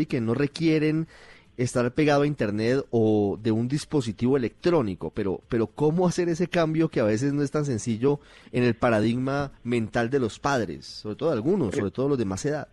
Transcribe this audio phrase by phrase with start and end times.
[0.00, 1.06] y que no requieren
[1.56, 6.88] estar pegado a internet o de un dispositivo electrónico, pero, pero ¿cómo hacer ese cambio
[6.88, 8.20] que a veces no es tan sencillo
[8.52, 12.44] en el paradigma mental de los padres, sobre todo algunos, sobre todo los de más
[12.46, 12.68] edad?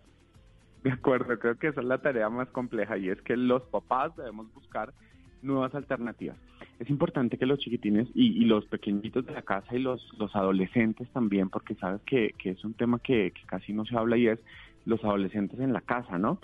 [0.82, 4.16] De acuerdo, creo que esa es la tarea más compleja y es que los papás
[4.16, 4.94] debemos buscar
[5.42, 6.36] nuevas alternativas.
[6.78, 11.08] Es importante que los chiquitines y, los pequeñitos de la casa y los, los adolescentes
[11.10, 14.38] también, porque sabes que, es un tema que, que casi no se habla y es
[14.86, 16.40] los adolescentes en la casa, ¿no?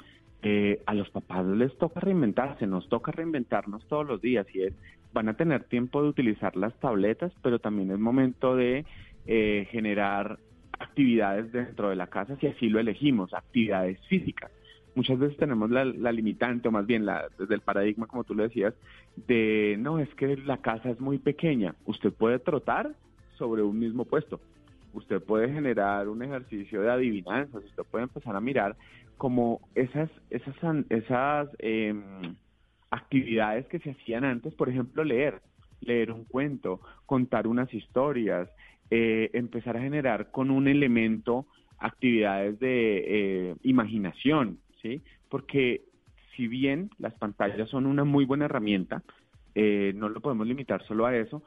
[0.49, 4.75] Eh, a los papás les toca reinventarse, nos toca reinventarnos todos los días y es,
[5.13, 8.85] van a tener tiempo de utilizar las tabletas, pero también es momento de
[9.27, 10.39] eh, generar
[10.79, 14.53] actividades dentro de la casa si así lo elegimos, actividades físicas.
[14.95, 18.45] Muchas veces tenemos la, limitante, o más bien la, desde el paradigma, como tú lo
[18.45, 18.73] decías,
[19.27, 21.75] de no, es que la casa es muy pequeña.
[21.87, 22.93] Usted puede trotar
[23.37, 24.39] sobre un mismo puesto.
[24.97, 27.63] Usted puede generar un ejercicio de adivinanzas.
[27.63, 28.77] Usted puede empezar a mirar
[29.19, 30.57] como esas, esas,
[30.89, 32.35] esas em,
[32.91, 35.43] actividades que se hacían antes, por ejemplo, leer,
[35.81, 38.49] leer un cuento, contar unas historias,
[38.91, 41.47] eh, empezar a generar con un elemento
[41.79, 43.05] actividades de
[43.51, 45.03] eh, imaginación, ¿sí?
[45.29, 45.83] Porque
[46.35, 49.03] si bien las pantallas son una muy buena herramienta,
[49.55, 51.43] eh, no lo podemos limitar solo a eso,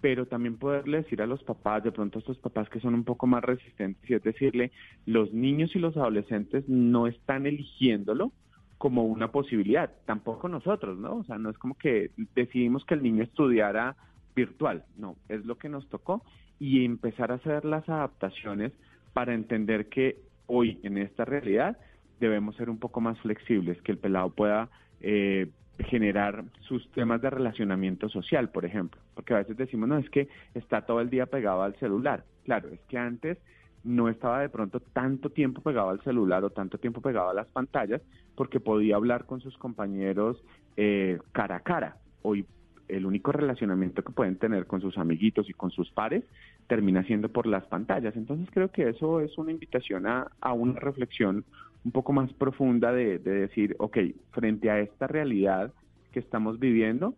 [0.00, 3.04] pero también poderle decir a los papás, de pronto a estos papás que son un
[3.04, 4.72] poco más resistentes, y es decirle,
[5.06, 8.32] los niños y los adolescentes no están eligiéndolo
[8.78, 11.16] como una posibilidad, tampoco nosotros, ¿no?
[11.16, 13.94] O sea, no es como que decidimos que el niño estudiara
[14.34, 16.22] virtual, no, es lo que nos tocó
[16.58, 18.72] y empezar a hacer las adaptaciones
[19.12, 21.76] para entender que hoy en esta realidad
[22.20, 25.50] debemos ser un poco más flexibles, que el pelado pueda eh,
[25.84, 30.28] generar sus temas de relacionamiento social, por ejemplo, porque a veces decimos, no, es que
[30.54, 32.24] está todo el día pegado al celular.
[32.44, 33.38] Claro, es que antes
[33.84, 37.48] no estaba de pronto tanto tiempo pegado al celular o tanto tiempo pegado a las
[37.48, 38.02] pantallas
[38.34, 40.42] porque podía hablar con sus compañeros
[40.76, 41.96] eh, cara a cara.
[42.22, 42.44] Hoy
[42.88, 46.24] el único relacionamiento que pueden tener con sus amiguitos y con sus pares
[46.66, 48.16] termina siendo por las pantallas.
[48.16, 51.44] Entonces creo que eso es una invitación a, a una reflexión
[51.84, 53.98] un poco más profunda de, decir, ok,
[54.32, 55.72] frente a esta realidad
[56.12, 57.14] que estamos viviendo,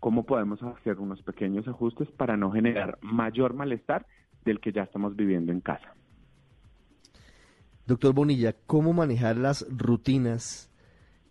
[0.00, 4.06] ¿cómo podemos hacer unos pequeños ajustes para no generar mayor malestar
[4.44, 5.94] del que ya estamos viviendo en casa?
[7.86, 10.72] Doctor Bonilla, ¿cómo manejar las rutinas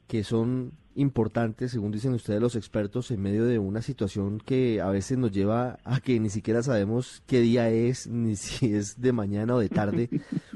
[0.07, 4.89] que son importantes, según dicen ustedes los expertos, en medio de una situación que a
[4.89, 9.11] veces nos lleva a que ni siquiera sabemos qué día es, ni si es de
[9.11, 10.09] mañana o de tarde?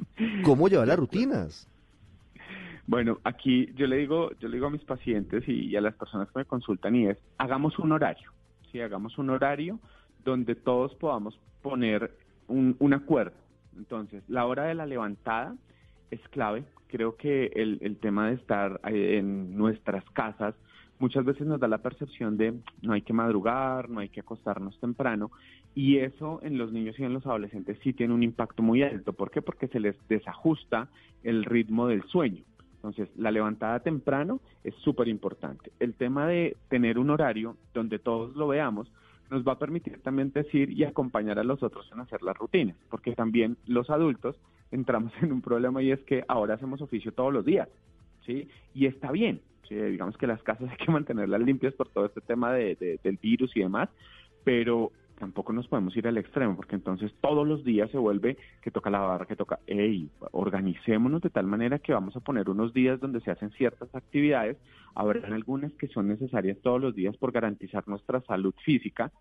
[0.43, 1.67] ¿Cómo llevar las rutinas?
[2.89, 6.27] Bueno, aquí yo le digo, yo le digo a mis pacientes y, a las personas
[6.31, 8.31] que me consultan y es, hagamos un horario,
[8.71, 9.79] sí, hagamos un horario
[10.25, 12.11] donde todos podamos poner
[12.47, 13.37] un, acuerdo.
[13.77, 15.55] Entonces, la hora de la levantada
[16.09, 16.63] es clave.
[16.87, 20.55] Creo que el, el tema de estar eh, en nuestras casas
[20.97, 24.79] muchas veces nos da la percepción de no hay que madrugar, no hay que acostarnos
[24.79, 25.29] temprano
[25.75, 29.13] y eso en los niños y en los adolescentes sí tiene un impacto muy alto.
[29.13, 29.43] ¿Por qué?
[29.43, 30.89] Porque se les desajusta
[31.21, 32.43] el ritmo del sueño.
[32.79, 35.71] Entonces, la levantada temprano es súper importante.
[35.79, 38.89] El tema de tener un horario donde todos lo veamos
[39.29, 42.75] nos va a permitir también decir y acompañar a los otros en hacer las rutinas,
[42.89, 44.35] porque también los adultos
[44.71, 47.67] entramos en un problema y es que ahora hacemos oficio todos los días,
[48.25, 48.47] ¿sí?
[48.73, 52.53] Y está bien, digamos que las casas hay que mantenerlas limpias por todo este tema
[52.53, 53.89] de, del virus y demás,
[54.43, 58.71] pero tampoco nos podemos ir al extremo, porque entonces todos los días se vuelve que
[58.71, 62.99] toca lavar, que toca, hey, organicémonos de tal manera que vamos a poner unos días
[62.99, 64.57] donde se hacen ciertas actividades,
[64.95, 69.11] habrán algunas que son necesarias todos los días por garantizar nuestra salud física,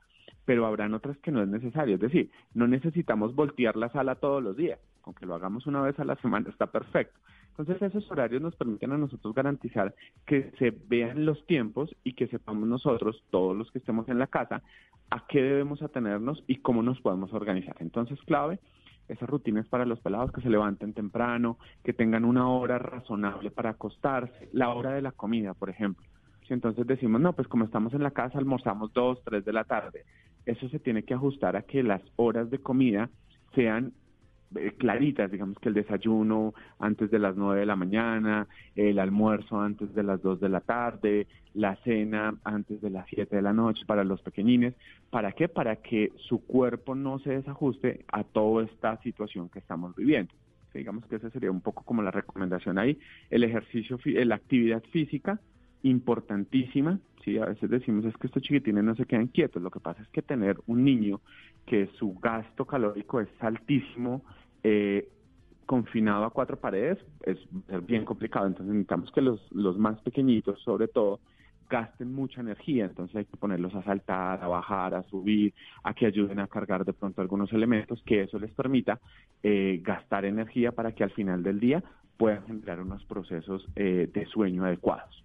[0.44, 4.42] pero habrán otras que no es necesario, es decir, no necesitamos voltear la sala todos
[4.42, 7.19] los días, aunque lo hagamos una vez a la semana está perfecto.
[7.58, 9.92] Entonces esos horarios nos permiten a nosotros garantizar
[10.26, 14.28] que se vean los tiempos y que sepamos nosotros, todos los que estemos en la
[14.28, 14.62] casa,
[15.10, 17.74] a qué debemos atenernos y cómo nos podemos organizar.
[17.80, 18.60] Entonces, clave,
[19.08, 23.70] esas rutinas para los pelados que se levanten temprano, que tengan una hora razonable para
[23.70, 26.06] acostarse, la hora de la comida, por ejemplo.
[26.46, 29.64] Si entonces decimos, no, pues como estamos en la casa, almorzamos dos, tres de la
[29.64, 30.04] tarde,
[30.46, 33.11] eso se tiene que ajustar a que las horas de comida
[33.54, 33.93] sean
[34.77, 39.95] claritas, digamos que el desayuno antes de las 9 de la mañana, el almuerzo antes
[39.95, 43.85] de las 2 de la tarde, la cena antes de las 7 de la noche
[43.87, 44.75] para los pequeñines.
[45.11, 45.49] ¿Para qué?
[45.49, 50.33] Para que su cuerpo no se desajuste a toda esta situación que estamos viviendo.
[50.75, 52.99] digamos que esa sería un poco como la recomendación ahí.
[53.31, 55.41] El ejercicio, la actividad física,
[55.82, 56.98] importantísima.
[57.25, 59.62] Sí, a veces decimos es que estos chiquitines no se quedan quietos.
[59.62, 61.20] Lo que pasa es que tener un niño
[61.66, 64.22] que su gasto calórico es altísimo,
[64.62, 65.08] eh,
[65.66, 67.38] confinado a cuatro paredes es,
[67.86, 68.46] bien complicado.
[68.46, 71.20] Entonces necesitamos que los, los más pequeñitos, sobre todo,
[71.69, 75.52] gasten mucha energía, entonces hay que ponerlos a saltar, a bajar, a subir,
[75.84, 78.98] a que ayuden a cargar de pronto algunos elementos, que eso les permita
[79.42, 81.82] eh, gastar energía para que al final del día
[82.16, 85.25] puedan generar unos procesos eh, de sueño adecuados.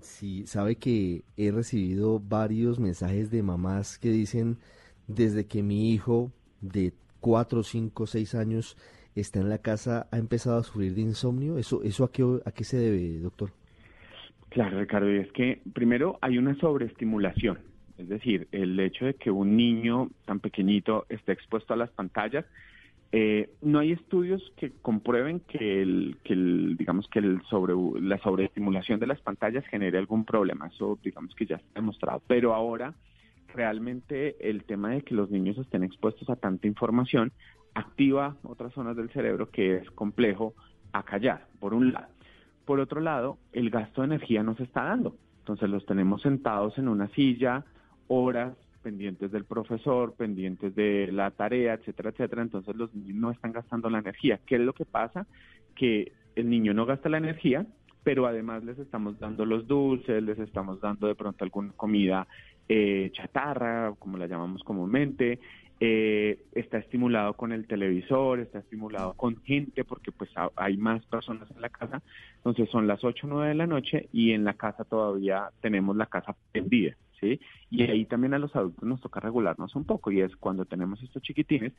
[0.00, 4.58] Sí, sabe que he recibido varios mensajes de mamás que dicen,
[5.06, 6.30] desde que mi hijo
[6.60, 8.76] de 4, 5, 6 años
[9.14, 11.58] está en la casa, ha empezado a sufrir de insomnio.
[11.58, 13.50] ¿Eso, eso a, qué, a qué se debe, doctor?
[14.50, 17.58] Claro, Ricardo, y es que primero hay una sobreestimulación.
[17.98, 22.44] Es decir, el hecho de que un niño tan pequeñito esté expuesto a las pantallas
[23.10, 28.18] eh, no hay estudios que comprueben que el, que el digamos que el sobre la
[28.18, 30.66] sobreestimulación de las pantallas genere algún problema.
[30.66, 32.22] Eso digamos que ya está demostrado.
[32.26, 32.94] Pero ahora
[33.54, 37.32] realmente el tema de que los niños estén expuestos a tanta información
[37.74, 40.54] activa otras zonas del cerebro que es complejo
[40.92, 42.08] acallar, por un lado.
[42.66, 45.16] Por otro lado, el gasto de energía no se está dando.
[45.38, 47.64] Entonces los tenemos sentados en una silla
[48.08, 52.42] horas pendientes del profesor, pendientes de la tarea, etcétera, etcétera.
[52.42, 54.40] Entonces los niños no están gastando la energía.
[54.46, 55.26] ¿Qué es lo que pasa?
[55.74, 57.66] Que el niño no gasta la energía,
[58.04, 62.26] pero además les estamos dando los dulces, les estamos dando de pronto alguna comida
[62.68, 65.40] eh, chatarra, como la llamamos comúnmente,
[65.80, 71.50] eh, está estimulado con el televisor, está estimulado con gente, porque pues hay más personas
[71.50, 72.02] en la casa,
[72.36, 75.96] entonces son las 8 o 9 de la noche y en la casa todavía tenemos
[75.96, 76.96] la casa prendida.
[77.22, 81.02] Y ahí también a los adultos nos toca regularnos un poco y es cuando tenemos
[81.02, 81.72] estos chiquitines,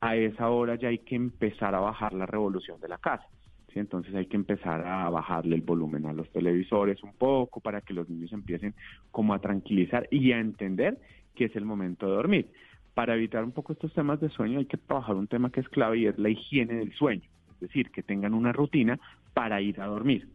[0.00, 3.26] a esa hora ya hay que empezar a bajar la revolución de la casa.
[3.74, 7.94] Entonces hay que empezar a bajarle el volumen a los televisores un poco para que
[7.94, 8.74] los niños empiecen
[9.10, 10.98] como a tranquilizar y a entender
[11.34, 12.50] que es el momento de dormir.
[12.94, 15.68] Para evitar un poco estos temas de sueño hay que trabajar un tema que es
[15.70, 17.22] clave y es la higiene del sueño,
[17.54, 19.00] es decir, que tengan una rutina
[19.32, 20.28] para ir a dormir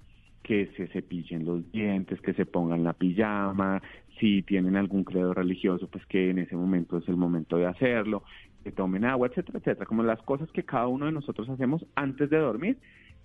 [0.48, 3.82] que se cepillen los dientes, que se pongan la pijama,
[4.20, 8.24] si tienen algún credo religioso, pues que en ese momento es el momento de hacerlo,
[8.64, 12.30] que tomen agua, etcétera, etcétera, como las cosas que cada uno de nosotros hacemos antes
[12.30, 12.78] de dormir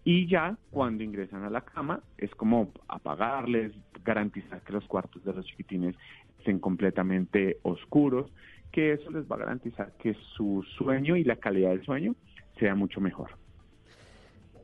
[0.05, 3.73] y ya cuando ingresan a la cama es como apagarles,
[4.05, 5.95] garantizar que los cuartos de los chiquitines
[6.39, 8.31] estén completamente oscuros,
[8.73, 12.17] que eso les va a garantizar que su sueño y la calidad del sueño
[12.59, 13.31] sea mucho mejor.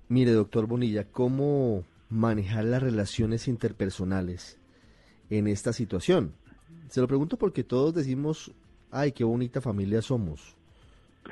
[0.09, 4.58] Mire, doctor Bonilla, ¿cómo manejar las relaciones interpersonales
[5.31, 6.35] en esta situación?
[6.89, 8.53] Se lo pregunto porque todos decimos,
[8.91, 10.57] ay, qué bonita familia somos,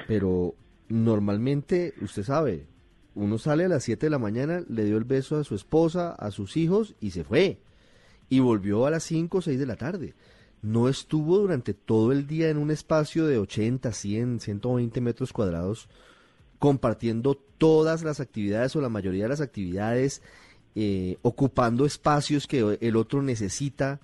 [0.06, 0.54] pero
[0.88, 2.66] normalmente, usted sabe,
[3.14, 6.12] uno sale a las 7 de la mañana, le dio el beso a su esposa,
[6.12, 7.58] a sus hijos y se fue.
[8.28, 10.14] Y volvió a las 5 o 6 de la tarde.
[10.60, 15.88] No estuvo durante todo el día en un espacio de 80, 100, 120 metros cuadrados
[16.58, 20.22] compartiendo todas las actividades o la mayoría de las actividades
[20.78, 23.98] eh, ocupando espacios que el otro necesita.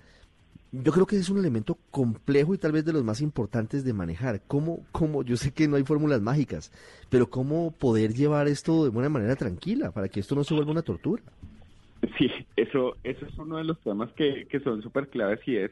[0.71, 3.93] Yo creo que es un elemento complejo y tal vez de los más importantes de
[3.93, 4.41] manejar.
[4.47, 6.71] ¿Cómo, cómo, yo sé que no hay fórmulas mágicas,
[7.11, 10.71] pero cómo poder llevar esto de una manera tranquila para que esto no se vuelva
[10.71, 11.21] una tortura?
[12.17, 15.69] Sí, eso, eso es uno de los temas que, que son súper claves y es,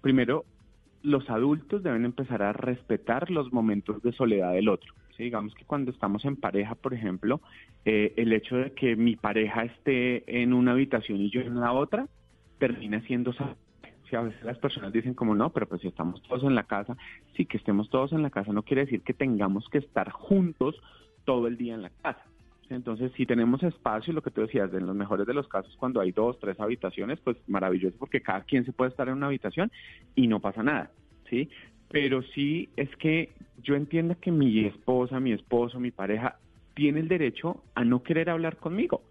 [0.00, 0.44] primero,
[1.02, 4.94] los adultos deben empezar a respetar los momentos de soledad del otro.
[5.24, 7.40] Digamos que cuando estamos en pareja, por ejemplo,
[7.84, 11.72] eh, el hecho de que mi pareja esté en una habitación y yo en la
[11.72, 12.08] otra,
[12.58, 13.32] termina siendo
[14.08, 16.62] si a veces las personas dicen como no, pero pues si estamos todos en la
[16.64, 16.96] casa,
[17.36, 20.80] sí que estemos todos en la casa no quiere decir que tengamos que estar juntos
[21.24, 22.22] todo el día en la casa.
[22.68, 26.00] Entonces, si tenemos espacio, lo que tú decías, en los mejores de los casos, cuando
[26.00, 29.70] hay dos, tres habitaciones, pues maravilloso porque cada quien se puede estar en una habitación
[30.14, 30.90] y no pasa nada,
[31.30, 31.48] ¿sí?
[31.90, 33.30] Pero sí es que
[33.62, 36.36] yo entienda que mi esposa, mi esposo, mi pareja
[36.74, 39.02] tiene el derecho a no querer hablar conmigo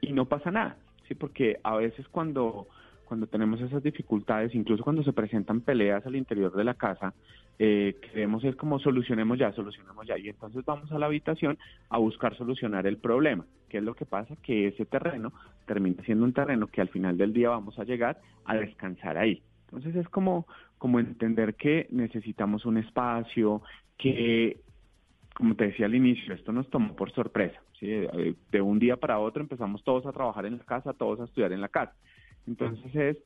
[0.00, 0.76] y no pasa nada,
[1.08, 2.66] sí, porque a veces cuando
[3.04, 7.14] cuando tenemos esas dificultades, incluso cuando se presentan peleas al interior de la casa,
[7.58, 11.58] eh, queremos es como solucionemos ya, solucionemos ya, y entonces vamos a la habitación
[11.90, 13.44] a buscar solucionar el problema.
[13.68, 14.34] ¿Qué es lo que pasa?
[14.42, 15.32] Que ese terreno
[15.66, 19.42] termina siendo un terreno que al final del día vamos a llegar a descansar ahí.
[19.66, 20.46] Entonces es como,
[20.78, 23.62] como entender que necesitamos un espacio,
[23.98, 24.58] que,
[25.34, 27.60] como te decía al inicio, esto nos tomó por sorpresa.
[27.80, 31.24] Eh, de un día para otro empezamos todos a trabajar en la casa, todos a
[31.24, 31.94] estudiar en la casa.
[32.46, 33.18] Entonces es,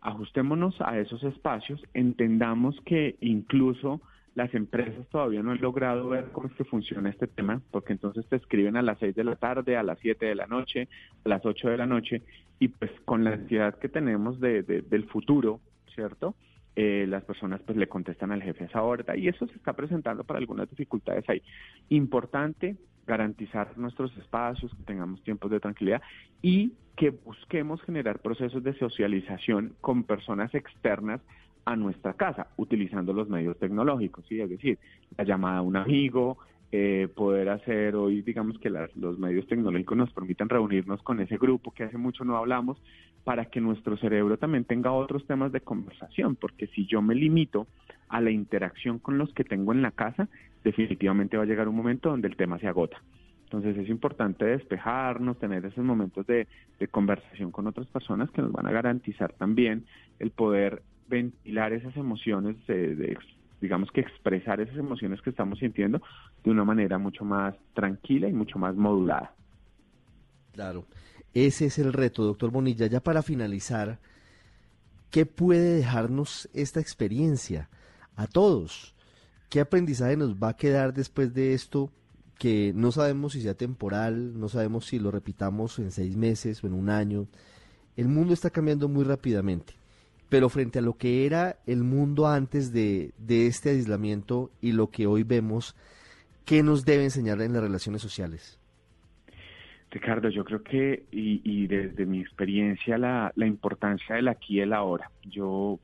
[0.00, 4.00] ajustémonos a esos espacios, entendamos que incluso
[4.34, 8.26] las empresas todavía no han logrado ver cómo es que funciona este tema, porque entonces
[8.26, 10.88] te escriben a las 6 de la tarde, a las 7 de la noche,
[11.24, 12.22] a las 8 de la noche,
[12.58, 15.60] y pues con la ansiedad que tenemos de, del futuro,
[15.94, 16.34] ¿cierto?
[16.76, 19.72] Eh, las personas pues le contestan al jefe a esa hora y eso se está
[19.72, 21.42] presentando para algunas dificultades ahí.
[21.88, 26.00] Importante garantizar nuestros espacios, que tengamos tiempos de tranquilidad
[26.42, 31.20] y que busquemos generar procesos de socialización con personas externas
[31.64, 34.40] a nuestra casa, utilizando los medios tecnológicos, ¿sí?
[34.40, 34.78] es decir,
[35.16, 36.38] la llamada a un amigo,
[36.72, 41.72] eh, poder hacer hoy, digamos que los medios tecnológicos nos permitan reunirnos con ese grupo
[41.72, 42.80] que hace mucho no hablamos,
[43.24, 47.66] para que nuestro cerebro también tenga otros temas de conversación, porque si yo me limito
[48.08, 50.28] a la interacción con los que tengo en la casa,
[50.64, 53.00] definitivamente va a llegar un momento donde el tema se agota.
[53.44, 56.46] Entonces es importante despejarnos, tener esos momentos de,
[56.90, 59.84] conversación con otras personas que nos van a garantizar también
[60.18, 63.18] el poder ventilar esas emociones, de,
[63.60, 66.00] digamos que expresar esas emociones que estamos sintiendo
[66.44, 69.34] de una manera mucho más tranquila y mucho más modulada.
[70.52, 70.84] Claro,
[71.34, 72.86] ese es el reto, doctor Bonilla.
[72.86, 73.98] Ya para finalizar,
[75.10, 77.68] ¿qué puede dejarnos esta experiencia
[78.16, 78.94] a todos?
[79.48, 81.90] ¿Qué aprendizaje nos va a quedar después de esto
[82.40, 86.66] que no sabemos si sea temporal, no sabemos si lo repitamos en seis meses o
[86.66, 87.26] en un año.
[87.98, 89.74] El mundo está cambiando muy rápidamente,
[90.30, 95.06] pero frente a lo que era el mundo antes de, este aislamiento y lo que
[95.06, 95.76] hoy vemos,
[96.46, 98.59] ¿qué nos debe enseñar en las relaciones sociales?
[99.90, 105.10] Ricardo, yo creo que, y, desde mi experiencia, la, importancia del aquí y el ahora.
[105.24, 105.80] Yo,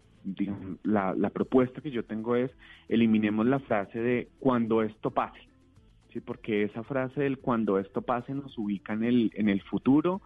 [0.84, 2.50] la, la propuesta que yo tengo es,
[2.88, 5.46] eliminemos la frase de cuando esto pase
[6.20, 10.20] porque esa frase del cuando esto pase nos ubica en el, en el futuro,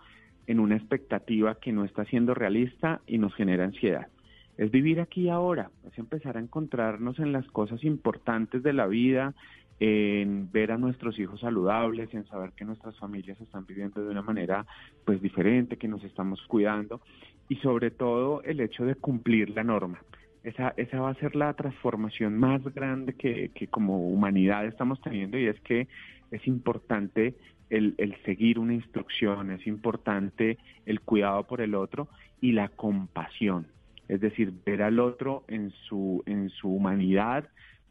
[0.46, 4.08] en una expectativa que no está siendo realista y nos genera ansiedad.
[4.56, 8.86] Es vivir aquí y ahora, es empezar a encontrarnos en las cosas importantes de la
[8.86, 9.34] vida,
[9.80, 14.20] en ver a nuestros hijos saludables, en saber que nuestras familias están viviendo de una
[14.20, 14.66] manera
[15.06, 17.00] pues diferente, que nos estamos cuidando
[17.48, 19.98] y sobre todo el hecho de cumplir la norma.
[20.44, 25.46] Esa, esa va a ser la transformación más grande que, como humanidad estamos teniendo y
[25.46, 25.88] es que
[26.30, 27.34] es importante
[27.70, 32.08] el, el, seguir una instrucción, es importante el cuidado por el otro
[32.40, 33.66] y la compasión,
[34.08, 37.48] es decir, ver al otro en su, en su humanidad,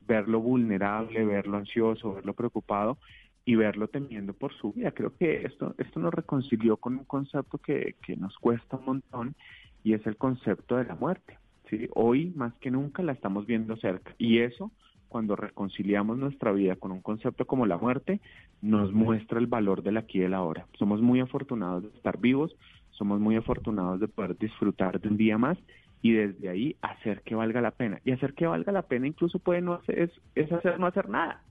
[0.10, 2.98] verlo vulnerable, verlo ansioso, verlo preocupado
[3.46, 4.92] y verlo temiendo por su vida.
[4.92, 9.36] Creo que esto, esto nos reconcilió con un concepto que, que nos cuesta un montón
[9.84, 11.38] y es el concepto de la muerte.
[11.94, 14.72] Hoy más que nunca la estamos viendo cerca y eso
[15.08, 18.20] cuando reconciliamos nuestra vida con un concepto como la muerte,
[18.62, 20.68] nos muestra el valor del aquí y del ahora.
[20.78, 22.56] Somos muy afortunados de estar vivos,
[22.92, 25.58] somos muy afortunados de poder disfrutar de un día más
[26.01, 28.00] y desde ahí hacer que valga la pena.
[28.06, 31.10] Y hacer que valga la pena incluso puede no hacer, es, es hacer no hacer
[31.10, 31.44] nada.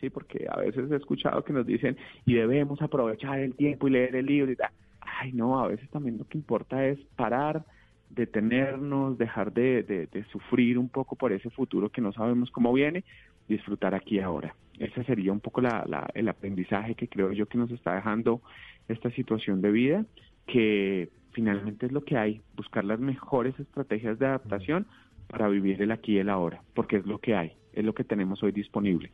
[0.00, 3.92] Sí, porque a veces he escuchado que nos dicen y debemos aprovechar el tiempo y
[3.92, 4.70] leer el libro y tal.
[5.00, 7.64] Ay, no, a veces también lo que importa es parar,
[8.08, 13.04] detenernos, dejar de, sufrir un poco por ese futuro que no sabemos cómo viene,
[13.48, 14.54] disfrutar aquí ahora.
[14.78, 18.40] Ese sería un poco la, la, el aprendizaje que creo yo que nos está dejando
[18.88, 20.06] esta situación de vida,
[20.46, 24.86] que finalmente es lo que hay, buscar las mejores estrategias de adaptación
[25.28, 28.04] para vivir el aquí y el ahora, porque es lo que hay, es lo que
[28.04, 29.12] tenemos hoy disponible.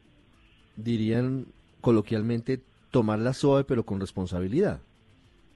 [0.76, 1.46] Dirían
[1.80, 4.80] coloquialmente, tomar la suave pero con responsabilidad.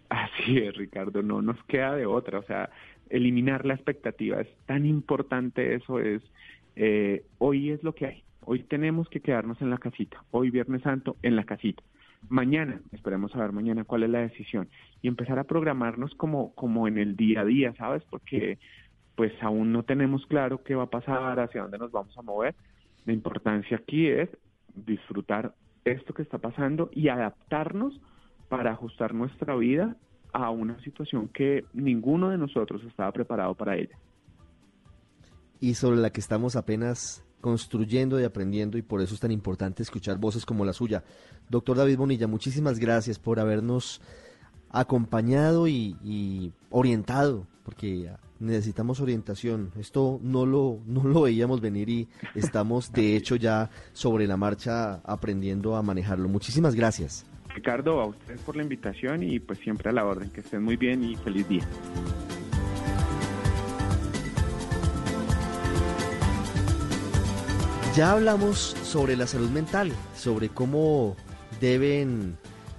[0.09, 2.71] Así es, Ricardo, no nos queda de otra, o sea,
[3.09, 4.40] eliminar la expectativa.
[4.40, 6.23] Es tan importante eso, es
[6.76, 8.25] eh, hoy es lo que hay.
[8.45, 10.25] Hoy tenemos que quedarnos en la casita.
[10.31, 11.83] Hoy Viernes Santo en la casita.
[12.29, 14.69] Mañana, esperemos saber mañana cuál es la decisión
[15.03, 18.03] y empezar a programarnos como, como en el día a día, ¿sabes?
[18.11, 18.59] Porque
[19.17, 22.55] pues aún no tenemos claro qué va a pasar, hacia dónde nos vamos a mover.
[23.05, 24.29] La importancia aquí es
[24.75, 28.00] disfrutar esto que está pasando y adaptarnos
[28.49, 29.97] para ajustar nuestra vida
[30.33, 33.99] a una situación que ninguno de nosotros estaba preparado para ella.
[35.59, 39.83] Y sobre la que estamos apenas construyendo y aprendiendo y por eso es tan importante
[39.83, 41.05] escuchar voces como la suya.
[41.49, 44.01] Doctor David Bonilla, muchísimas gracias por habernos
[44.71, 49.73] acompañado y, orientado, porque necesitamos orientación.
[49.79, 55.01] Esto no lo, no lo veíamos venir y estamos de hecho ya sobre la marcha
[55.05, 56.29] aprendiendo a manejarlo.
[56.29, 57.27] Muchísimas gracias.
[57.55, 60.31] Ricardo, a ustedes por la invitación y pues siempre a la orden.
[60.31, 61.67] Que estén muy bien y feliz día.
[67.97, 71.17] Ya hablamos sobre la salud mental, sobre cómo
[71.61, 72.39] deben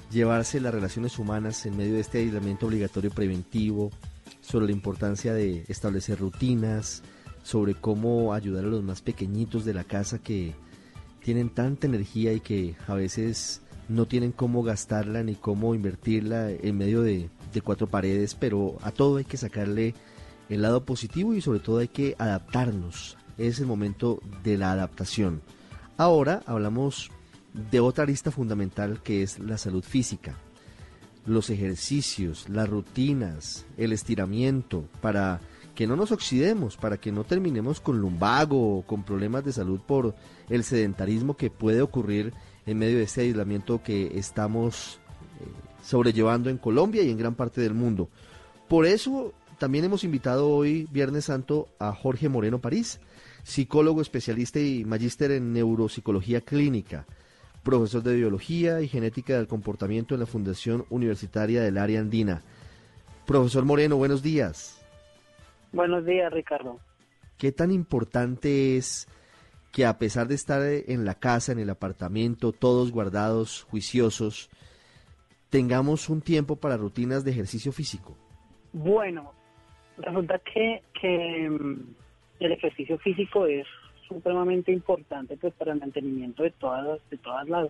[0.09, 3.91] llevarse las relaciones humanas en medio de este aislamiento obligatorio preventivo,
[4.39, 7.03] sobre la importancia de establecer rutinas,
[7.43, 10.55] sobre cómo ayudar a los más pequeñitos de la casa que
[11.21, 16.77] tienen tanta energía y que a veces no tienen cómo gastarla ni cómo invertirla en
[16.77, 17.29] medio de,
[17.65, 19.93] cuatro paredes, pero a todo hay que sacarle
[20.47, 23.17] el lado positivo y sobre todo hay que adaptarnos.
[23.41, 25.41] Es el momento de la adaptación.
[25.97, 27.09] Ahora hablamos
[27.71, 30.35] de otra arista fundamental que es la salud física.
[31.25, 35.41] Los ejercicios, las rutinas, el estiramiento para
[35.73, 39.79] que no nos oxidemos, para que no terminemos con lumbago o con problemas de salud
[39.79, 40.13] por
[40.47, 42.35] el sedentarismo que puede ocurrir
[42.67, 44.99] en medio de este aislamiento que estamos
[45.39, 45.47] eh,
[45.83, 48.07] sobrellevando en Colombia y en gran parte del mundo.
[48.67, 52.99] Por eso también hemos invitado hoy, Viernes Santo, a Jorge Moreno París,
[53.43, 57.05] psicólogo especialista y magíster en neuropsicología clínica,
[57.63, 62.41] profesor de biología y genética del comportamiento en la Fundación Universitaria del Área Andina.
[63.25, 64.81] Profesor Moreno, buenos días.
[65.71, 66.79] Buenos días, Ricardo.
[67.37, 69.07] ¿Qué tan importante es
[69.71, 74.49] que a pesar de estar en la casa, en el apartamento, todos guardados, juiciosos,
[75.49, 78.17] tengamos un tiempo para rutinas de ejercicio físico?
[78.73, 79.33] Bueno,
[79.97, 81.49] resulta que, que
[82.41, 83.67] el ejercicio físico es
[84.07, 87.69] supremamente importante pues para el mantenimiento de todas de todas las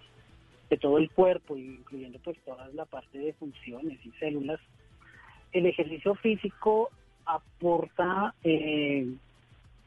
[0.69, 4.59] de todo el cuerpo incluyendo pues toda la parte de funciones y células.
[5.51, 6.89] El ejercicio físico
[7.25, 9.13] aporta eh,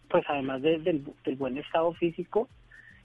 [0.08, 1.02] pues además del,
[1.38, 2.48] buen estado físico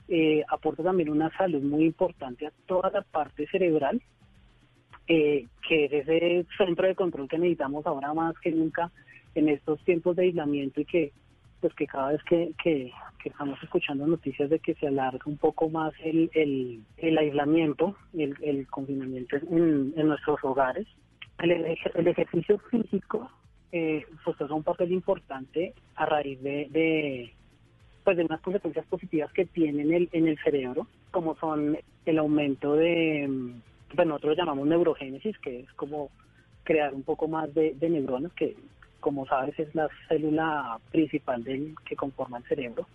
[0.10, 4.02] eh, aporta también una salud muy importante a toda la parte cerebral
[5.08, 8.92] eh, que es ese centro de control que necesitamos ahora más que nunca
[9.34, 11.14] en estos tiempos de aislamiento y que
[11.62, 12.92] pues que cada vez que, que,
[13.26, 18.36] estamos escuchando noticias de que se alarga un poco más el, el, el aislamiento, el,
[18.42, 20.88] el confinamiento en, nuestros hogares,
[21.40, 23.30] el, el ejercicio físico
[23.72, 27.34] eh, pues es un papel importante a raíz de, de
[28.04, 32.18] pues de unas consecuencias positivas que tiene en el, en el cerebro, como son el
[32.18, 33.28] aumento de,
[33.94, 36.10] bueno, nosotros lo llamamos neurogénesis, que es como
[36.64, 38.56] crear un poco más de, de neuronas, que
[39.00, 42.88] como sabes, es la célula principal del que conforma el cerebro.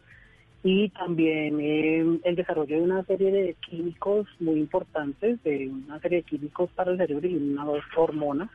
[0.62, 6.18] Y también eh, el desarrollo de una serie de químicos muy importantes, de una serie
[6.18, 8.48] de químicos para el cerebro y unas hormonas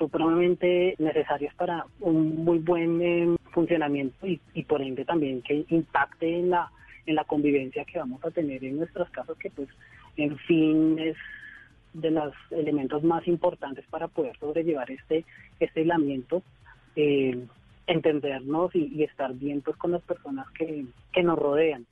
[0.00, 6.38] supremamente necesarias para un muy buen eh, funcionamiento y, y, por ende también que impacte
[6.38, 6.70] en la
[7.06, 9.68] en la convivencia que vamos a tener en nuestras casas que pues
[10.16, 11.16] en fin es
[11.92, 15.26] de los elementos más importantes para poder sobrellevar este
[15.58, 16.42] este aislamiento
[16.96, 17.38] eh,
[17.86, 21.86] entendernos y, estar bien pues con las personas que, que nos rodean.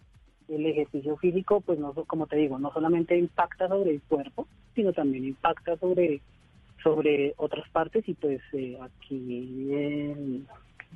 [0.48, 4.92] El ejercicio físico, pues no, como te digo, no solamente impacta sobre el cuerpo, sino
[4.92, 6.20] también impacta sobre
[6.82, 9.58] sobre otras partes y pues eh, aquí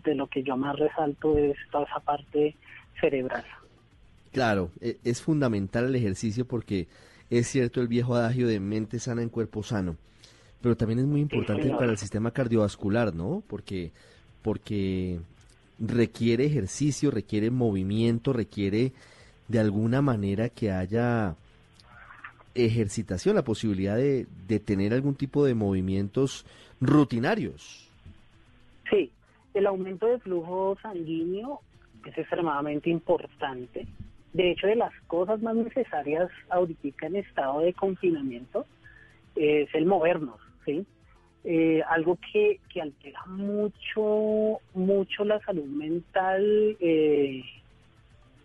[0.04, 2.56] de lo que yo más resalto es toda esa parte
[3.00, 3.44] cerebral.
[4.32, 6.88] Claro, e, es fundamental el ejercicio porque
[7.30, 9.96] es cierto el viejo adagio de mente sana en cuerpo sano
[10.62, 13.42] pero también es muy importante para el sistema cardiovascular, ¿no?
[13.48, 13.90] Porque,
[14.42, 15.18] porque
[15.78, 18.92] requiere ejercicio, requiere movimiento, requiere
[19.48, 21.34] de alguna manera que haya
[22.54, 26.46] ejercitación, la posibilidad de, de tener algún tipo de movimientos
[26.80, 27.90] rutinarios.
[28.90, 29.10] Sí,
[29.54, 31.60] el aumento de flujo sanguíneo
[32.06, 33.86] es extremadamente importante.
[34.32, 38.66] De hecho, de las cosas más necesarias ahorita en estado de confinamiento
[39.36, 40.41] es el movernos.
[40.64, 40.86] ¿Sí?
[41.44, 47.42] Eh, algo que, que altera mucho, mucho la salud mental eh,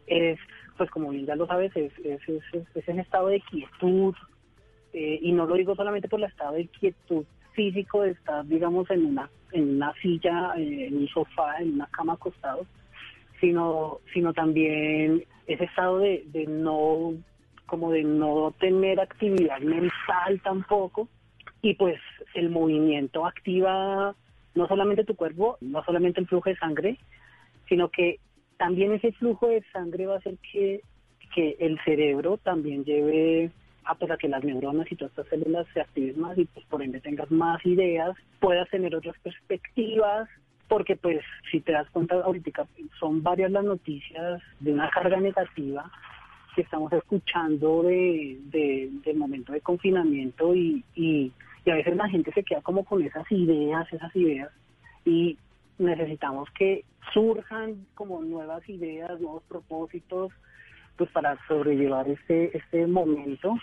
[0.07, 0.39] es,
[0.77, 4.15] pues como bien ya lo sabes, es, es, es, en estado de quietud,
[4.93, 8.89] eh, y no lo digo solamente por el estado de quietud físico de estar, digamos,
[8.89, 12.65] en una, en una silla, en un sofá, en una cama acostado,
[13.39, 17.13] sino, sino también ese estado de, de no,
[17.67, 21.07] como de no tener actividad mental tampoco,
[21.61, 21.99] y pues
[22.33, 24.15] el movimiento activa
[24.55, 26.97] no solamente tu cuerpo, no solamente el flujo de sangre,
[27.69, 28.19] sino que
[28.57, 30.81] también ese flujo de sangre va a hacer que,
[31.33, 33.51] que el cerebro también lleve
[33.85, 36.81] a pues, que las neuronas y todas estas células se activen más y pues por
[36.81, 40.27] ende tengas más ideas, puedas tener otras perspectivas,
[40.67, 42.67] porque pues si te das cuenta ahorita
[42.99, 45.89] son varias las noticias de una carga negativa
[46.55, 50.83] que estamos escuchando de, de del momento de confinamiento y
[51.67, 54.49] y a veces la gente se queda como con esas ideas, esas ideas,
[55.03, 55.37] y
[55.77, 60.31] necesitamos que surjan como nuevas ideas, nuevos propósitos,
[60.95, 63.57] pues para sobrellevar este, este momento.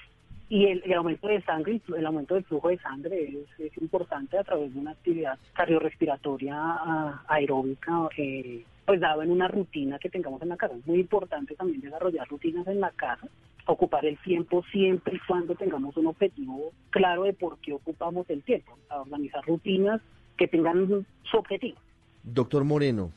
[0.50, 4.74] Y el, aumento de sangre, el aumento del flujo de sangre es, importante a través
[4.74, 10.58] de una actividad cardiorrespiratoria aeróbica, eh, pues dado en una rutina que tengamos en la
[10.58, 10.74] casa.
[10.74, 13.26] Es muy importante también desarrollar rutinas en la casa
[13.66, 18.42] ocupar el tiempo siempre y cuando tengamos un objetivo claro de por qué ocupamos el
[18.42, 20.00] tiempo, a organizar rutinas
[20.36, 21.78] que tengan su objetivo.
[22.22, 23.10] Doctor Moreno,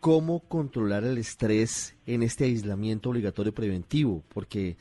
[0.00, 4.22] ¿cómo controlar el estrés en este aislamiento obligatorio preventivo?
[4.34, 4.76] Porque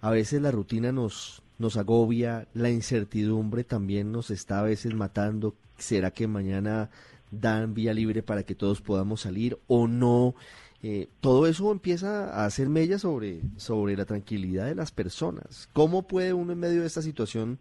[0.00, 5.54] a veces la rutina nos, nos agobia, la incertidumbre también nos está a veces matando.
[5.78, 6.90] ¿Será que mañana
[7.30, 10.34] dan vía libre para que todos podamos salir o no?
[10.84, 15.68] Eh, todo eso empieza a hacer mella sobre, sobre la tranquilidad de las personas.
[15.72, 17.58] ¿Cómo puede uno en medio de esta situación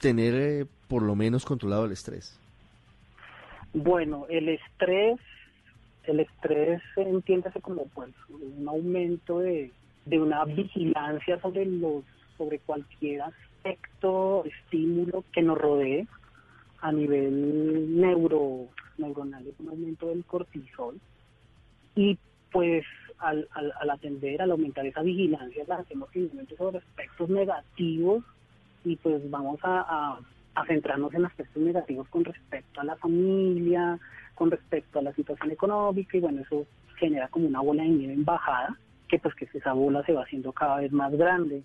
[0.00, 2.38] tener eh, por lo menos controlado el estrés?
[3.74, 5.18] Bueno, el estrés,
[6.04, 9.72] el estrés entiéndase como pues un aumento de,
[10.06, 12.04] de una vigilancia sobre los,
[12.36, 16.06] sobre cualquier aspecto, estímulo que nos rodee
[16.80, 21.00] a nivel neuro, neuronal, es un aumento del cortisol
[21.96, 22.16] y
[22.52, 22.84] pues
[23.18, 28.24] al, al, atender, al aumentar esa vigilancia, la hacemos simplemente sobre aspectos negativos
[28.84, 30.18] y pues vamos a,
[30.54, 33.98] a, centrarnos en aspectos negativos con respecto a la familia,
[34.34, 38.12] con respecto a la situación económica y bueno, eso genera como una bola de nieve
[38.14, 38.76] en bajada,
[39.08, 41.62] que pues que esa bola se va haciendo cada vez más grande.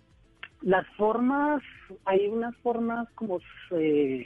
[0.61, 1.61] Las formas,
[2.05, 3.39] hay unas formas como
[3.71, 4.25] eh,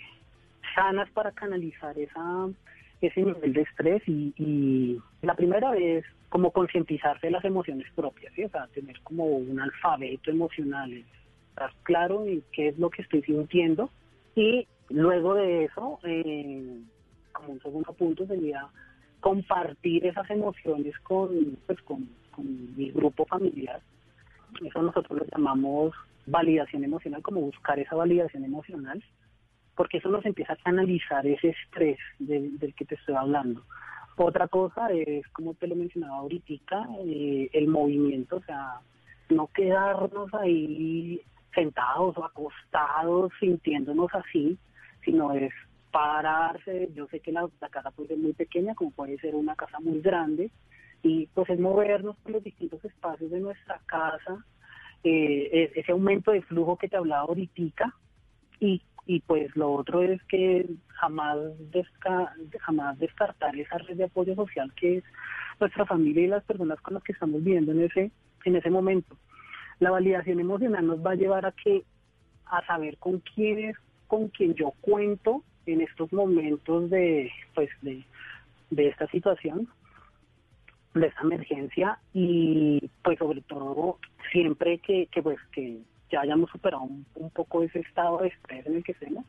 [0.76, 2.48] sanas para canalizar esa
[3.02, 8.50] ese nivel de estrés y, la primera vez como concientizarse de las emociones propias, o
[8.50, 10.92] sea, tener como un alfabeto emocional,
[11.50, 13.90] estar claro en qué es lo que estoy sintiendo
[14.36, 16.80] y luego de eso, eh,
[17.32, 18.68] como un segundo punto sería
[19.20, 22.08] compartir esas emociones con, pues, con
[22.76, 23.82] mi grupo familiar.
[24.64, 25.94] Eso nosotros lo llamamos
[26.26, 29.04] validación emocional, como buscar esa validación emocional
[29.78, 33.64] porque eso nos empieza a canalizar ese estrés del, que te estoy hablando.
[34.20, 38.80] Otra cosa es, como te lo mencionaba ahorita, eh, el movimiento, o sea,
[39.30, 41.22] no quedarnos ahí
[41.54, 44.58] sentados o acostados sintiéndonos así,
[45.06, 45.54] sino es
[45.92, 46.90] pararse.
[46.96, 50.02] Yo sé que la, casa puede ser muy pequeña, como puede ser una casa muy
[50.02, 50.50] grande,
[51.04, 54.44] y pues es movernos por los distintos espacios de nuestra casa,
[55.04, 57.94] eh, ese aumento de flujo que te hablaba ahorita,
[58.60, 61.38] y y pues lo otro es que jamás
[62.60, 65.04] jamás descartar esa red de apoyo social que es
[65.60, 68.12] nuestra familia y las personas con las que estamos viviendo en ese
[68.46, 69.18] en ese momento.
[69.80, 71.84] La validación emocional nos va a llevar a que
[72.46, 78.04] a saber con quién es con quien yo cuento en estos momentos de pues de,
[78.70, 79.70] de esta situación
[80.94, 84.00] de esta emergencia y pues sobre todo
[84.32, 88.76] siempre que, que pues que ya hayamos superado un, poco ese estado de estrés en
[88.76, 89.26] el que estemos,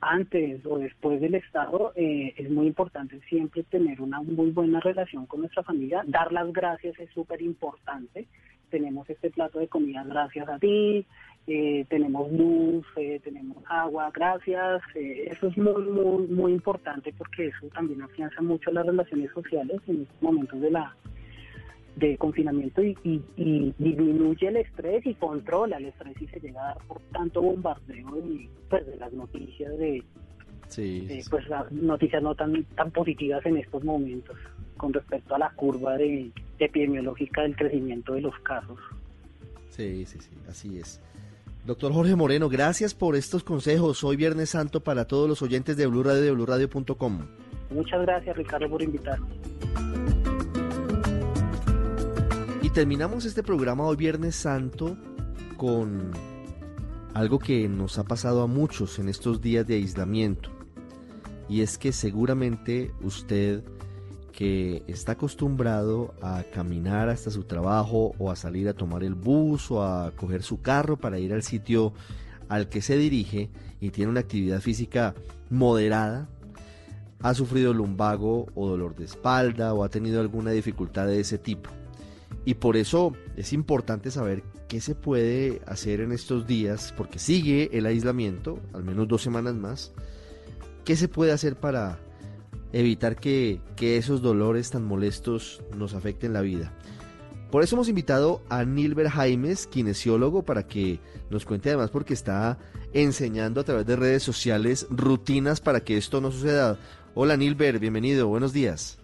[0.00, 5.26] antes o después del estado, eh, es muy importante siempre tener una muy buena relación
[5.26, 6.02] con nuestra familia.
[6.06, 8.26] Dar las gracias es súper importante.
[8.70, 11.06] Tenemos este plato de comida gracias a ti,
[11.46, 14.82] eh, tenemos luz, eh, tenemos agua, gracias.
[14.94, 20.02] eso es muy, muy, muy importante porque eso también afianza mucho las relaciones sociales en
[20.02, 20.94] estos momentos de la
[21.96, 22.96] de confinamiento y,
[23.78, 28.18] disminuye el estrés y controla el estrés y se llega a dar por tanto bombardeo
[28.26, 30.02] y, pues, de las noticias de,
[31.30, 34.36] pues las noticias no tan tan positivas en estos momentos
[34.76, 38.78] con respecto a la curva de, epidemiológica del crecimiento de los casos.
[39.70, 41.00] Sí, sí, sí, así es.
[41.64, 44.04] Doctor Jorge Moreno, gracias por estos consejos.
[44.04, 47.26] Hoy Viernes Santo para todos los oyentes de Blue Radio de BlueRadio.com.
[47.70, 49.28] Muchas gracias, Ricardo, por invitarme
[52.74, 54.96] terminamos este programa hoy Viernes Santo
[55.56, 56.10] con
[57.14, 60.50] algo que nos ha pasado a muchos en estos días de aislamiento.
[61.48, 63.62] Y es que seguramente usted
[64.32, 69.70] que está acostumbrado a caminar hasta su trabajo o a salir a tomar el bus
[69.70, 71.92] o a coger su carro para ir al sitio
[72.48, 75.14] al que se dirige y tiene una actividad física
[75.48, 76.28] moderada,
[77.20, 81.70] ha sufrido lumbago o dolor de espalda o ha tenido alguna dificultad de ese tipo.
[82.44, 87.70] Y por eso es importante saber qué se puede hacer en estos días, porque sigue
[87.72, 89.92] el aislamiento, al menos dos semanas más.
[90.84, 91.98] ¿Qué se puede hacer para
[92.72, 96.72] evitar que, esos dolores tan molestos nos afecten la vida?
[97.50, 102.58] Por eso hemos invitado a Nilber Jaimes, kinesiólogo, para que nos cuente además porque está
[102.92, 106.78] enseñando a través de redes sociales rutinas para que esto no suceda.
[107.14, 109.03] Hola Nilber, bienvenido, buenos días.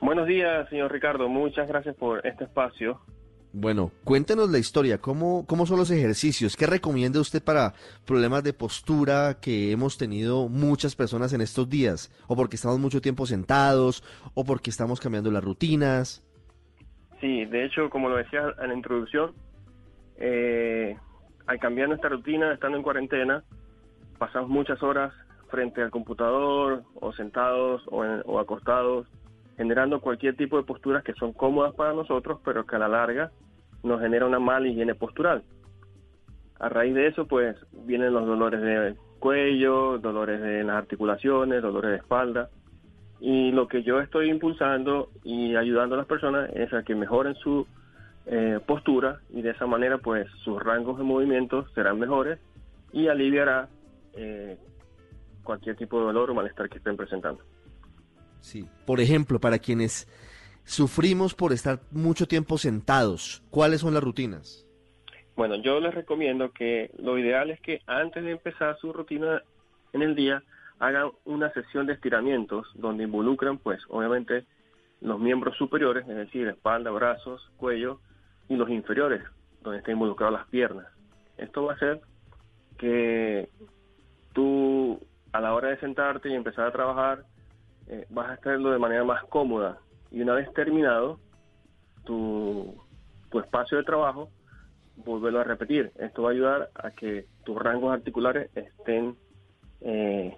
[0.00, 1.28] Buenos días, señor Ricardo.
[1.28, 3.00] Muchas gracias por este espacio.
[3.52, 4.98] Bueno, cuéntenos la historia.
[4.98, 6.56] ¿Cómo, ¿Cómo son los ejercicios?
[6.56, 7.72] ¿Qué recomienda usted para
[8.06, 12.12] problemas de postura que hemos tenido muchas personas en estos días?
[12.28, 14.04] ¿O porque estamos mucho tiempo sentados?
[14.34, 16.22] ¿O porque estamos cambiando las rutinas?
[17.18, 19.32] Sí, de hecho, como lo decía en la introducción,
[20.18, 20.94] eh,
[21.46, 23.42] al cambiar nuestra rutina, estando en cuarentena,
[24.18, 25.14] pasamos muchas horas
[25.48, 29.06] frente al computador o sentados o, o acostados
[29.56, 33.30] generando cualquier tipo de posturas que son cómodas para nosotros, pero que a la larga
[33.82, 35.42] nos genera una mala higiene postural.
[36.58, 41.90] A raíz de eso, pues vienen los dolores de cuello, dolores de las articulaciones, dolores
[41.90, 42.48] de espalda.
[43.20, 47.34] Y lo que yo estoy impulsando y ayudando a las personas es a que mejoren
[47.36, 47.66] su
[48.26, 52.40] eh, postura y de esa manera pues sus rangos de movimientos serán mejores
[52.92, 53.68] y aliviará
[54.14, 54.58] eh,
[55.44, 57.42] cualquier tipo de dolor o malestar que estén presentando.
[58.46, 60.06] Sí, por ejemplo, para quienes
[60.62, 64.64] sufrimos por estar mucho tiempo sentados, ¿cuáles son las rutinas?
[65.34, 69.42] Bueno, yo les recomiendo que lo ideal es que antes de empezar su rutina
[69.92, 70.44] en el día
[70.78, 74.44] hagan una sesión de estiramientos donde involucran pues obviamente
[75.00, 77.98] los miembros superiores, es decir, espalda, brazos, cuello
[78.48, 79.24] y los inferiores,
[79.60, 80.86] donde están involucradas las piernas.
[81.36, 82.00] Esto va a hacer
[82.78, 83.48] que
[84.34, 85.00] tú
[85.32, 87.24] a la hora de sentarte y empezar a trabajar
[87.88, 89.78] eh, vas a hacerlo de manera más cómoda
[90.10, 91.20] y una vez terminado
[92.04, 92.74] tu,
[93.30, 94.30] tu espacio de trabajo,
[94.96, 95.92] volverlo a repetir.
[95.98, 99.16] Esto va a ayudar a que tus rangos articulares estén
[99.80, 100.36] eh,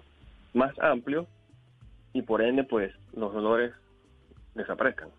[0.53, 1.27] más amplios
[2.13, 3.73] y por ende pues los dolores
[4.55, 5.09] desaparezcan.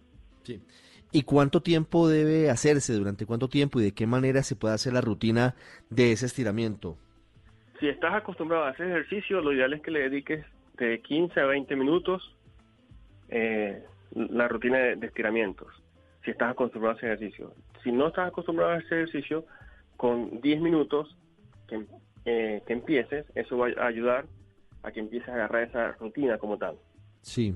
[0.43, 0.61] Sí.
[1.13, 2.93] ¿Y cuánto tiempo debe hacerse?
[2.93, 5.55] ¿Durante cuánto tiempo y de qué manera se puede hacer la rutina
[5.89, 6.97] de ese estiramiento?
[7.81, 10.45] Si estás acostumbrado a hacer ejercicio, lo ideal es que le dediques
[10.85, 12.37] de 15 a 20 minutos
[13.29, 15.69] eh, la rutina de, estiramientos,
[16.25, 17.55] si estás acostumbrado a hacer ejercicio.
[17.83, 19.45] Si no estás acostumbrado a hacer ejercicio,
[19.97, 21.17] con 10 minutos
[21.69, 21.85] que,
[22.25, 24.27] eh, que empieces, eso va a ayudar
[24.83, 26.77] a que empieces a agarrar esa rutina como tal.
[27.23, 27.55] Sí.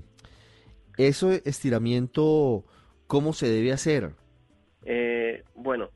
[0.96, 2.64] Eso estiramiento
[3.06, 4.10] ¿Cómo se debe hacer?
[4.84, 5.90] Eh, bueno,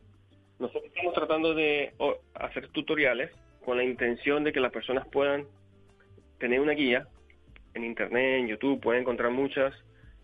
[0.58, 1.94] nosotros estamos tratando de
[2.34, 3.30] hacer tutoriales
[3.64, 5.46] con la intención de que las personas puedan
[6.38, 7.08] tener una guía
[7.78, 9.74] en internet, en YouTube, pueden encontrar muchas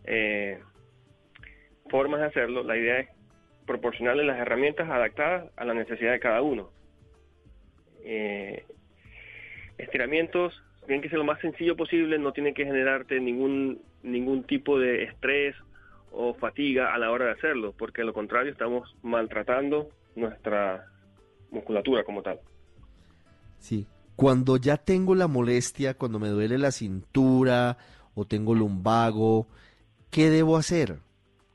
[0.05, 0.61] eh,
[1.88, 2.62] formas de hacerlo.
[2.62, 3.09] La idea es
[3.67, 6.71] proporcionarles las herramientas adaptadas a la necesidad de cada uno.
[8.05, 8.64] Eh,
[9.79, 14.79] estiramientos tienen que ser lo más sencillo posible, no tienen que generarte ningún ningún tipo
[14.79, 15.57] de estrés
[16.12, 20.87] o fatiga a la hora de hacerlo, porque a lo contrario estamos maltratando nuestra
[21.51, 22.38] musculatura como tal.
[23.59, 27.79] Sí, cuando ya tengo la molestia, cuando me duele la cintura
[28.14, 29.48] o tengo lumbago,
[30.11, 30.98] ¿qué debo hacer?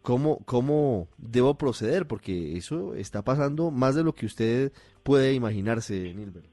[0.01, 2.07] ¿Cómo, ¿Cómo debo proceder?
[2.07, 4.71] Porque eso está pasando más de lo que usted
[5.03, 6.47] puede imaginarse, Nilbert.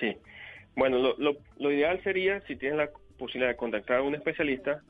[0.00, 0.16] Sí,
[0.74, 4.82] bueno, lo, lo, lo ideal sería, si tienes la posibilidad de contactar a un especialista,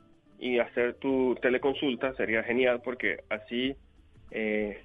[0.43, 3.77] y hacer tu teleconsulta sería genial porque así
[4.31, 4.83] eh,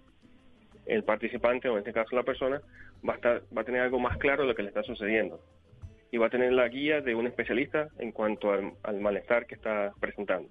[0.88, 2.60] el participante, o en este caso la persona,
[3.08, 5.40] va a, tener algo más claro de lo que le está sucediendo
[6.10, 9.92] y va a tener la guía de un especialista en cuanto al, malestar que está
[10.00, 10.48] presentando.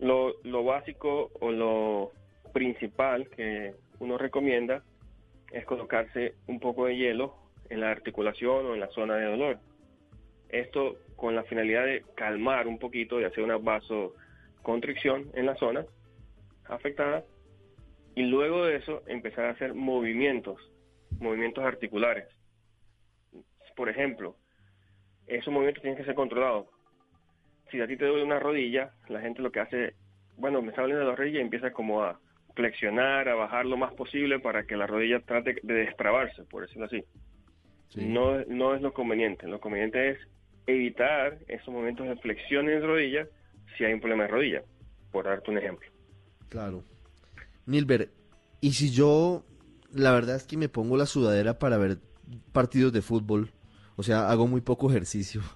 [0.00, 2.10] Lo, básico o lo
[2.52, 4.82] principal que uno recomienda
[5.52, 7.36] es colocarse un poco de hielo
[7.70, 9.58] en la articulación o en la zona de dolor.
[10.48, 15.86] Esto con la finalidad de calmar un poquito y hacer una vasoconstricción en la zona
[16.64, 17.22] afectada
[18.14, 20.58] y luego de eso empezar a hacer movimientos,
[21.18, 22.26] movimientos articulares.
[23.74, 24.36] Por ejemplo,
[25.26, 26.66] esos movimientos tienen que ser controlados.
[27.70, 29.94] Si a ti te duele una rodilla, la gente lo que hace,
[30.36, 32.20] bueno, me está doliendo la rodilla y empieza como a
[32.54, 36.84] flexionar, a bajar lo más posible para que la rodilla trate de destrabarse, por decirlo
[36.84, 37.02] así.
[37.96, 39.46] No, no es lo conveniente.
[39.46, 40.18] Lo conveniente es
[40.66, 43.26] evitar esos momentos de flexión en rodilla
[43.76, 44.62] si hay un problema de rodilla,
[45.10, 45.90] por darte un ejemplo.
[46.50, 46.84] Claro.
[47.66, 48.10] Nilber,
[48.60, 49.44] y si yo,
[49.92, 51.98] la verdad es que me pongo la sudadera para ver
[52.52, 53.50] partidos de fútbol,
[53.96, 55.42] o sea, hago muy poco ejercicio.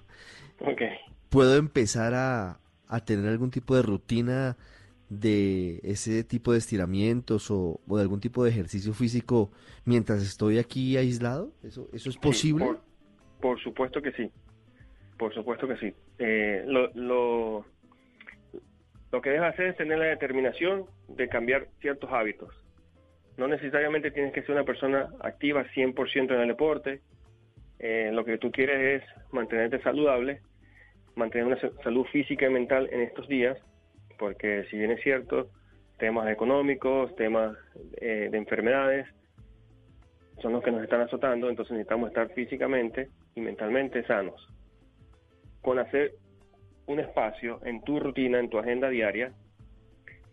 [0.59, 0.89] Okay.
[1.29, 4.57] ¿Puedo empezar a, a tener algún tipo de rutina
[5.09, 9.51] de ese tipo de estiramientos o, de algún tipo de ejercicio físico
[9.85, 11.51] mientras estoy aquí aislado?
[11.63, 12.65] ¿Eso, eso es posible?
[13.39, 14.29] por, supuesto que sí.
[15.17, 15.93] Por supuesto que sí.
[16.19, 17.65] Eh, lo, lo,
[19.11, 22.53] lo que debes hacer es tener la determinación de cambiar ciertos hábitos.
[23.37, 27.01] No necesariamente tienes que ser una persona activa 100% en el deporte.
[27.79, 30.41] Eh, lo que tú quieres es mantenerte saludable,
[31.15, 33.57] mantener una salud física y mental en estos días,
[34.17, 35.49] porque si bien es cierto,
[35.97, 37.55] temas económicos, temas
[38.01, 39.07] eh, de enfermedades,
[40.41, 44.47] son los que nos están azotando, entonces necesitamos estar físicamente y mentalmente sanos
[45.61, 46.13] con hacer
[46.87, 49.31] un espacio en tu rutina, en tu agenda diaria,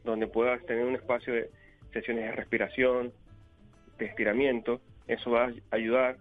[0.04, 1.50] donde puedas tener un espacio de
[1.92, 3.12] sesiones de respiración,
[3.98, 6.16] de estiramiento, eso va a ayudar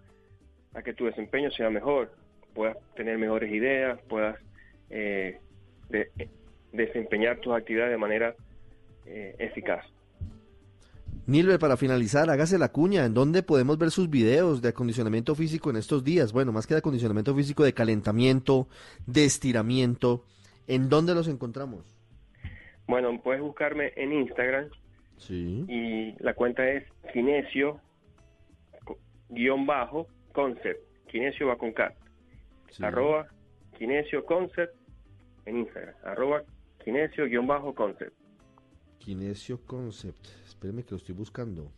[0.74, 2.12] a que tu desempeño sea mejor,
[2.52, 4.38] puedas tener mejores ideas, puedas
[4.90, 5.38] eh,
[6.72, 8.34] desempeñar tus actividades de manera
[9.06, 9.84] eh, eficaz.
[11.26, 13.06] Nilber, para finalizar, hágase la cuña.
[13.06, 16.32] ¿En dónde podemos ver sus videos de acondicionamiento físico en estos días?
[16.32, 18.68] Bueno, más que de acondicionamiento físico, de calentamiento,
[19.06, 20.24] de estiramiento.
[20.66, 21.96] ¿En dónde los encontramos?
[22.86, 24.68] Bueno, puedes buscarme en Instagram.
[25.16, 25.64] Sí.
[25.66, 27.80] Y la cuenta es kinesio
[29.30, 30.80] guion bajo concept.
[31.08, 31.94] Kinesio va con K.
[32.80, 33.28] Arroba
[33.78, 34.74] kinesio concept
[35.46, 35.94] en Instagram.
[36.04, 36.42] Arroba
[36.84, 38.14] kinesio guion bajo concept.
[39.04, 40.26] Kinesio Concept.
[40.64, 41.70] Espéreme que lo estoy buscando.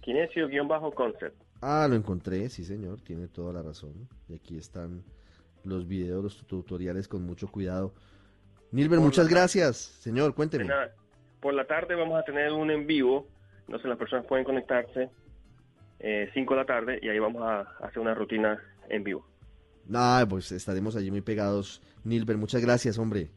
[0.00, 1.42] Kinesio-concept.
[1.60, 4.08] Ah, lo encontré, sí señor, tiene toda la razón.
[4.28, 5.02] Y aquí están
[5.64, 7.92] los videos, los tutoriales con mucho cuidado.
[8.70, 9.76] Nilber, muchas gracias.
[9.76, 10.72] Señor, cuénteme.
[11.40, 13.26] Por la tarde vamos a tener un en vivo,
[13.66, 15.10] no sé, las personas pueden conectarse
[15.98, 19.26] 5 eh, de la tarde y ahí vamos a hacer una rutina en vivo.
[19.92, 21.82] Ah, pues estaremos allí muy pegados.
[22.04, 23.30] Nilber, muchas gracias, hombre.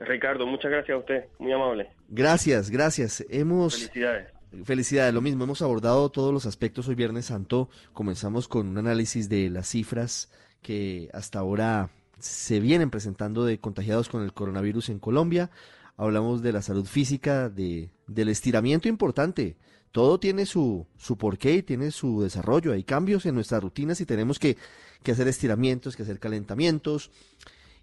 [0.00, 1.90] Ricardo, muchas gracias a usted, muy amable.
[2.08, 3.24] Gracias, gracias.
[3.28, 3.74] Hemos...
[3.74, 4.36] Felicidades.
[4.64, 7.68] Felicidades, lo mismo, hemos abordado todos los aspectos hoy Viernes Santo.
[7.92, 10.30] Comenzamos con un análisis de las cifras
[10.62, 15.50] que hasta ahora se vienen presentando de contagiados con el coronavirus en Colombia.
[15.96, 19.56] Hablamos de la salud física, de, del estiramiento importante.
[19.92, 22.72] Todo tiene su, su porqué y tiene su desarrollo.
[22.72, 24.56] Hay cambios en nuestras rutinas y tenemos que,
[25.02, 27.10] que hacer estiramientos, que hacer calentamientos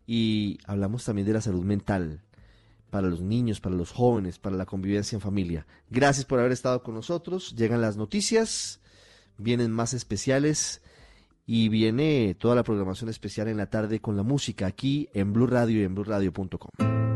[0.06, 2.22] y hablamos también de la salud mental
[2.89, 5.66] para los niños, para los jóvenes, para la convivencia en familia.
[5.89, 7.56] Gracias por haber estado con nosotros.
[7.56, 8.82] Llegan las noticias,
[9.38, 10.82] vienen más especiales
[11.46, 15.48] y viene toda la programación especial en la tarde con la música aquí en Blue
[15.48, 17.12] Radio y en BlueRadio.com.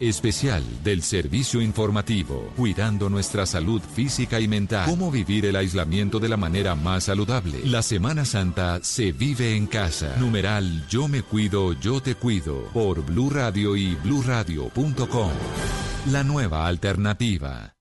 [0.00, 4.88] Especial del servicio informativo, cuidando nuestra salud física y mental.
[4.88, 7.60] Cómo vivir el aislamiento de la manera más saludable.
[7.66, 10.16] La Semana Santa se vive en casa.
[10.18, 12.70] Numeral Yo me cuido, yo te cuido.
[12.72, 15.32] Por Blue Radio y bluradio.com.
[16.10, 17.74] La nueva alternativa.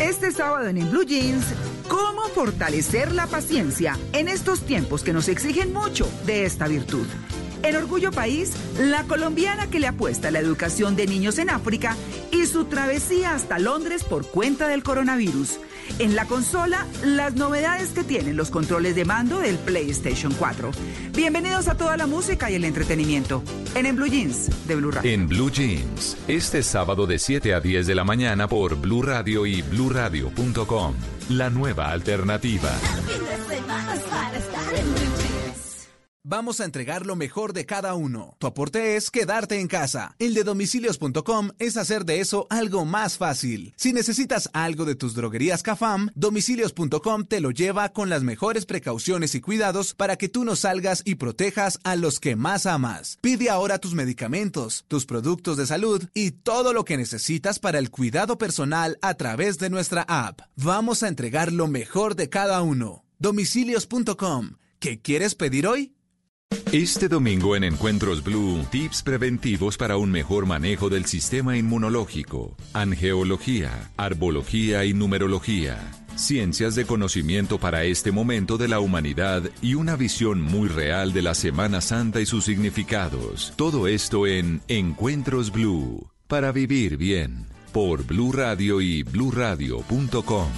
[0.00, 1.44] Este sábado en Blue Jeans
[1.88, 7.06] ¿Cómo fortalecer la paciencia en estos tiempos que nos exigen mucho de esta virtud?
[7.62, 11.96] En Orgullo País, la colombiana que le apuesta a la educación de niños en África
[12.30, 15.58] y su travesía hasta Londres por cuenta del coronavirus.
[15.98, 20.70] En la consola, las novedades que tienen los controles de mando del PlayStation 4.
[21.14, 23.42] Bienvenidos a toda la música y el entretenimiento
[23.74, 25.10] en En Blue Jeans de Blue Radio.
[25.10, 29.46] En Blue Jeans, este sábado de 7 a 10 de la mañana por Blue Radio
[29.46, 30.94] y bluradio.com.
[31.30, 32.70] La nueva alternativa.
[36.30, 38.36] Vamos a entregar lo mejor de cada uno.
[38.38, 40.14] Tu aporte es quedarte en casa.
[40.18, 43.72] El de domicilios.com es hacer de eso algo más fácil.
[43.78, 49.34] Si necesitas algo de tus droguerías Cafam, domicilios.com te lo lleva con las mejores precauciones
[49.34, 53.16] y cuidados para que tú no salgas y protejas a los que más amas.
[53.22, 57.90] Pide ahora tus medicamentos, tus productos de salud y todo lo que necesitas para el
[57.90, 60.42] cuidado personal a través de nuestra app.
[60.56, 63.06] Vamos a entregar lo mejor de cada uno.
[63.18, 64.58] Domicilios.com.
[64.78, 65.97] ¿Qué quieres pedir hoy?
[66.72, 73.90] Este domingo en Encuentros Blue, tips preventivos para un mejor manejo del sistema inmunológico, angeología,
[73.96, 75.78] arbología y numerología,
[76.14, 81.22] ciencias de conocimiento para este momento de la humanidad y una visión muy real de
[81.22, 83.54] la Semana Santa y sus significados.
[83.56, 90.48] Todo esto en Encuentros Blue, para vivir bien, por Blue Radio y bluradio.com.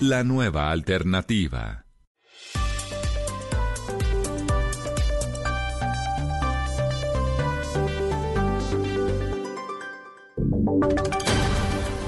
[0.00, 1.83] La nueva alternativa.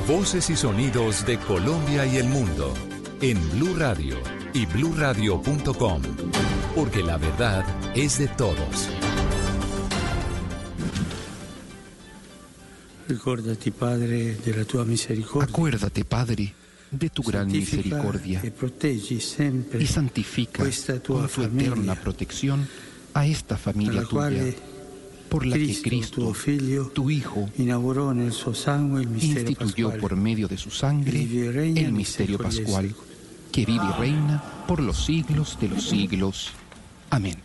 [0.07, 2.73] Voces y sonidos de Colombia y el mundo
[3.21, 4.17] en Blue Radio
[4.55, 6.03] y bluradio.com,
[6.77, 7.65] porque la verdad
[7.97, 8.89] es de todos.
[13.11, 15.49] Acuérdate, Padre, de la tua misericordia.
[15.53, 16.55] Acuérdate, Padre,
[16.89, 20.63] de tu gran misericordia y santifica
[21.05, 22.69] con tu eterna protección
[23.13, 24.55] a esta familia tuya
[25.37, 26.33] por la que Cristo,
[26.95, 27.47] tu Hijo,
[29.21, 32.95] instituyó por medio de su sangre el misterio pascual,
[33.53, 36.53] que vive y reina por los siglos de los siglos.
[37.11, 37.37] Amén.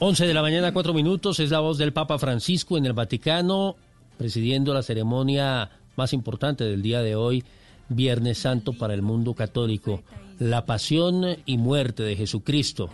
[0.00, 3.76] 11 de la mañana, cuatro minutos, es la voz del Papa Francisco en el Vaticano,
[4.16, 7.44] presidiendo la ceremonia más importante del día de hoy,
[7.88, 10.02] Viernes Santo para el mundo católico,
[10.40, 12.90] la pasión y muerte de Jesucristo.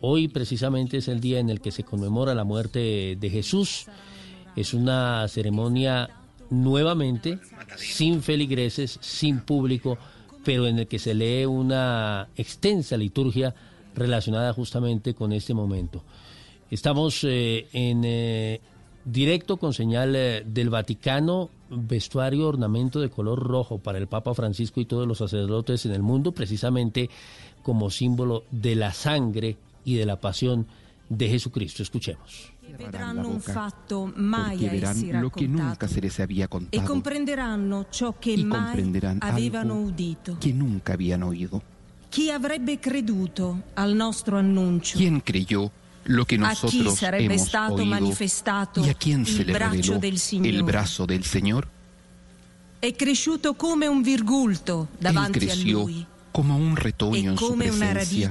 [0.00, 3.86] Hoy precisamente es el día en el que se conmemora la muerte de Jesús.
[4.54, 6.10] Es una ceremonia
[6.50, 7.38] nuevamente
[7.76, 9.98] sin feligreses, sin público,
[10.44, 13.54] pero en el que se lee una extensa liturgia
[13.94, 16.04] relacionada justamente con este momento.
[16.70, 18.60] Estamos eh, en eh,
[19.04, 24.80] directo con señal eh, del Vaticano, vestuario, ornamento de color rojo para el Papa Francisco
[24.80, 27.10] y todos los sacerdotes en el mundo, precisamente
[27.62, 29.56] como símbolo de la sangre
[29.88, 30.66] y de la pasión
[31.08, 31.82] de Jesucristo.
[31.82, 32.52] Escuchemos.
[32.76, 34.58] Vedranno un fatto mai
[35.12, 36.82] lo que nunca se les había contado.
[36.82, 40.36] E comprenderanno ciò che mai avevano udito.
[40.38, 41.62] Que nunca habían oído.
[42.10, 44.98] Chi avrebbe creduto al nostro annuncio?
[44.98, 45.70] ¿Quién creyó
[46.04, 48.12] lo que nosotros hemos oído?
[48.84, 51.68] ¿Y a quién se le reveló el brazo del Señor?
[52.80, 58.30] È cresciuto come un virgulto davanti a lui como un retoño en su presencia,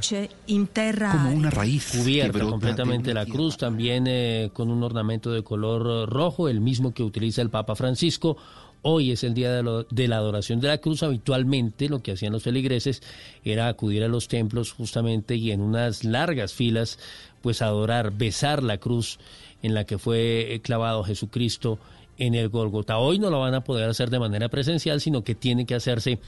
[1.11, 6.49] como una raíz cubierta completamente la cruz, también eh, con un ornamento de color rojo,
[6.49, 8.37] el mismo que utiliza el Papa Francisco.
[8.83, 11.03] Hoy es el día de, de, la adoración de la cruz.
[11.03, 13.01] Habitualmente lo que hacían los feligreses
[13.43, 16.99] era acudir a los templos justamente y en unas largas filas,
[17.41, 19.19] pues adorar, besar la cruz
[19.63, 21.79] en la que fue clavado Jesucristo
[22.17, 22.97] en el Golgota.
[22.97, 26.19] Hoy no lo van a poder hacer de manera presencial, sino que tiene que hacerse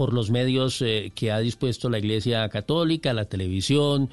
[0.00, 4.08] por los medios eh, que ha dispuesto la Iglesia Católica, la televisión,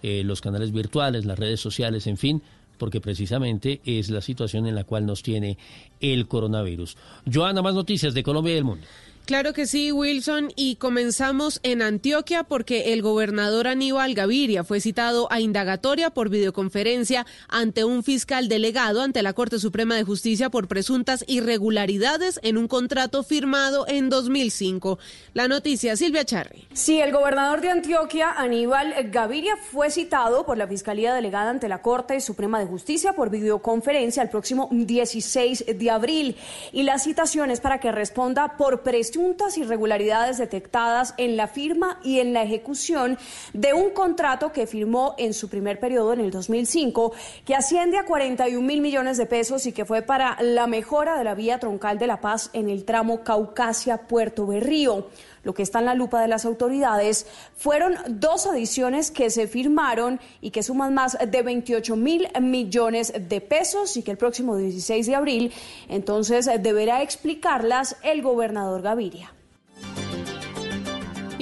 [0.00, 2.42] eh, los canales virtuales, las redes sociales, en fin,
[2.78, 5.58] porque precisamente es la situación en la cual nos tiene
[5.98, 6.96] el coronavirus.
[7.26, 8.86] Joana, más noticias de Colombia y del mundo.
[9.24, 15.30] Claro que sí, Wilson, y comenzamos en Antioquia porque el gobernador Aníbal Gaviria fue citado
[15.30, 20.66] a indagatoria por videoconferencia ante un fiscal delegado ante la Corte Suprema de Justicia por
[20.66, 24.98] presuntas irregularidades en un contrato firmado en 2005.
[25.34, 26.66] La noticia, Silvia Charri.
[26.72, 31.80] Sí, el gobernador de Antioquia, Aníbal Gaviria, fue citado por la Fiscalía Delegada ante la
[31.80, 36.36] Corte Suprema de Justicia por videoconferencia el próximo 16 de abril.
[36.72, 42.00] Y la citación es para que responda por presuntas presuntas irregularidades detectadas en la firma
[42.02, 43.18] y en la ejecución
[43.52, 47.12] de un contrato que firmó en su primer periodo en el 2005,
[47.44, 51.24] que asciende a 41 mil millones de pesos y que fue para la mejora de
[51.24, 55.08] la vía troncal de La Paz en el tramo Caucasia-Puerto Berrío.
[55.42, 57.26] Lo que está en la lupa de las autoridades
[57.56, 63.40] fueron dos adiciones que se firmaron y que suman más de 28 mil millones de
[63.40, 65.52] pesos y que el próximo 16 de abril
[65.88, 69.32] entonces deberá explicarlas el gobernador Gaviria.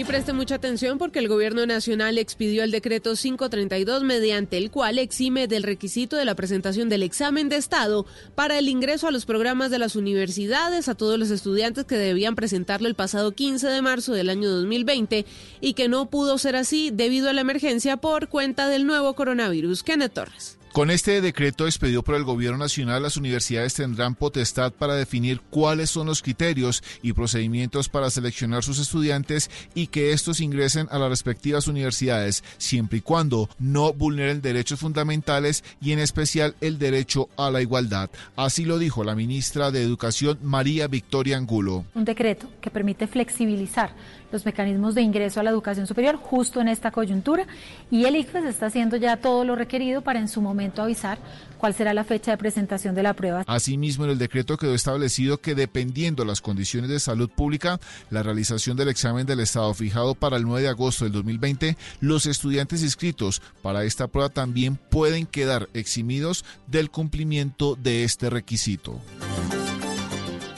[0.01, 4.99] Y preste mucha atención porque el Gobierno Nacional expidió el decreto 532 mediante el cual
[4.99, 9.27] exime del requisito de la presentación del examen de Estado para el ingreso a los
[9.27, 13.83] programas de las universidades a todos los estudiantes que debían presentarlo el pasado 15 de
[13.83, 15.27] marzo del año 2020
[15.61, 19.83] y que no pudo ser así debido a la emergencia por cuenta del nuevo coronavirus.
[19.83, 20.60] Kenneth Torres.
[20.73, 25.91] Con este decreto expedido por el Gobierno Nacional, las universidades tendrán potestad para definir cuáles
[25.91, 31.09] son los criterios y procedimientos para seleccionar sus estudiantes y que estos ingresen a las
[31.09, 37.51] respectivas universidades, siempre y cuando no vulneren derechos fundamentales y en especial el derecho a
[37.51, 38.09] la igualdad.
[38.37, 41.85] Así lo dijo la ministra de Educación, María Victoria Angulo.
[41.97, 43.93] Un decreto que permite flexibilizar
[44.33, 47.47] los mecanismos de ingreso a la educación superior justo en esta coyuntura
[47.91, 51.19] y el ICFES está haciendo ya todo lo requerido para en su momento avisar
[51.59, 53.45] cuál será la fecha de presentación de la prueba.
[53.47, 57.79] Asimismo, en el decreto quedó establecido que dependiendo las condiciones de salud pública,
[58.11, 62.27] la realización del examen del Estado fijado para el 9 de agosto del 2020, los
[62.27, 69.01] estudiantes inscritos para esta prueba también pueden quedar eximidos del cumplimiento de este requisito.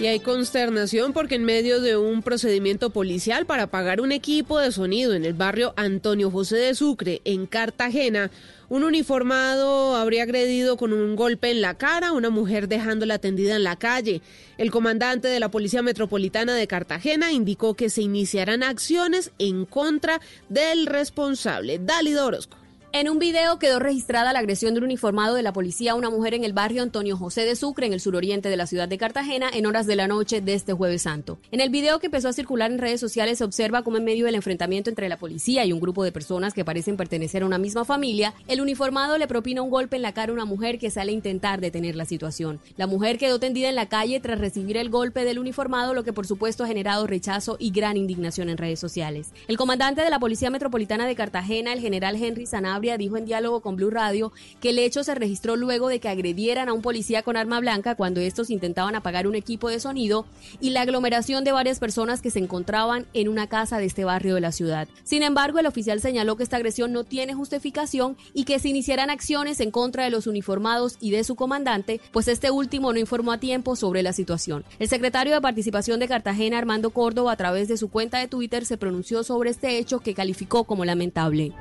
[0.03, 4.73] Y hay consternación porque en medio de un procedimiento policial para pagar un equipo de
[4.73, 8.33] sonido en el barrio Antonio José de Sucre, en Cartagena,
[8.69, 13.55] un uniformado habría agredido con un golpe en la cara a una mujer dejándola tendida
[13.55, 14.23] en la calle.
[14.59, 20.21] El comandante de la Policía Metropolitana de Cartagena indicó que se iniciarán acciones en contra
[20.49, 21.79] del responsable.
[21.79, 22.62] Dálido Orozco.
[22.95, 26.11] En un video quedó registrada la agresión de un uniformado de la policía a una
[26.11, 28.99] mujer en el barrio Antonio José de Sucre, en el suroriente de la ciudad de
[28.99, 31.39] Cartagena, en horas de la noche de este jueves santo.
[31.53, 34.27] En el video que empezó a circular en redes sociales se observa cómo en medio
[34.27, 37.57] del enfrentamiento entre la policía y un grupo de personas que parecen pertenecer a una
[37.57, 40.91] misma familia, el uniformado le propina un golpe en la cara a una mujer que
[40.91, 42.61] sale a intentar detener la situación.
[42.77, 46.13] La mujer quedó tendida en la calle tras recibir el golpe del uniformado, lo que
[46.13, 49.33] por supuesto ha generado rechazo y gran indignación en redes sociales.
[49.49, 53.61] El comandante de la Policía Metropolitana de Cartagena, el general Henry Sanabria, Dijo en diálogo
[53.61, 57.23] con Blue Radio que el hecho se registró luego de que agredieran a un policía
[57.23, 60.27] con arma blanca cuando estos intentaban apagar un equipo de sonido
[60.61, 64.35] y la aglomeración de varias personas que se encontraban en una casa de este barrio
[64.35, 64.89] de la ciudad.
[65.05, 69.11] Sin embargo, el oficial señaló que esta agresión no tiene justificación y que se iniciarán
[69.11, 73.31] acciones en contra de los uniformados y de su comandante, pues este último no informó
[73.31, 74.65] a tiempo sobre la situación.
[74.81, 78.67] El secretario de Participación de Cartagena, Armando Córdoba, a través de su cuenta de Twitter,
[78.67, 81.53] se pronunció sobre este hecho que calificó como lamentable.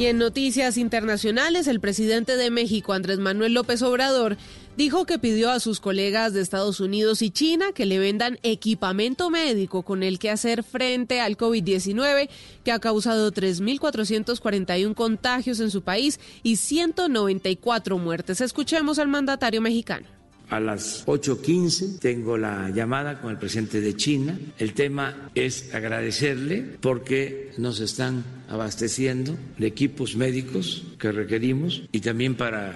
[0.00, 4.38] Y en noticias internacionales, el presidente de México, Andrés Manuel López Obrador,
[4.74, 9.28] dijo que pidió a sus colegas de Estados Unidos y China que le vendan equipamiento
[9.28, 12.30] médico con el que hacer frente al COVID-19,
[12.64, 18.40] que ha causado 3.441 contagios en su país y 194 muertes.
[18.40, 20.19] Escuchemos al mandatario mexicano.
[20.50, 24.36] A las 8.15 tengo la llamada con el presidente de China.
[24.58, 32.34] El tema es agradecerle porque nos están abasteciendo de equipos médicos que requerimos y también
[32.34, 32.74] para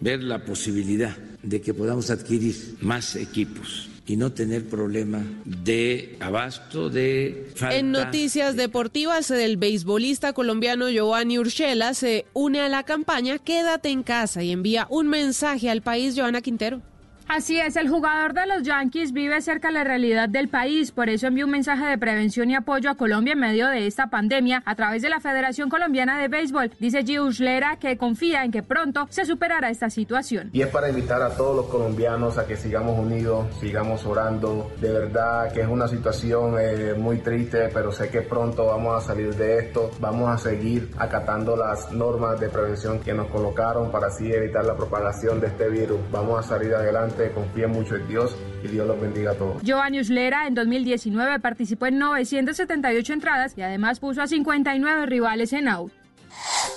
[0.00, 6.88] ver la posibilidad de que podamos adquirir más equipos y no tener problema de abasto,
[6.88, 7.76] de falta.
[7.76, 14.04] En noticias deportivas, el beisbolista colombiano Giovanni Urshela se une a la campaña Quédate en
[14.04, 16.82] casa y envía un mensaje al país, Joana Quintero.
[17.28, 21.26] Así es, el jugador de los Yankees vive cerca la realidad del país, por eso
[21.26, 24.76] envió un mensaje de prevención y apoyo a Colombia en medio de esta pandemia a
[24.76, 26.70] través de la Federación Colombiana de Béisbol.
[26.78, 30.50] Dice Giuslera que confía en que pronto se superará esta situación.
[30.52, 34.70] Y es para invitar a todos los colombianos a que sigamos unidos, sigamos orando.
[34.80, 39.04] De verdad que es una situación eh, muy triste, pero sé que pronto vamos a
[39.04, 39.90] salir de esto.
[39.98, 44.76] Vamos a seguir acatando las normas de prevención que nos colocaron para así evitar la
[44.76, 45.98] propagación de este virus.
[46.12, 49.62] Vamos a salir adelante confía mucho en Dios y Dios los bendiga a todos.
[49.62, 55.68] Giovanni Uslera en 2019 participó en 978 entradas y además puso a 59 rivales en
[55.68, 55.92] out.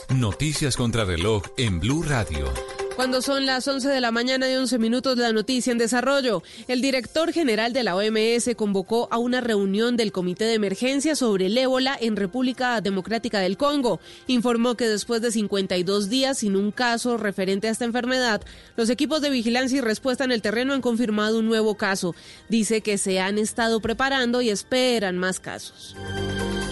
[0.10, 2.46] Noticias contra reloj en Blue Radio.
[3.00, 6.82] Cuando son las 11 de la mañana y 11 minutos la noticia en desarrollo, el
[6.82, 11.58] director general de la OMS convocó a una reunión del Comité de Emergencia sobre el
[11.58, 14.02] ébola en República Democrática del Congo.
[14.28, 18.42] Informó que después de 52 días sin un caso referente a esta enfermedad,
[18.76, 22.16] los equipos de vigilancia y respuesta en el terreno han confirmado un nuevo caso.
[22.50, 25.96] Dice que se han estado preparando y esperan más casos.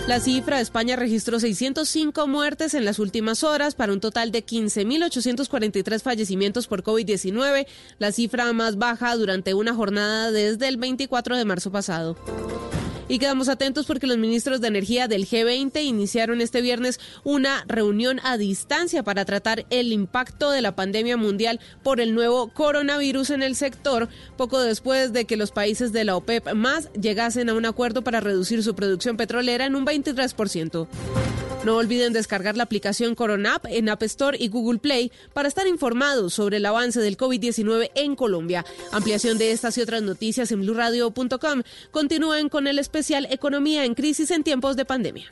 [0.07, 6.01] La cifra, España registró 605 muertes en las últimas horas para un total de 15.843
[6.01, 7.67] fallecimientos por COVID-19,
[7.99, 12.15] la cifra más baja durante una jornada desde el 24 de marzo pasado.
[13.09, 18.19] Y quedamos atentos porque los ministros de Energía del G20 iniciaron este viernes una reunión
[18.23, 23.43] a distancia para tratar el impacto de la pandemia mundial por el nuevo coronavirus en
[23.43, 27.65] el sector, poco después de que los países de la OPEP más llegasen a un
[27.65, 30.87] acuerdo para reducir su producción petrolera en un 23%.
[31.63, 36.33] No olviden descargar la aplicación Coronap en App Store y Google Play para estar informados
[36.33, 38.63] sobre el avance del COVID-19 en Colombia.
[38.91, 41.63] Ampliación de estas y otras noticias en blurradio.com.
[41.91, 42.96] Continúen con el especial
[43.29, 45.31] Economía en crisis en tiempos de pandemia.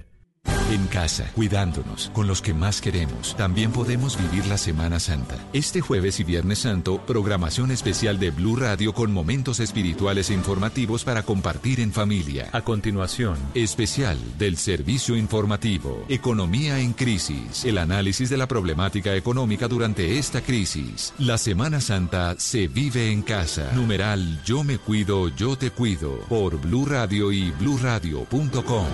[0.45, 5.35] En casa, cuidándonos, con los que más queremos, también podemos vivir la Semana Santa.
[5.51, 11.03] Este jueves y Viernes Santo, programación especial de Blue Radio con momentos espirituales e informativos
[11.03, 12.47] para compartir en familia.
[12.53, 19.67] A continuación, especial del servicio informativo, Economía en crisis, el análisis de la problemática económica
[19.67, 21.13] durante esta crisis.
[21.19, 23.71] La Semana Santa se vive en casa.
[23.73, 28.87] Numeral Yo me cuido, yo te cuido, por Blue Radio y bluradio.com.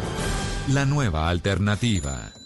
[0.74, 2.37] La nueva alternativa.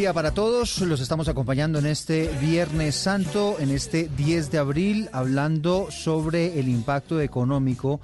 [0.00, 0.80] Día para todos.
[0.80, 6.70] Los estamos acompañando en este Viernes Santo, en este 10 de abril, hablando sobre el
[6.70, 8.00] impacto económico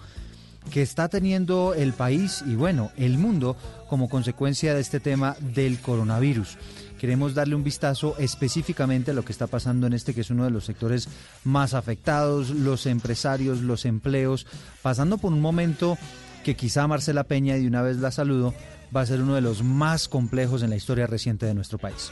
[0.71, 3.57] que está teniendo el país y bueno, el mundo
[3.89, 6.59] como consecuencia de este tema del coronavirus.
[7.01, 10.45] Queremos darle un vistazo específicamente a lo que está pasando en este, que es uno
[10.45, 11.09] de los sectores
[11.45, 14.47] más afectados, los empresarios, los empleos,
[14.83, 15.97] pasando por un momento
[16.45, 18.53] que quizá Marcela Peña, y de una vez la saludo,
[18.95, 22.11] va a ser uno de los más complejos en la historia reciente de nuestro país.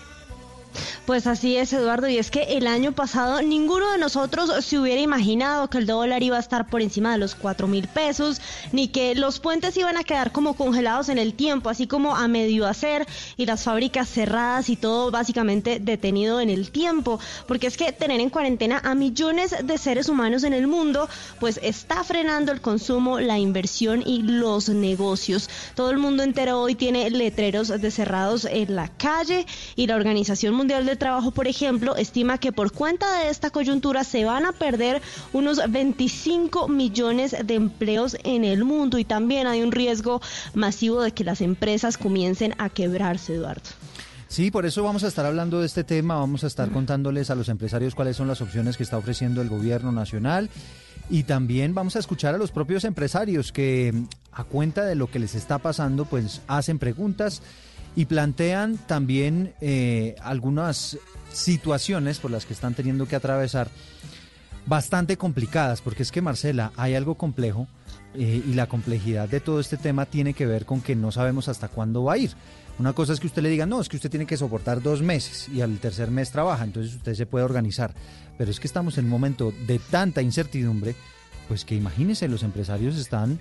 [1.06, 5.00] Pues así es, Eduardo, y es que el año pasado ninguno de nosotros se hubiera
[5.00, 8.40] imaginado que el dólar iba a estar por encima de los cuatro mil pesos,
[8.72, 12.26] ni que los puentes iban a quedar como congelados en el tiempo, así como a
[12.26, 13.06] medio hacer,
[13.36, 18.20] y las fábricas cerradas y todo básicamente detenido en el tiempo, porque es que tener
[18.20, 21.08] en cuarentena a millones de seres humanos en el mundo,
[21.38, 25.48] pues está frenando el consumo, la inversión y los negocios.
[25.76, 29.46] Todo el mundo entero hoy tiene letreros de cerrados en la calle
[29.76, 34.02] y la Organización Mundial del Trabajo, por ejemplo, estima que por cuenta de esta coyuntura
[34.02, 35.02] se van a perder
[35.32, 40.20] unos 25 millones de empleos en el mundo y también hay un riesgo
[40.54, 43.62] masivo de que las empresas comiencen a quebrarse, Eduardo.
[44.28, 47.34] Sí, por eso vamos a estar hablando de este tema, vamos a estar contándoles a
[47.34, 50.50] los empresarios cuáles son las opciones que está ofreciendo el gobierno nacional
[51.10, 53.92] y también vamos a escuchar a los propios empresarios que
[54.32, 57.42] a cuenta de lo que les está pasando pues hacen preguntas
[57.96, 60.98] y plantean también eh, algunas
[61.32, 63.68] situaciones por las que están teniendo que atravesar
[64.66, 67.66] bastante complicadas, porque es que Marcela, hay algo complejo
[68.14, 71.48] eh, y la complejidad de todo este tema tiene que ver con que no sabemos
[71.48, 72.32] hasta cuándo va a ir.
[72.78, 75.00] Una cosa es que usted le diga, no, es que usted tiene que soportar dos
[75.00, 77.94] meses y al tercer mes trabaja, entonces usted se puede organizar.
[78.36, 80.96] Pero es que estamos en un momento de tanta incertidumbre,
[81.46, 83.38] pues que imagínense, los empresarios están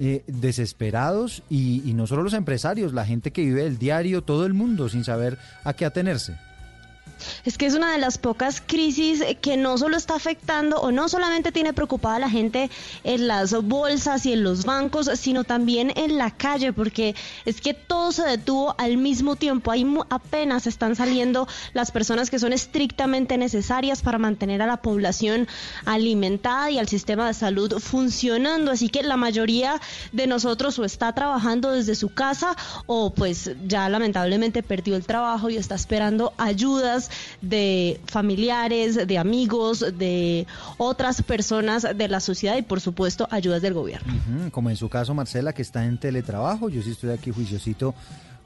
[0.00, 4.46] eh, desesperados y, y no solo los empresarios, la gente que vive el diario, todo
[4.46, 6.36] el mundo sin saber a qué atenerse.
[7.44, 11.08] Es que es una de las pocas crisis que no solo está afectando o no
[11.08, 12.70] solamente tiene preocupada a la gente
[13.04, 17.14] en las bolsas y en los bancos, sino también en la calle, porque
[17.44, 19.70] es que todo se detuvo al mismo tiempo.
[19.70, 25.48] Ahí apenas están saliendo las personas que son estrictamente necesarias para mantener a la población
[25.84, 28.70] alimentada y al sistema de salud funcionando.
[28.70, 29.80] Así que la mayoría
[30.12, 32.56] de nosotros o está trabajando desde su casa
[32.86, 37.05] o pues ya lamentablemente perdió el trabajo y está esperando ayudas
[37.40, 40.46] de familiares, de amigos, de
[40.78, 44.12] otras personas de la sociedad y por supuesto ayudas del gobierno.
[44.50, 47.94] como en su caso Marcela que está en teletrabajo, yo sí estoy aquí juiciosito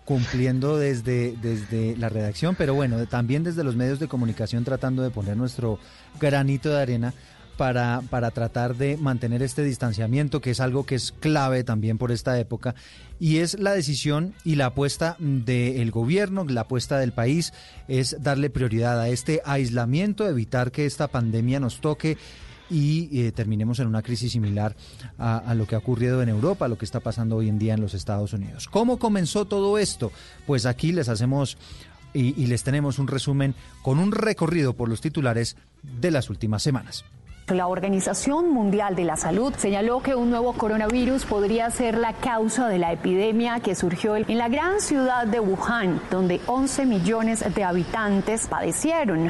[0.05, 5.11] cumpliendo desde, desde la redacción, pero bueno, también desde los medios de comunicación tratando de
[5.11, 5.79] poner nuestro
[6.19, 7.15] granito de arena
[7.61, 12.11] para, para tratar de mantener este distanciamiento, que es algo que es clave también por
[12.11, 12.75] esta época,
[13.19, 17.53] y es la decisión y la apuesta del gobierno, la apuesta del país,
[17.87, 22.17] es darle prioridad a este aislamiento, evitar que esta pandemia nos toque
[22.71, 24.75] y eh, terminemos en una crisis similar
[25.19, 27.75] a, lo que ha ocurrido en Europa, a lo que está pasando hoy en día
[27.75, 28.69] en los Estados Unidos.
[28.69, 30.13] ¿Cómo comenzó todo esto?
[30.47, 31.59] Pues aquí les hacemos
[32.15, 37.05] y les tenemos un resumen con un recorrido por los titulares de las últimas semanas.
[37.49, 42.69] La Organización Mundial de la Salud señaló que un nuevo coronavirus podría ser la causa
[42.69, 47.65] de la epidemia que surgió en la gran ciudad de Wuhan, donde 11 millones de
[47.65, 49.29] habitantes padecieron.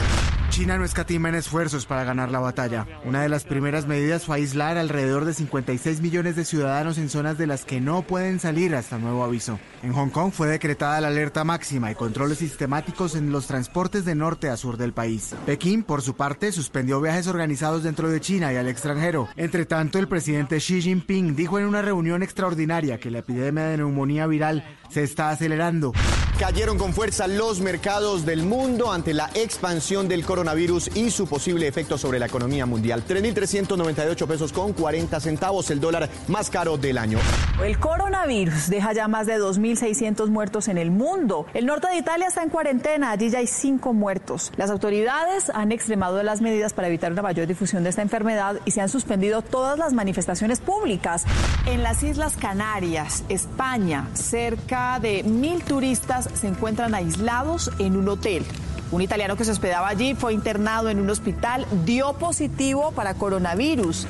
[0.51, 2.87] China no escatima en esfuerzos para ganar la batalla.
[3.05, 7.39] Una de las primeras medidas fue aislar alrededor de 56 millones de ciudadanos en zonas
[7.39, 9.59] de las que no pueden salir hasta nuevo aviso.
[9.83, 14.14] En Hong Kong fue decretada la alerta máxima y controles sistemáticos en los transportes de
[14.14, 15.35] norte a sur del país.
[15.47, 19.28] Pekín, por su parte, suspendió viajes organizados dentro de China y al extranjero.
[19.37, 23.78] Entre tanto, el presidente Xi Jinping dijo en una reunión extraordinaria que la epidemia de
[23.78, 25.93] neumonía viral se está acelerando.
[26.41, 31.66] Cayeron con fuerza los mercados del mundo ante la expansión del coronavirus y su posible
[31.66, 33.05] efecto sobre la economía mundial.
[33.07, 37.18] 3.398 pesos con 40 centavos, el dólar más caro del año.
[37.62, 41.45] El coronavirus deja ya más de 2.600 muertos en el mundo.
[41.53, 44.51] El norte de Italia está en cuarentena, allí ya hay cinco muertos.
[44.57, 48.70] Las autoridades han extremado las medidas para evitar una mayor difusión de esta enfermedad y
[48.70, 51.26] se han suspendido todas las manifestaciones públicas.
[51.66, 58.45] En las Islas Canarias, España, cerca de mil turistas se encuentran aislados en un hotel.
[58.91, 64.07] Un italiano que se hospedaba allí fue internado en un hospital, dio positivo para coronavirus.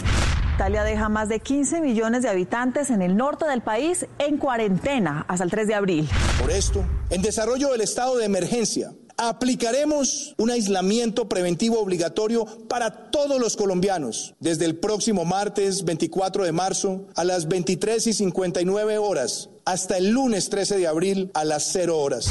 [0.54, 5.24] Italia deja más de 15 millones de habitantes en el norte del país en cuarentena
[5.26, 6.08] hasta el 3 de abril.
[6.40, 13.38] Por esto, en desarrollo del estado de emergencia, aplicaremos un aislamiento preventivo obligatorio para todos
[13.38, 19.50] los colombianos desde el próximo martes 24 de marzo a las 23 y 59 horas
[19.66, 22.30] hasta el lunes 13 de abril a las 0 horas.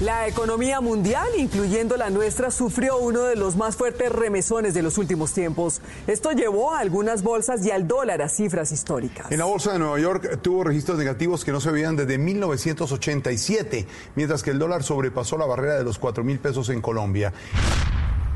[0.00, 4.96] La economía mundial, incluyendo la nuestra, sufrió uno de los más fuertes remesones de los
[4.96, 5.80] últimos tiempos.
[6.06, 9.32] Esto llevó a algunas bolsas y al dólar a cifras históricas.
[9.32, 13.88] En la bolsa de Nueva York tuvo registros negativos que no se veían desde 1987,
[14.14, 17.32] mientras que el dólar sobrepasó la barrera de los 4 mil pesos en Colombia.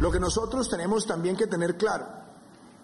[0.01, 2.07] Lo que nosotros tenemos también que tener claro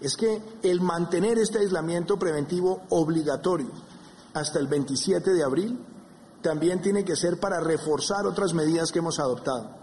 [0.01, 3.73] es que el mantener este aislamiento preventivo obligatorio
[4.35, 5.81] hasta el 27 de abril
[6.43, 9.79] también tiene que ser para reforzar otras medidas que hemos adoptado.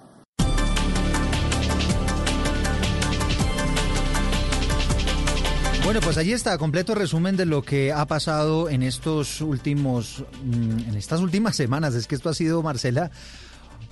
[5.86, 10.90] Bueno, pues allí está, completo resumen de lo que ha pasado en estos últimos, mm,
[10.90, 11.94] en estas últimas semanas.
[11.94, 13.12] Es que esto ha sido, Marcela,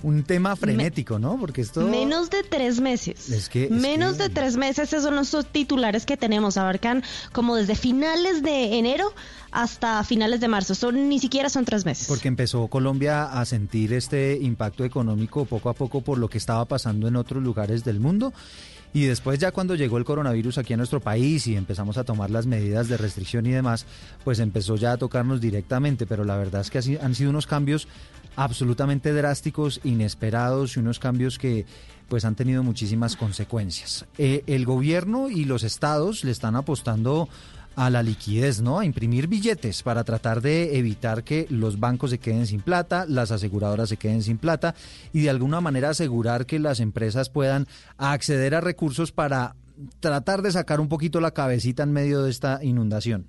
[0.02, 1.38] un tema frenético, ¿no?
[1.38, 1.86] Porque esto...
[1.86, 3.30] Menos de tres meses.
[3.30, 3.68] Es que...
[3.68, 6.56] Menos de tres meses, esos son los titulares que tenemos.
[6.56, 9.12] Abarcan como desde finales de enero
[9.50, 10.74] hasta finales de marzo.
[10.74, 12.08] Son, ni siquiera son tres meses.
[12.08, 16.64] Porque empezó Colombia a sentir este impacto económico poco a poco por lo que estaba
[16.64, 18.32] pasando en otros lugares del mundo.
[18.94, 22.30] Y después ya cuando llegó el coronavirus aquí a nuestro país y empezamos a tomar
[22.30, 23.86] las medidas de restricción y demás,
[24.22, 26.06] pues empezó ya a tocarnos directamente.
[26.06, 27.88] Pero la verdad es que así han sido unos cambios
[28.36, 31.66] absolutamente drásticos, inesperados y unos cambios que
[32.08, 34.06] pues han tenido muchísimas consecuencias.
[34.18, 37.28] Eh, el gobierno y los estados le están apostando
[37.76, 38.78] a la liquidez, ¿no?
[38.78, 43.30] A imprimir billetes para tratar de evitar que los bancos se queden sin plata, las
[43.30, 44.74] aseguradoras se queden sin plata
[45.12, 47.66] y de alguna manera asegurar que las empresas puedan
[47.96, 49.56] acceder a recursos para
[50.00, 53.26] tratar de sacar un poquito la cabecita en medio de esta inundación.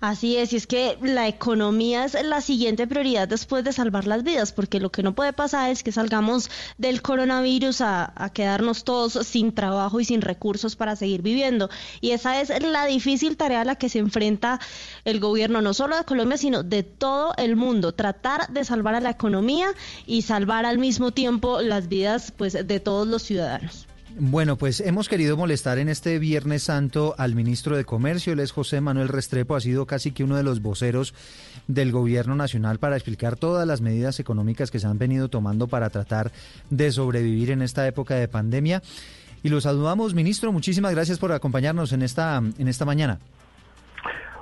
[0.00, 4.22] Así es, y es que la economía es la siguiente prioridad después de salvar las
[4.22, 9.14] vidas, porque lo que no puede pasar es que salgamos del coronavirus a, quedarnos todos
[9.26, 11.70] sin trabajo y sin recursos para seguir viviendo.
[12.00, 14.60] Y esa es la difícil tarea a la que se enfrenta
[15.04, 19.00] el gobierno, no solo de Colombia, sino de todo el mundo, tratar de salvar a
[19.00, 19.68] la economía
[20.06, 23.87] y salvar al mismo tiempo las vidas pues, de todos los ciudadanos.
[24.20, 28.50] Bueno, pues hemos querido molestar en este Viernes Santo al ministro de Comercio, él es
[28.50, 31.14] José Manuel Restrepo, ha sido casi que uno de los voceros
[31.68, 35.88] del gobierno nacional para explicar todas las medidas económicas que se han venido tomando para
[35.90, 36.32] tratar
[36.68, 38.82] de sobrevivir en esta época de pandemia.
[39.44, 43.20] Y lo saludamos, ministro, muchísimas gracias por acompañarnos en esta, en esta mañana.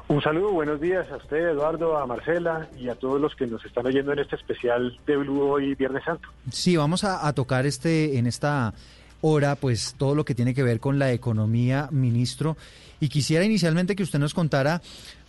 [0.08, 3.62] Un saludo, buenos días a usted, Eduardo, a Marcela y a todos los que nos
[3.66, 6.30] están oyendo en este especial de Blue hoy Viernes Santo.
[6.50, 8.72] Sí, vamos a, a tocar este en esta
[9.20, 12.56] hora, pues todo lo que tiene que ver con la economía, ministro.
[13.00, 14.80] Y quisiera inicialmente que usted nos contara,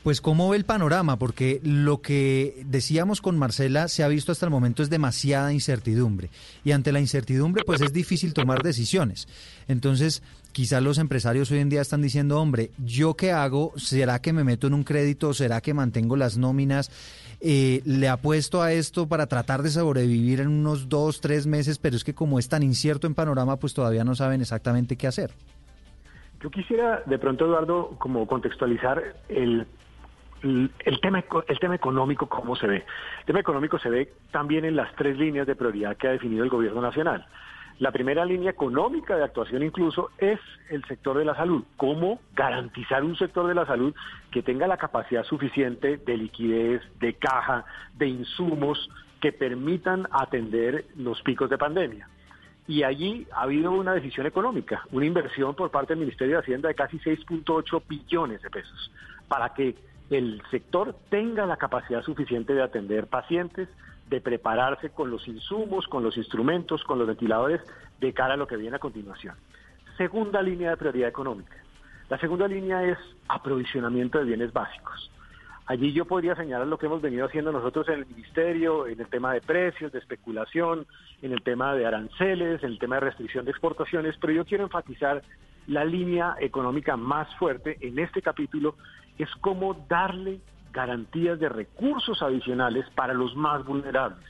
[0.03, 4.45] pues cómo ve el panorama, porque lo que decíamos con Marcela se ha visto hasta
[4.45, 6.29] el momento es demasiada incertidumbre.
[6.63, 9.27] Y ante la incertidumbre, pues es difícil tomar decisiones.
[9.67, 10.23] Entonces,
[10.53, 13.73] quizás los empresarios hoy en día están diciendo, hombre, ¿yo qué hago?
[13.75, 15.33] ¿Será que me meto en un crédito?
[15.33, 16.89] ¿Será que mantengo las nóminas?
[17.39, 21.95] Eh, le apuesto a esto para tratar de sobrevivir en unos dos, tres meses, pero
[21.95, 25.31] es que como es tan incierto en panorama, pues todavía no saben exactamente qué hacer.
[26.41, 29.67] Yo quisiera de pronto, Eduardo, como contextualizar el,
[30.43, 32.85] el, tema, el tema económico, cómo se ve.
[33.19, 36.43] El tema económico se ve también en las tres líneas de prioridad que ha definido
[36.43, 37.25] el gobierno nacional.
[37.79, 40.39] La primera línea económica de actuación incluso es
[40.71, 41.63] el sector de la salud.
[41.77, 43.93] ¿Cómo garantizar un sector de la salud
[44.31, 48.89] que tenga la capacidad suficiente de liquidez, de caja, de insumos
[49.21, 52.09] que permitan atender los picos de pandemia?
[52.67, 56.69] Y allí ha habido una decisión económica, una inversión por parte del Ministerio de Hacienda
[56.69, 58.91] de casi 6.8 billones de pesos
[59.27, 59.75] para que
[60.09, 63.69] el sector tenga la capacidad suficiente de atender pacientes,
[64.09, 67.61] de prepararse con los insumos, con los instrumentos, con los ventiladores
[67.99, 69.35] de cara a lo que viene a continuación.
[69.97, 71.55] Segunda línea de prioridad económica.
[72.09, 72.97] La segunda línea es
[73.27, 75.11] aprovisionamiento de bienes básicos.
[75.65, 79.07] Allí yo podría señalar lo que hemos venido haciendo nosotros en el Ministerio, en el
[79.07, 80.87] tema de precios, de especulación,
[81.21, 84.63] en el tema de aranceles, en el tema de restricción de exportaciones, pero yo quiero
[84.63, 85.21] enfatizar
[85.67, 88.75] la línea económica más fuerte en este capítulo,
[89.17, 90.39] es cómo darle
[90.71, 94.25] garantías de recursos adicionales para los más vulnerables,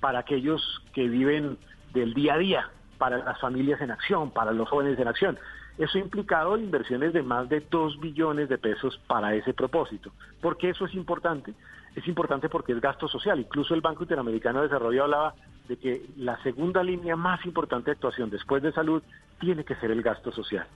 [0.00, 0.62] para aquellos
[0.94, 1.58] que viven
[1.92, 5.38] del día a día, para las familias en acción, para los jóvenes en acción.
[5.78, 10.12] Eso ha implicado inversiones de más de 2 billones de pesos para ese propósito.
[10.40, 11.54] ¿Por qué eso es importante?
[11.96, 13.40] Es importante porque es gasto social.
[13.40, 15.34] Incluso el Banco Interamericano de Desarrollo hablaba
[15.68, 19.02] de que la segunda línea más importante de actuación después de salud
[19.40, 20.66] tiene que ser el gasto social.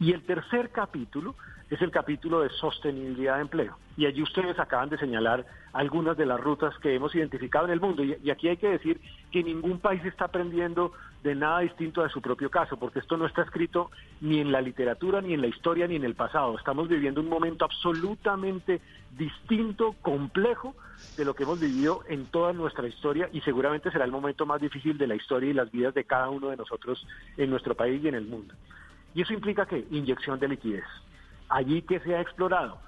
[0.00, 1.34] Y el tercer capítulo
[1.70, 3.78] es el capítulo de sostenibilidad de empleo.
[3.96, 7.80] Y allí ustedes acaban de señalar algunas de las rutas que hemos identificado en el
[7.80, 8.04] mundo.
[8.04, 12.20] Y, aquí hay que decir que ningún país está aprendiendo de nada distinto de su
[12.20, 13.90] propio caso, porque esto no está escrito
[14.20, 16.58] ni en la literatura, ni en la historia, ni en el pasado.
[16.58, 18.80] Estamos viviendo un momento absolutamente
[19.16, 20.74] distinto, complejo,
[21.16, 24.60] de lo que hemos vivido en toda nuestra historia y seguramente será el momento más
[24.60, 28.02] difícil de la historia y las vidas de cada uno de nosotros en nuestro país
[28.02, 28.54] y en el mundo.
[29.14, 30.84] Y eso implica que inyección de liquidez
[31.52, 32.78] allí que se ha explorado,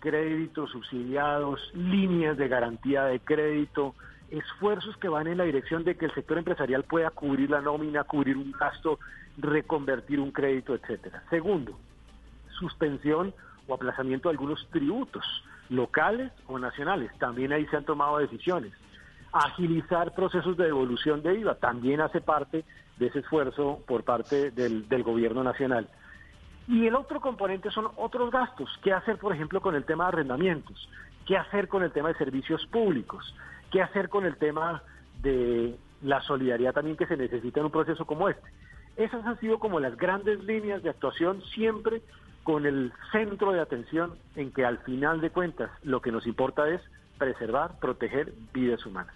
[0.00, 3.94] créditos subsidiados, líneas de garantía de crédito,
[4.30, 8.04] esfuerzos que van en la dirección de que el sector empresarial pueda cubrir la nómina,
[8.04, 8.98] cubrir un gasto,
[9.36, 11.22] reconvertir un crédito, etcétera.
[11.30, 11.78] Segundo,
[12.58, 13.34] suspensión
[13.66, 15.24] o aplazamiento de algunos tributos
[15.68, 17.10] locales o nacionales.
[17.18, 18.72] También ahí se han tomado decisiones.
[19.32, 22.64] Agilizar procesos de devolución de IVA también hace parte
[22.98, 25.88] de ese esfuerzo por parte del, del gobierno nacional.
[26.68, 28.70] Y el otro componente son otros gastos.
[28.82, 30.88] ¿Qué hacer, por ejemplo, con el tema de arrendamientos?
[31.26, 33.34] ¿Qué hacer con el tema de servicios públicos?
[33.70, 34.82] ¿Qué hacer con el tema
[35.22, 38.46] de la solidaridad también que se necesita en un proceso como este?
[38.96, 42.02] Esas han sido como las grandes líneas de actuación siempre
[42.42, 46.68] con el centro de atención en que al final de cuentas lo que nos importa
[46.68, 46.80] es
[47.18, 49.14] preservar, proteger vidas humanas.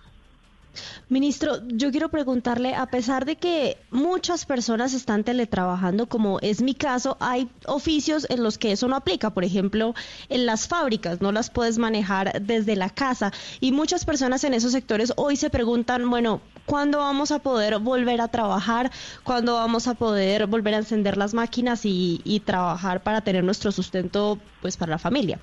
[1.08, 6.74] Ministro, yo quiero preguntarle, a pesar de que muchas personas están teletrabajando, como es mi
[6.74, 9.30] caso, hay oficios en los que eso no aplica.
[9.30, 9.94] Por ejemplo,
[10.28, 13.32] en las fábricas no las puedes manejar desde la casa.
[13.60, 18.20] Y muchas personas en esos sectores hoy se preguntan, bueno, ¿cuándo vamos a poder volver
[18.20, 18.90] a trabajar?
[19.22, 23.72] ¿Cuándo vamos a poder volver a encender las máquinas y, y trabajar para tener nuestro
[23.72, 25.38] sustento pues para la familia?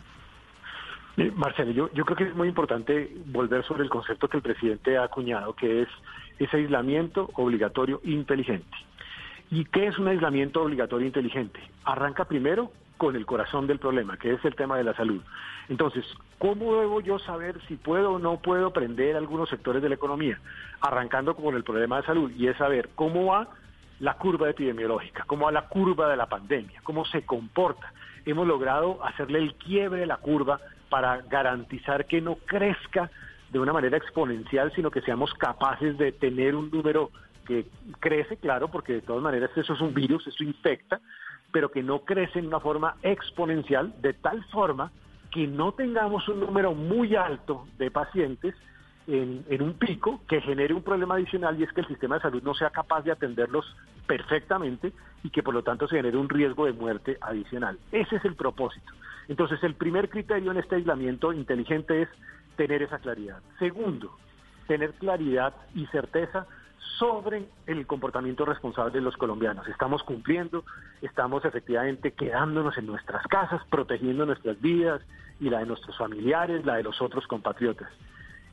[1.36, 4.98] Marcelo, yo, yo creo que es muy importante volver sobre el concepto que el presidente
[4.98, 5.88] ha acuñado, que es
[6.40, 8.76] ese aislamiento obligatorio inteligente.
[9.52, 11.60] ¿Y qué es un aislamiento obligatorio inteligente?
[11.84, 15.22] Arranca primero con el corazón del problema, que es el tema de la salud.
[15.70, 16.04] Entonces,
[16.40, 20.40] ¿cómo debo yo saber si puedo o no puedo prender algunos sectores de la economía?
[20.82, 23.50] Arrancando con el problema de salud, y es saber cómo va
[24.00, 27.94] la curva epidemiológica, cómo va la curva de la pandemia, cómo se comporta.
[28.26, 30.60] Hemos logrado hacerle el quiebre de la curva
[30.94, 33.10] para garantizar que no crezca
[33.50, 37.10] de una manera exponencial, sino que seamos capaces de tener un número
[37.48, 37.66] que
[38.00, 41.02] crece, claro, porque de todas maneras eso es un virus, eso infecta,
[41.52, 44.92] pero que no crece en una forma exponencial, de tal forma
[45.32, 48.54] que no tengamos un número muy alto de pacientes
[49.08, 52.22] en, en, un pico que genere un problema adicional y es que el sistema de
[52.22, 53.66] salud no sea capaz de atenderlos
[54.06, 57.80] perfectamente y que por lo tanto se genere un riesgo de muerte adicional.
[57.92, 58.94] Ese es el propósito.
[59.28, 62.10] Entonces, el primer criterio en este aislamiento inteligente es
[62.56, 63.40] tener esa claridad.
[63.60, 64.18] Segundo,
[64.68, 66.46] tener claridad y certeza
[67.00, 69.68] sobre el comportamiento responsable de los colombianos.
[69.68, 70.64] Estamos cumpliendo,
[71.02, 75.02] estamos efectivamente quedándonos en nuestras casas, protegiendo nuestras vidas
[75.40, 77.90] y la de nuestros familiares, la de los otros compatriotas.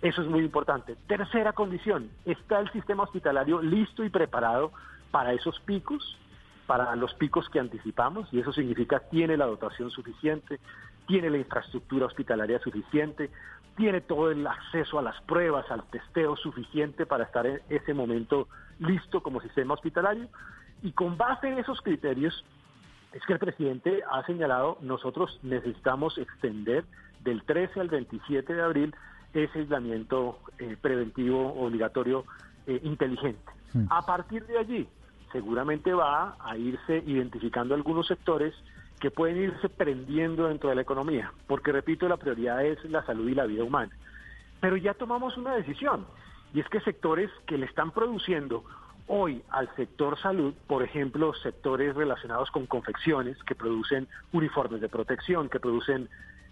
[0.03, 0.97] Eso es muy importante.
[1.07, 4.73] Tercera condición, está el sistema hospitalario listo y preparado
[5.11, 6.17] para esos picos
[6.71, 10.61] para los picos que anticipamos y eso significa tiene la dotación suficiente,
[11.09, 13.29] tiene la infraestructura hospitalaria suficiente,
[13.77, 18.47] tiene todo el acceso a las pruebas, al testeo suficiente para estar en ese momento
[18.79, 20.29] listo como sistema hospitalario.
[20.85, 22.45] Y con base en esos criterios
[23.15, 26.85] es que el presidente ha señalado nosotros necesitamos extender
[27.25, 28.95] del 13 al 27 de abril
[29.35, 32.27] ese aislamiento eh, preventivo obligatorio
[32.69, 33.51] eh, inteligente.
[33.89, 34.89] A partir de allí,
[35.33, 38.55] seguramente va a irse identificando algunos sectores
[38.99, 43.29] que pueden irse prendiendo dentro de la economía, porque repito, la prioridad es la salud
[43.29, 43.93] y la vida humana.
[44.61, 46.07] Pero ya tomamos una decisión,
[46.53, 48.63] y es que sectores que le están produciendo
[49.07, 55.49] hoy al sector salud, por ejemplo, sectores relacionados con confecciones que producen uniformes de protección,
[55.49, 56.09] que producen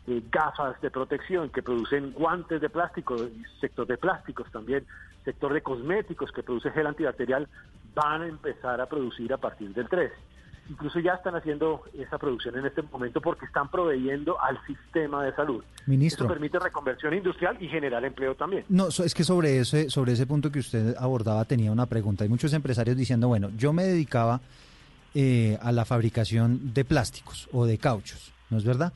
[0.08, 3.16] eh, gafas de protección, que producen guantes de plástico,
[3.60, 4.86] sector de plásticos también,
[5.24, 7.46] sector de cosméticos que produce gel antibacterial,
[7.98, 10.14] van a empezar a producir a partir del 13.
[10.70, 15.34] Incluso ya están haciendo esa producción en este momento porque están proveyendo al sistema de
[15.34, 15.64] salud.
[15.86, 16.26] Ministro.
[16.26, 18.64] Eso permite reconversión industrial y generar empleo también.
[18.68, 22.22] No, es que sobre ese, sobre ese punto que usted abordaba tenía una pregunta.
[22.22, 24.40] Hay muchos empresarios diciendo, bueno, yo me dedicaba
[25.14, 28.92] eh, a la fabricación de plásticos o de cauchos, ¿no es verdad?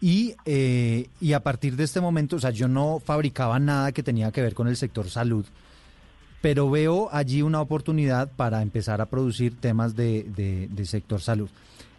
[0.00, 4.02] Y, eh, y a partir de este momento, o sea, yo no fabricaba nada que
[4.02, 5.46] tenía que ver con el sector salud
[6.44, 11.48] pero veo allí una oportunidad para empezar a producir temas de, sector salud.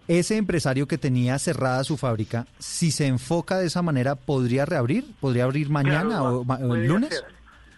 [0.08, 5.04] Ese empresario que tenía cerrada su fábrica, si se enfoca de esa manera, ¿podría reabrir?
[5.20, 7.26] ¿Podría abrir mañana o, el lunes?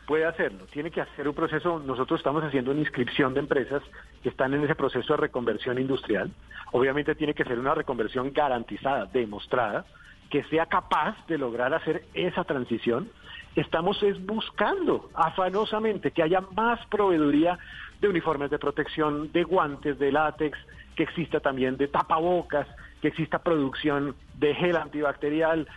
[0.08, 0.66] puede hacerlo.
[0.66, 3.82] Tiene que hacer un proceso, nosotros estamos haciendo una inscripción de empresas
[4.22, 6.32] que están en ese proceso de reconversión industrial.
[6.74, 9.86] Obviamente tiene que ser una reconversión garantizada, demostrada,
[10.30, 13.10] que sea capaz de lograr hacer esa transición.
[13.58, 17.58] Estamos es buscando afanosamente que haya más proveeduría
[18.00, 20.56] de uniformes de protección, de guantes, de látex,
[20.96, 22.68] que exista también de tapabocas,
[23.02, 25.68] que exista producción de gel antibacterial,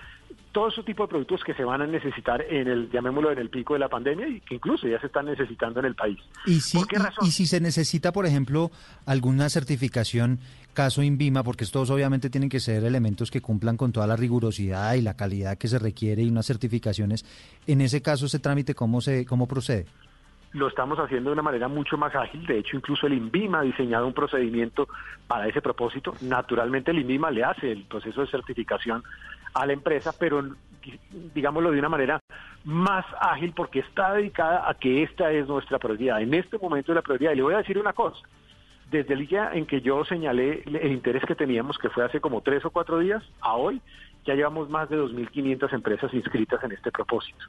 [0.53, 3.51] todo ese tipo de productos que se van a necesitar en el, llamémoslo, en el
[3.51, 6.19] pico de la pandemia y que incluso ya se están necesitando en el país.
[6.47, 6.79] ¿Y si,
[7.23, 8.71] y, si se necesita, por ejemplo,
[9.07, 10.41] alguna certificación,
[10.75, 14.95] caso INVIMA, porque estos obviamente tienen que ser elementos que cumplan con toda la rigurosidad
[14.95, 17.25] y la calidad que se requiere y unas certificaciones,
[17.67, 19.87] en ese caso, ese trámite, ¿cómo, se, cómo procede?
[20.53, 22.45] lo estamos haciendo de una manera mucho más ágil.
[22.47, 24.89] De hecho, incluso el INVIMA ha diseñado un procedimiento
[25.27, 26.15] para ese propósito.
[26.23, 29.05] Naturalmente, el INVIMA le hace el proceso de certificación
[29.55, 30.43] a la empresa, pero
[31.35, 32.21] digámoslo de una manera
[32.65, 36.21] más ágil porque está dedicada a que esta es nuestra prioridad.
[36.21, 37.33] En este momento es la prioridad.
[37.33, 38.21] Y le voy a decir una cosa.
[38.91, 42.41] Desde el día en que yo señalé el interés que teníamos, que fue hace como
[42.41, 43.81] tres o cuatro días, a hoy
[44.27, 47.45] ya llevamos más de 2.500 empresas inscritas en este propósito.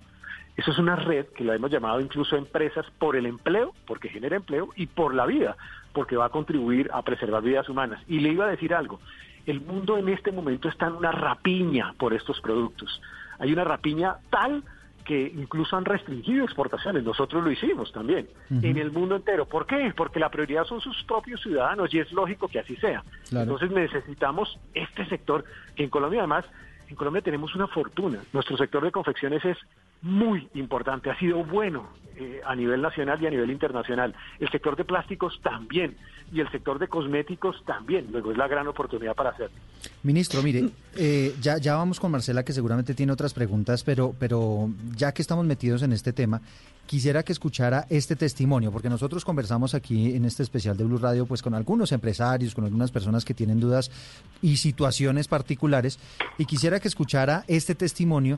[0.56, 4.36] Eso es una red que la hemos llamado incluso empresas por el empleo, porque genera
[4.36, 5.58] empleo, y por la vida,
[5.94, 8.02] porque va a contribuir a preservar vidas humanas.
[8.08, 9.00] Y le iba a decir algo,
[9.46, 13.02] el mundo en este momento está en una rapiña por estos productos.
[13.40, 14.64] Hay una rapiña tal
[15.04, 19.46] que incluso han restringido exportaciones, nosotros lo hicimos también, en el mundo entero.
[19.46, 19.92] ¿Por qué?
[19.96, 23.04] Porque la prioridad son sus propios ciudadanos y es lógico que así sea.
[23.32, 25.44] Entonces necesitamos este sector,
[25.76, 26.46] que en Colombia además,
[26.88, 28.20] en Colombia tenemos una fortuna.
[28.32, 29.58] Nuestro sector de confecciones es
[30.02, 31.88] muy importante, ha sido bueno
[32.18, 34.14] eh, a nivel nacional y a nivel internacional.
[34.40, 35.96] El sector de plásticos también
[36.32, 38.08] y el sector de cosméticos también.
[38.12, 39.56] Luego es la gran oportunidad para hacerlo.
[40.04, 44.70] Ministro, mire, eh, ya, ya vamos con Marcela que seguramente tiene otras preguntas, pero, pero
[44.96, 46.42] ya que estamos metidos en este tema,
[46.86, 51.26] quisiera que escuchara este testimonio, porque nosotros conversamos aquí en este especial de Blue Radio
[51.26, 53.90] pues con algunos empresarios, con algunas personas que tienen dudas
[54.42, 55.98] y situaciones particulares,
[56.38, 58.38] y quisiera que escuchara este testimonio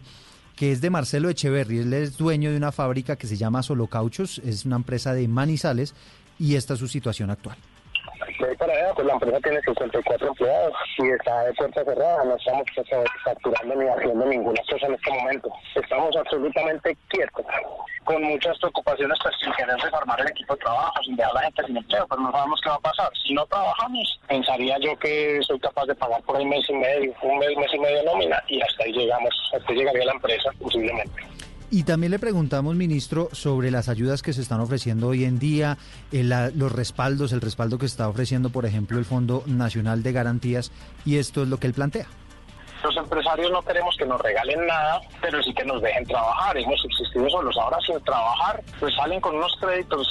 [0.55, 1.79] que es de Marcelo Echeverry.
[1.79, 5.27] Él es dueño de una fábrica que se llama Solo Cauchos, es una empresa de
[5.27, 5.93] Manizales
[6.39, 7.57] y esta es su situación actual
[8.37, 12.87] pues la empresa tiene 54 empleados y está de puerta cerrada, no estamos pues,
[13.23, 15.49] facturando ni haciendo ninguna cosa en este momento.
[15.75, 17.45] Estamos absolutamente quietos,
[18.03, 21.41] con muchas preocupaciones pues sin querer reformar el equipo de trabajo, sin dejar a la
[21.43, 23.09] gente sin empleo, pero no sabemos qué va a pasar.
[23.25, 27.13] Si no trabajamos, pensaría yo que soy capaz de pagar por ahí mes y medio,
[27.21, 30.49] un mes, mes y medio nómina y hasta ahí llegamos, hasta ahí llegaría la empresa
[30.59, 31.23] posiblemente.
[31.73, 35.79] Y también le preguntamos, ministro, sobre las ayudas que se están ofreciendo hoy en día,
[36.11, 40.71] los respaldos, el respaldo que está ofreciendo, por ejemplo, el Fondo Nacional de Garantías,
[41.03, 42.05] y esto es lo que él plantea.
[42.83, 46.55] Los empresarios no queremos que nos regalen nada, pero sí que nos dejen trabajar.
[46.55, 47.57] Hemos subsistido solos.
[47.57, 50.07] Ahora sin trabajar, pues salen con unos créditos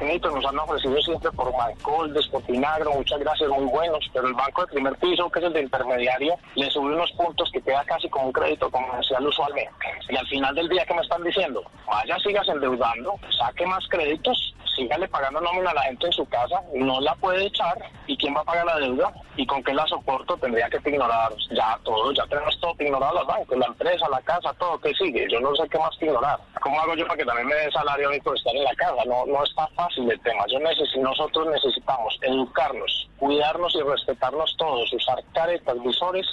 [0.00, 4.32] créditos nos han ofrecido siempre por Malcoldes, por Pinagro, muchas gracias, muy buenos, pero el
[4.32, 7.84] banco de primer piso, que es el de intermediario, le sube unos puntos que queda
[7.84, 9.70] casi como un crédito comercial usualmente.
[10.08, 11.62] Y al final del día, ¿qué me están diciendo?
[11.86, 16.62] Vaya, sigas endeudando, saque más créditos, sígale pagando nómina a la gente en su casa,
[16.74, 17.76] no la puede echar,
[18.06, 19.12] ¿y quién va a pagar la deuda?
[19.36, 20.36] ¿Y con qué la soporto?
[20.38, 24.54] Tendría que ignorar ya todo, ya tenemos todo ignorado los bancos, la empresa, la casa,
[24.54, 25.26] todo, que sigue?
[25.30, 26.38] Yo no sé qué más ignorar.
[26.62, 28.74] ¿Cómo hago yo para que también me dé salario a mí por estar en la
[28.74, 29.04] casa?
[29.06, 30.44] No, no está fácil el tema.
[30.50, 30.58] Yo
[31.02, 36.26] nosotros necesitamos educarnos, cuidarnos y respetarnos todos, usar caretas, visores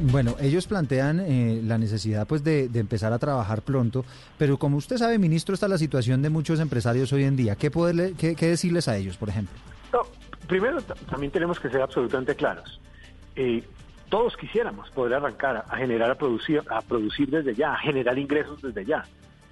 [0.00, 4.04] bueno, ellos plantean eh, la necesidad pues de, empezar a trabajar pronto,
[4.38, 7.56] pero como usted sabe, ministro, está la situación de muchos empresarios hoy en día.
[7.56, 9.56] ¿Qué, poderle, qué, decirles a ellos, por ejemplo?
[10.46, 12.80] primero, también tenemos que ser absolutamente claros.
[13.36, 13.62] Eh,
[14.08, 18.62] todos quisiéramos poder arrancar a generar, a producir, a producir desde ya, a generar ingresos
[18.62, 19.04] desde ya.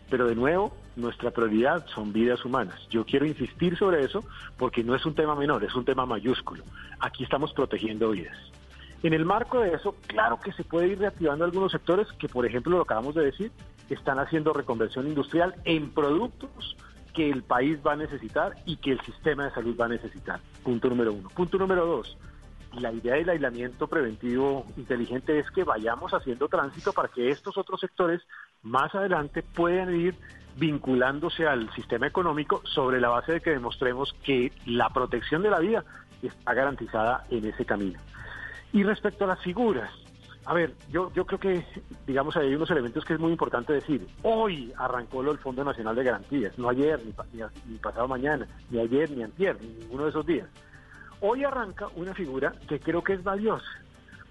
[0.09, 2.81] Pero de nuevo, nuestra prioridad son vidas humanas.
[2.91, 4.25] Yo quiero insistir sobre eso
[4.57, 6.65] porque no es un tema menor, es un tema mayúsculo.
[7.01, 8.37] Aquí estamos protegiendo vidas.
[9.03, 12.47] En el marco de eso, claro que se puede ir reactivando algunos sectores que, por
[12.47, 13.53] ejemplo, lo acabamos de decir,
[13.91, 16.77] están haciendo reconversión industrial en productos
[17.15, 20.41] que el país va a necesitar y que el sistema de salud va a necesitar.
[20.63, 21.29] Punto número uno.
[21.31, 22.17] Punto número dos.
[22.81, 27.81] La idea del aislamiento preventivo inteligente es que vayamos haciendo tránsito para que estos otros
[27.81, 28.21] sectores
[28.63, 30.15] más adelante puedan ir
[30.57, 35.61] vinculándose al sistema económico sobre la base de que demostremos que la protección de la
[35.61, 35.85] vida
[36.23, 37.99] está garantizada en ese camino.
[38.73, 39.91] Y respecto a las figuras,
[40.47, 41.67] a ver, yo, yo creo que,
[42.07, 44.07] digamos, hay unos elementos que es muy importante decir.
[44.23, 49.11] Hoy arrancó el Fondo Nacional de Garantías, no ayer, ni, ni, pasado mañana, ni ayer,
[49.11, 50.47] ni antier, ni ninguno de esos días.
[51.21, 53.67] Hoy arranca una figura que creo que es valiosa,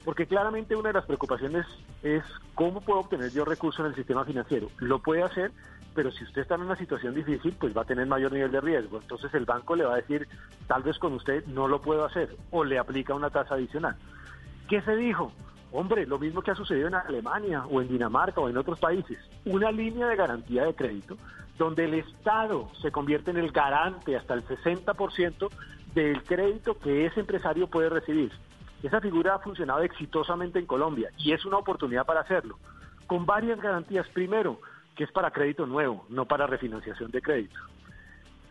[0.04, 1.66] porque claramente una de las preocupaciones
[2.04, 2.24] es
[2.54, 4.70] cómo puedo obtener yo recursos en el sistema financiero.
[4.78, 5.52] Lo puede hacer,
[5.96, 8.62] pero si usted está en una situación difícil, pues va a tener mayor nivel de
[8.62, 9.00] riesgo.
[9.02, 10.28] Entonces el banco le va a decir,
[10.68, 13.96] tal vez con usted no lo puedo hacer, o le aplica una tasa adicional.
[14.70, 15.32] ¿Qué se dijo?
[15.72, 19.18] Hombre, lo mismo que ha sucedido en Alemania o en Dinamarca o en otros países,
[19.46, 21.18] una línea de garantía de crédito
[21.58, 25.50] donde el Estado se convierte en el garante hasta el 60%
[25.96, 28.32] del crédito que ese empresario puede recibir.
[28.84, 32.60] Esa figura ha funcionado exitosamente en Colombia y es una oportunidad para hacerlo,
[33.08, 34.08] con varias garantías.
[34.10, 34.60] Primero,
[34.96, 37.56] que es para crédito nuevo, no para refinanciación de crédito.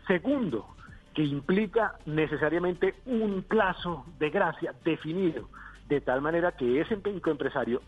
[0.07, 0.67] Segundo,
[1.15, 5.49] que implica necesariamente un plazo de gracia definido,
[5.89, 7.83] de tal manera que ese empresario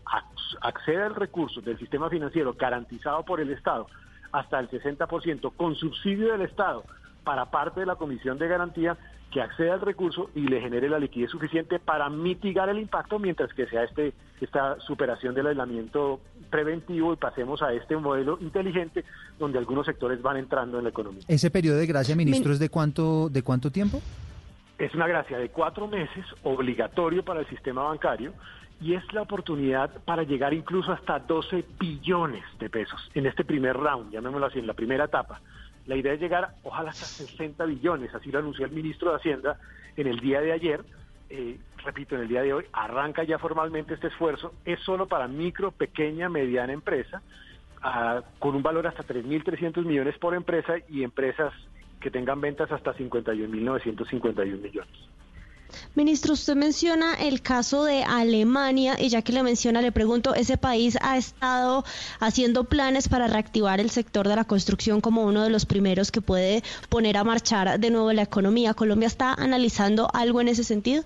[0.61, 3.87] acceda al recurso del sistema financiero garantizado por el Estado
[4.31, 6.83] hasta el 60% con subsidio del Estado
[7.27, 8.95] para parte de la comisión de garantía
[9.33, 13.53] que acceda al recurso y le genere la liquidez suficiente para mitigar el impacto mientras
[13.53, 19.03] que sea este esta superación del aislamiento preventivo y pasemos a este modelo inteligente
[19.37, 21.23] donde algunos sectores van entrando en la economía.
[21.27, 24.01] ¿Ese periodo de gracia, ministro, es de cuánto, de cuánto tiempo?
[24.79, 28.31] Es una gracia de cuatro meses, obligatorio para el sistema bancario,
[28.79, 33.75] y es la oportunidad para llegar incluso hasta 12 billones de pesos en este primer
[33.75, 35.41] round, llamémoslo así, en la primera etapa.
[35.87, 39.57] La idea es llegar, ojalá, hasta 60 billones, así lo anunció el ministro de Hacienda
[39.95, 40.81] en el día de ayer.
[41.29, 44.53] Eh, repito, en el día de hoy arranca ya formalmente este esfuerzo.
[44.65, 47.21] Es solo para micro, pequeña, mediana empresa,
[47.81, 51.53] ah, con un valor hasta 3.300 millones por empresa y empresas
[52.01, 54.93] que tengan ventas hasta 51.951 millones.
[55.95, 60.57] Ministro, usted menciona el caso de Alemania y ya que le menciona, le pregunto, ¿ese
[60.57, 61.83] país ha estado
[62.19, 66.21] haciendo planes para reactivar el sector de la construcción como uno de los primeros que
[66.21, 68.73] puede poner a marchar de nuevo la economía?
[68.73, 71.03] ¿Colombia está analizando algo en ese sentido?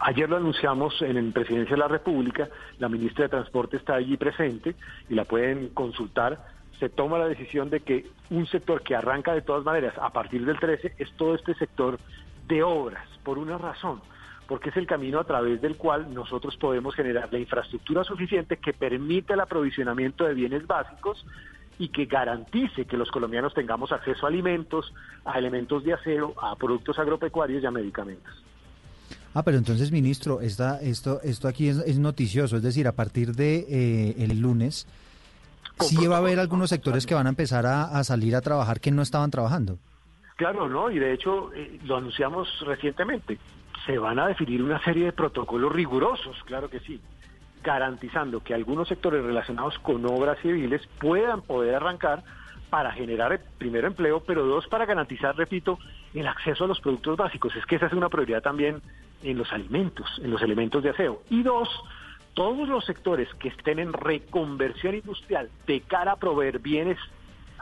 [0.00, 2.48] Ayer lo anunciamos en Presidencia de la República,
[2.80, 4.74] la ministra de Transporte está allí presente
[5.08, 6.44] y la pueden consultar.
[6.80, 10.44] Se toma la decisión de que un sector que arranca de todas maneras a partir
[10.44, 12.00] del 13 es todo este sector
[12.48, 14.00] de obras, por una razón,
[14.46, 18.72] porque es el camino a través del cual nosotros podemos generar la infraestructura suficiente que
[18.72, 21.24] permita el aprovisionamiento de bienes básicos
[21.78, 24.92] y que garantice que los colombianos tengamos acceso a alimentos,
[25.24, 28.32] a elementos de aseo, a productos agropecuarios y a medicamentos.
[29.34, 33.66] Ah, pero entonces, ministro, esta, esto, esto aquí es, noticioso, es decir, a partir de
[33.68, 34.86] eh, el lunes,
[35.80, 38.90] sí va a haber algunos sectores que van a empezar a salir a trabajar que
[38.90, 39.78] no estaban trabajando.
[40.36, 40.90] Claro, ¿no?
[40.90, 43.38] Y de hecho eh, lo anunciamos recientemente.
[43.86, 47.00] Se van a definir una serie de protocolos rigurosos, claro que sí,
[47.62, 52.22] garantizando que algunos sectores relacionados con obras civiles puedan poder arrancar
[52.70, 55.78] para generar primero empleo, pero dos para garantizar, repito,
[56.14, 57.54] el acceso a los productos básicos.
[57.54, 58.80] Es que esa es una prioridad también
[59.22, 61.22] en los alimentos, en los elementos de aseo.
[61.28, 61.68] Y dos,
[62.34, 66.98] todos los sectores que estén en reconversión industrial de cara a proveer bienes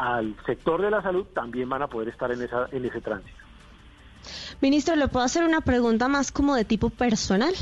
[0.01, 3.37] al sector de la salud también van a poder estar en, esa, en ese tránsito.
[4.63, 7.53] Ministro, ¿le puedo hacer una pregunta más como de tipo personal?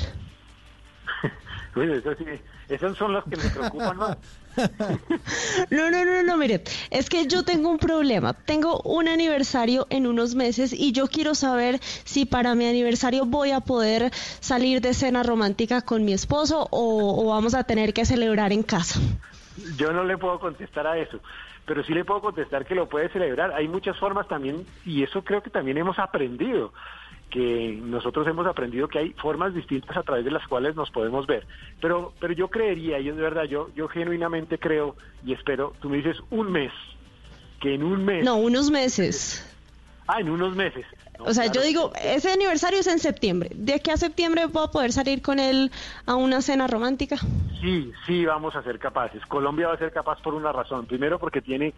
[1.74, 2.24] bueno, eso sí,
[2.68, 4.16] esas son las que me preocupan más.
[5.70, 8.32] No, no, no, no, mire, es que yo tengo un problema.
[8.32, 13.52] Tengo un aniversario en unos meses y yo quiero saber si para mi aniversario voy
[13.52, 18.04] a poder salir de cena romántica con mi esposo o, o vamos a tener que
[18.04, 18.98] celebrar en casa.
[19.76, 21.20] Yo no le puedo contestar a eso
[21.68, 23.52] pero sí le puedo contestar que lo puede celebrar.
[23.52, 26.72] Hay muchas formas también, y eso creo que también hemos aprendido,
[27.30, 31.26] que nosotros hemos aprendido que hay formas distintas a través de las cuales nos podemos
[31.26, 31.46] ver.
[31.80, 35.98] Pero, pero yo creería, y de verdad, yo, yo genuinamente creo y espero, tú me
[35.98, 36.72] dices un mes,
[37.60, 38.24] que en un mes...
[38.24, 39.44] No, unos meses.
[40.06, 40.86] Ah, en unos meses
[41.18, 43.50] o sea, yo digo, ese aniversario es en septiembre.
[43.54, 45.70] ¿De aquí a septiembre puedo poder salir con él
[46.06, 47.16] a una cena romántica?
[47.60, 49.24] Sí, sí, vamos a ser capaces.
[49.26, 50.86] Colombia va a ser capaz por una razón.
[50.86, 51.74] Primero, porque tiene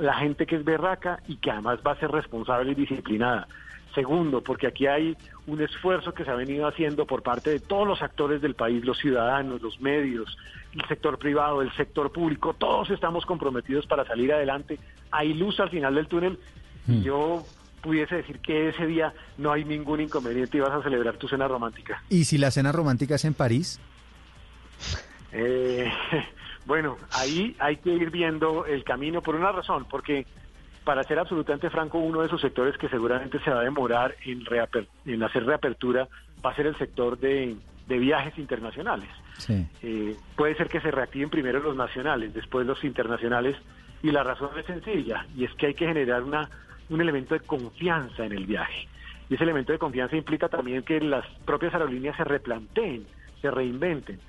[0.00, 3.48] la gente que es berraca y que además va a ser responsable y disciplinada.
[3.94, 5.16] Segundo, porque aquí hay
[5.46, 8.84] un esfuerzo que se ha venido haciendo por parte de todos los actores del país,
[8.84, 10.36] los ciudadanos, los medios,
[10.74, 14.78] el sector privado, el sector público, todos estamos comprometidos para salir adelante.
[15.10, 16.38] Hay luz al final del túnel.
[16.86, 17.02] y mm.
[17.02, 17.46] Yo
[17.86, 21.46] pudiese decir que ese día no hay ningún inconveniente y vas a celebrar tu cena
[21.46, 22.02] romántica.
[22.10, 23.78] ¿Y si la cena romántica es en París?
[25.30, 25.88] Eh,
[26.66, 30.26] bueno, ahí hay que ir viendo el camino por una razón, porque
[30.82, 34.42] para ser absolutamente franco, uno de esos sectores que seguramente se va a demorar en,
[35.04, 36.08] en hacer reapertura
[36.44, 37.56] va a ser el sector de,
[37.86, 39.08] viajes internacionales.
[39.82, 43.56] Eh, puede ser que se reactiven primero los nacionales, después los internacionales,
[44.02, 46.48] y la razón es sencilla, y es que hay que generar una
[46.88, 48.88] un elemento de confianza en el viaje.
[49.28, 53.06] Y ese elemento de confianza implica también que las propias aerolíneas se replanteen,
[53.42, 54.20] se reinventen.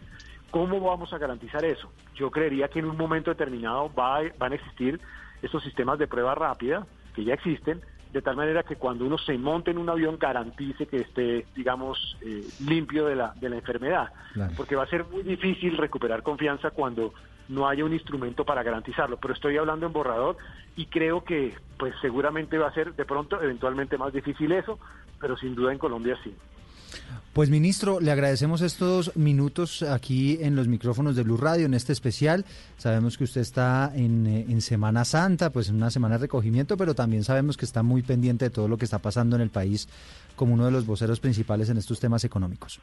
[0.49, 1.91] ¿Cómo vamos a garantizar eso?
[2.15, 4.99] Yo creería que en un momento determinado va, van a existir
[5.41, 7.81] estos sistemas de prueba rápida que ya existen,
[8.11, 12.17] de tal manera que cuando uno se monte en un avión garantice que esté, digamos,
[12.21, 14.11] eh, limpio de la, de la enfermedad,
[14.55, 17.13] porque va a ser muy difícil recuperar confianza cuando
[17.49, 19.17] no haya un instrumento para garantizarlo.
[19.17, 20.37] Pero estoy hablando en borrador
[20.75, 24.79] y creo que, pues, seguramente va a ser de pronto, eventualmente más difícil eso,
[25.19, 26.33] pero sin duda en Colombia sí.
[27.33, 31.93] Pues ministro, le agradecemos estos minutos aquí en los micrófonos de Blue Radio en este
[31.93, 32.45] especial.
[32.77, 36.77] Sabemos que usted está en, eh, en, Semana Santa, pues en una semana de recogimiento,
[36.77, 39.49] pero también sabemos que está muy pendiente de todo lo que está pasando en el
[39.49, 39.87] país
[40.35, 42.79] como uno de los voceros principales en estos temas económicos.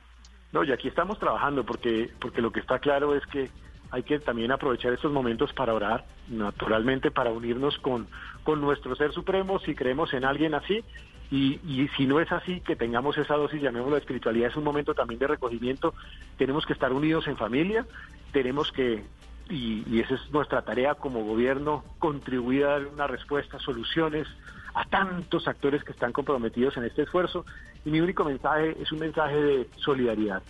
[0.53, 3.51] No, y aquí estamos trabajando porque porque lo que está claro es que
[3.95, 8.09] hay que también aprovechar estos momentos para orar, naturalmente para unirnos con,
[8.43, 10.83] con nuestro Ser Supremo si creemos en alguien así
[11.31, 14.95] y, y, si no es así, que tengamos esa dosis, llamémoslo espiritualidad, es un momento
[14.95, 15.95] también de recogimiento,
[16.37, 17.87] tenemos que estar unidos en familia,
[18.33, 19.05] tenemos que,
[19.49, 24.27] y, y esa es nuestra tarea como gobierno, contribuir a dar una respuesta, soluciones
[24.75, 27.47] a tantos actores que están comprometidos en este esfuerzo.
[27.85, 30.43] Y mi único mensaje es un mensaje de solidaridad.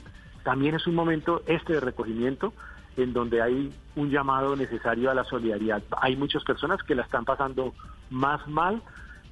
[0.45, 2.55] También es un momento este de recogimiento
[2.97, 5.83] en donde hay un llamado necesario a la solidaridad.
[6.01, 7.75] Hay muchas personas que la están pasando
[8.11, 8.83] más mal,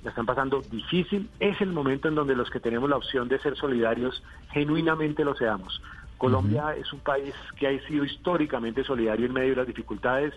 [0.02, 3.38] la están pasando difícil, es el momento en donde los que tenemos la opción de
[3.38, 5.80] ser solidarios genuinamente lo seamos.
[6.18, 10.32] Colombia es un país que ha sido históricamente solidario en medio de las dificultades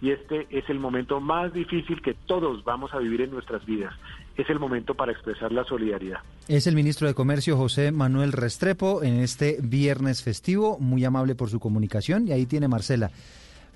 [0.00, 3.94] y este es el momento más difícil que todos vamos a vivir en nuestras vidas.
[4.38, 6.20] Es el momento para expresar la solidaridad.
[6.46, 11.50] Es el ministro de Comercio José Manuel Restrepo en este viernes festivo, muy amable por
[11.50, 13.10] su comunicación y ahí tiene Marcela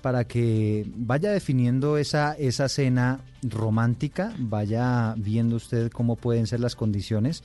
[0.01, 6.75] para que vaya definiendo esa, esa cena romántica, vaya viendo usted cómo pueden ser las
[6.75, 7.41] condiciones,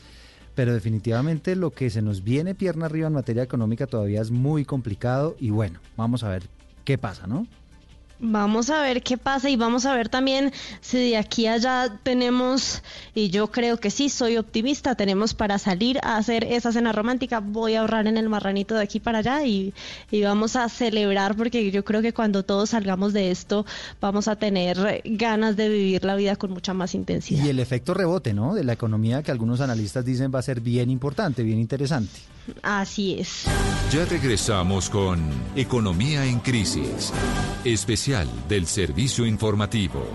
[0.56, 4.64] pero definitivamente lo que se nos viene pierna arriba en materia económica todavía es muy
[4.64, 6.44] complicado y bueno, vamos a ver
[6.84, 7.46] qué pasa, ¿no?
[8.20, 11.98] Vamos a ver qué pasa y vamos a ver también si de aquí a allá
[12.02, 12.82] tenemos,
[13.14, 17.40] y yo creo que sí, soy optimista, tenemos para salir a hacer esa cena romántica.
[17.40, 19.72] Voy a ahorrar en el marranito de aquí para allá y,
[20.10, 23.66] y vamos a celebrar porque yo creo que cuando todos salgamos de esto
[24.00, 27.44] vamos a tener ganas de vivir la vida con mucha más intensidad.
[27.44, 28.54] Y el efecto rebote, ¿no?
[28.54, 32.18] De la economía que algunos analistas dicen va a ser bien importante, bien interesante.
[32.62, 33.44] Así es.
[33.92, 35.20] Ya regresamos con
[35.56, 37.12] Economía en Crisis,
[37.64, 40.06] especial del Servicio Informativo.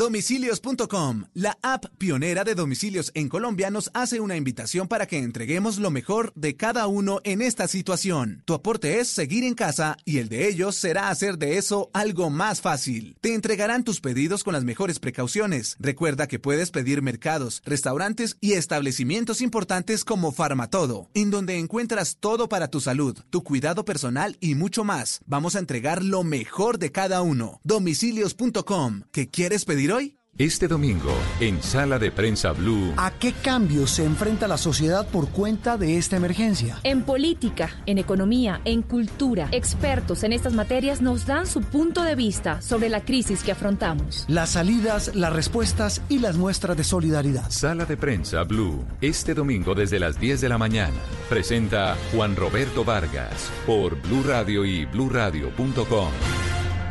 [0.00, 5.76] Domicilios.com, la app pionera de domicilios en Colombia, nos hace una invitación para que entreguemos
[5.76, 8.42] lo mejor de cada uno en esta situación.
[8.46, 12.30] Tu aporte es seguir en casa y el de ellos será hacer de eso algo
[12.30, 13.18] más fácil.
[13.20, 15.76] Te entregarán tus pedidos con las mejores precauciones.
[15.78, 22.48] Recuerda que puedes pedir mercados, restaurantes y establecimientos importantes como Farmatodo, en donde encuentras todo
[22.48, 25.20] para tu salud, tu cuidado personal y mucho más.
[25.26, 27.60] Vamos a entregar lo mejor de cada uno.
[27.64, 30.20] Domicilios.com, ¿qué quieres pedir hoy?
[30.38, 32.94] Este domingo, en Sala de Prensa Blue.
[32.96, 36.78] ¿A qué cambios se enfrenta la sociedad por cuenta de esta emergencia?
[36.82, 42.14] En política, en economía, en cultura, expertos en estas materias nos dan su punto de
[42.14, 44.24] vista sobre la crisis que afrontamos.
[44.28, 47.50] Las salidas, las respuestas y las muestras de solidaridad.
[47.50, 50.96] Sala de Prensa Blue, este domingo desde las 10 de la mañana.
[51.28, 56.12] Presenta Juan Roberto Vargas por Blue Radio y bluradio.com.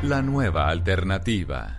[0.04, 1.79] La nueva alternativa.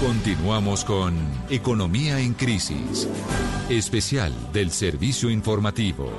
[0.00, 1.16] Continuamos con
[1.48, 3.08] Economía en Crisis,
[3.70, 6.12] especial del Servicio Informativo.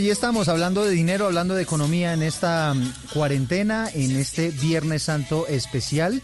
[0.00, 5.02] Allí estamos hablando de dinero, hablando de economía en esta mm, cuarentena, en este Viernes
[5.02, 6.22] Santo especial,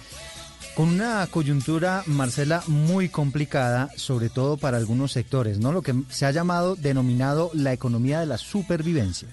[0.75, 5.73] con una coyuntura, Marcela, muy complicada, sobre todo para algunos sectores, ¿no?
[5.73, 9.29] Lo que se ha llamado, denominado la economía de la supervivencia.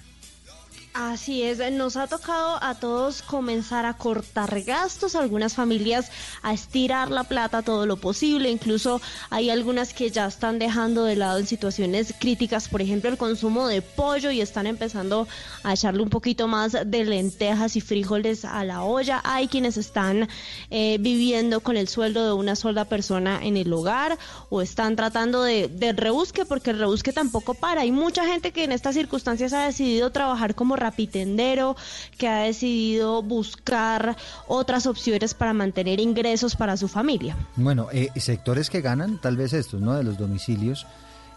[0.96, 6.08] Así es, nos ha tocado a todos comenzar a cortar gastos, algunas familias
[6.40, 11.16] a estirar la plata todo lo posible, incluso hay algunas que ya están dejando de
[11.16, 15.26] lado en situaciones críticas, por ejemplo el consumo de pollo y están empezando
[15.64, 20.28] a echarle un poquito más de lentejas y frijoles a la olla, hay quienes están
[20.70, 24.16] eh, viviendo con el sueldo de una sola persona en el hogar
[24.48, 28.62] o están tratando de, del rebusque porque el rebusque tampoco para, hay mucha gente que
[28.62, 31.76] en estas circunstancias ha decidido trabajar como rapitendero,
[32.18, 34.16] que ha decidido buscar
[34.46, 37.34] otras opciones para mantener ingresos para su familia.
[37.56, 39.94] Bueno, eh, sectores que ganan, tal vez estos, ¿no?
[39.94, 40.86] De los domicilios.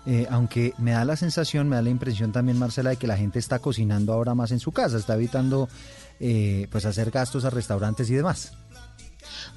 [0.09, 3.17] eh, aunque me da la sensación, me da la impresión también, Marcela, de que la
[3.17, 5.67] gente está cocinando ahora más en su casa, está evitando
[6.21, 8.53] eh, pues hacer gastos a restaurantes y demás.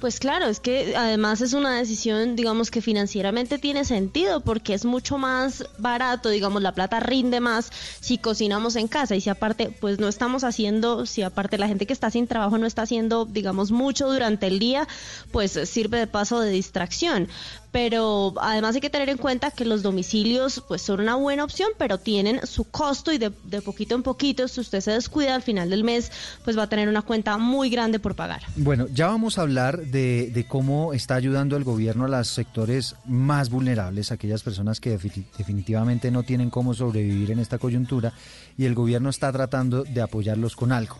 [0.01, 4.83] Pues claro, es que además es una decisión, digamos que financieramente tiene sentido porque es
[4.83, 9.69] mucho más barato, digamos, la plata rinde más si cocinamos en casa y si aparte,
[9.79, 13.25] pues no estamos haciendo, si aparte la gente que está sin trabajo no está haciendo,
[13.25, 14.87] digamos, mucho durante el día,
[15.31, 17.27] pues sirve de paso de distracción.
[17.71, 21.69] Pero además hay que tener en cuenta que los domicilios pues son una buena opción,
[21.77, 25.41] pero tienen su costo y de, de poquito en poquito, si usted se descuida al
[25.41, 26.11] final del mes,
[26.43, 28.41] pues va a tener una cuenta muy grande por pagar.
[28.57, 32.95] Bueno, ya vamos a hablar de, de cómo está ayudando el gobierno a los sectores
[33.05, 38.11] más vulnerables, aquellas personas que defi- definitivamente no tienen cómo sobrevivir en esta coyuntura
[38.57, 40.97] y el gobierno está tratando de apoyarlos con algo.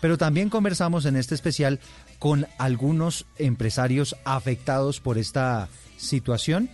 [0.00, 1.78] Pero también conversamos en este especial
[2.18, 5.68] con algunos empresarios afectados por esta
[5.98, 6.70] situación,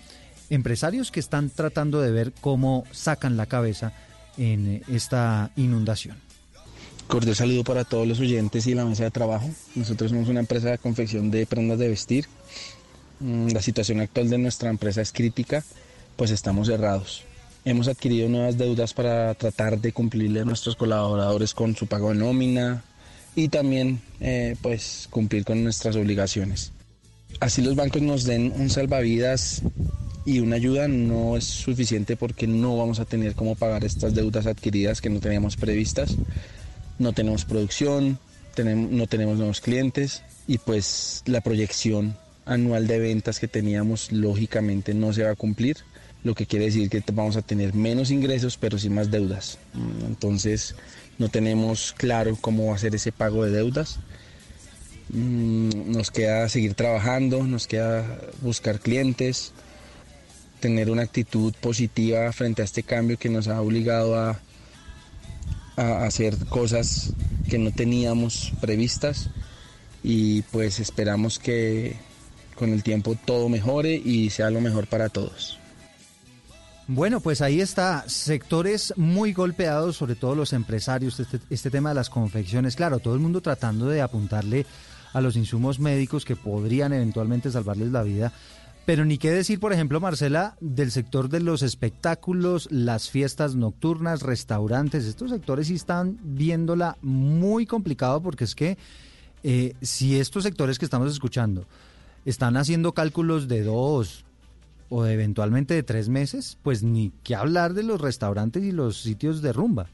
[0.50, 3.92] empresarios que están tratando de ver cómo sacan la cabeza
[4.36, 6.16] en esta inundación.
[7.06, 9.50] Cordial saludo para todos los oyentes y la mesa de trabajo.
[9.74, 12.26] Nosotros somos una empresa de confección de prendas de vestir.
[13.20, 15.62] Mm, La situación actual de nuestra empresa es crítica,
[16.16, 17.24] pues estamos cerrados.
[17.64, 22.16] Hemos adquirido nuevas deudas para tratar de cumplirle a nuestros colaboradores con su pago de
[22.16, 22.84] nómina
[23.34, 26.72] y también eh, pues cumplir con nuestras obligaciones.
[27.40, 29.62] Así los bancos nos den un salvavidas
[30.24, 34.46] y una ayuda no es suficiente porque no vamos a tener cómo pagar estas deudas
[34.46, 36.16] adquiridas que no teníamos previstas
[36.98, 38.18] no tenemos producción,
[38.56, 42.16] no tenemos nuevos clientes y pues la proyección
[42.46, 45.78] anual de ventas que teníamos lógicamente no se va a cumplir,
[46.22, 49.58] lo que quiere decir que vamos a tener menos ingresos pero sí más deudas.
[49.74, 50.74] Mm, Entonces
[51.18, 53.98] no tenemos claro cómo va a ser ese pago de deudas.
[55.10, 59.52] Mm, Nos queda seguir trabajando, nos queda buscar clientes,
[60.60, 64.40] tener una actitud positiva frente a este cambio que nos ha obligado a,
[65.76, 67.12] hacer cosas
[67.50, 69.28] que no teníamos previstas.
[70.02, 71.96] Y pues esperamos que
[72.54, 75.58] con el tiempo todo mejore y sea lo mejor para todos.
[76.86, 81.94] Bueno, pues ahí está, sectores muy golpeados, sobre todo los empresarios, este, este tema de
[81.94, 84.66] las confecciones, claro, todo el mundo tratando de apuntarle
[85.14, 88.32] a los insumos médicos que podrían eventualmente salvarles la vida.
[88.84, 94.20] Pero ni qué decir, por ejemplo, Marcela, del sector de los espectáculos, las fiestas nocturnas,
[94.20, 95.06] restaurantes.
[95.06, 98.76] Estos sectores sí están viéndola muy complicado porque es que
[99.42, 101.64] eh, si estos sectores que estamos escuchando
[102.26, 104.24] están haciendo cálculos de dos
[104.90, 109.00] o de eventualmente de tres meses, pues ni qué hablar de los restaurantes y los
[109.00, 109.86] sitios de rumba.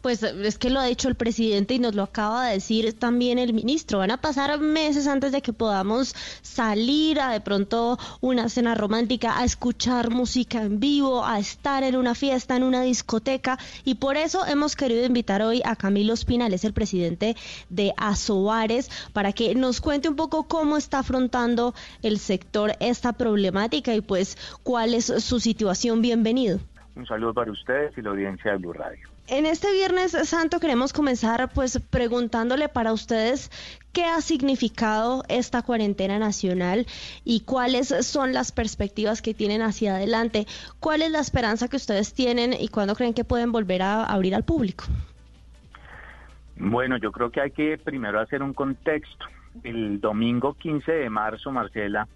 [0.00, 3.38] Pues es que lo ha dicho el presidente y nos lo acaba de decir también
[3.38, 3.98] el ministro.
[3.98, 9.38] Van a pasar meses antes de que podamos salir a de pronto una cena romántica,
[9.38, 13.58] a escuchar música en vivo, a estar en una fiesta, en una discoteca.
[13.84, 17.36] Y por eso hemos querido invitar hoy a Camilo Espinal, es el presidente
[17.68, 23.94] de Asobares, para que nos cuente un poco cómo está afrontando el sector esta problemática
[23.94, 26.02] y pues cuál es su situación.
[26.02, 26.60] Bienvenido.
[26.94, 29.11] Un saludo para ustedes y la audiencia de Blue Radio.
[29.28, 33.50] En este Viernes Santo queremos comenzar pues preguntándole para ustedes
[33.92, 36.86] qué ha significado esta cuarentena nacional
[37.24, 40.46] y cuáles son las perspectivas que tienen hacia adelante.
[40.80, 44.34] ¿Cuál es la esperanza que ustedes tienen y cuándo creen que pueden volver a abrir
[44.34, 44.84] al público?
[46.56, 49.26] Bueno, yo creo que hay que primero hacer un contexto.
[49.62, 52.08] El domingo 15 de marzo, Marcela,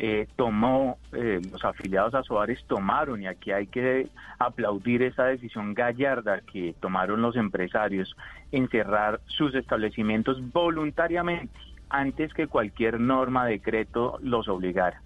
[0.00, 4.08] eh, tomó, eh, los afiliados a Soares tomaron, y aquí hay que
[4.38, 8.14] aplaudir esa decisión gallarda que tomaron los empresarios
[8.52, 11.52] en cerrar sus establecimientos voluntariamente
[11.90, 15.02] antes que cualquier norma, decreto los obligara.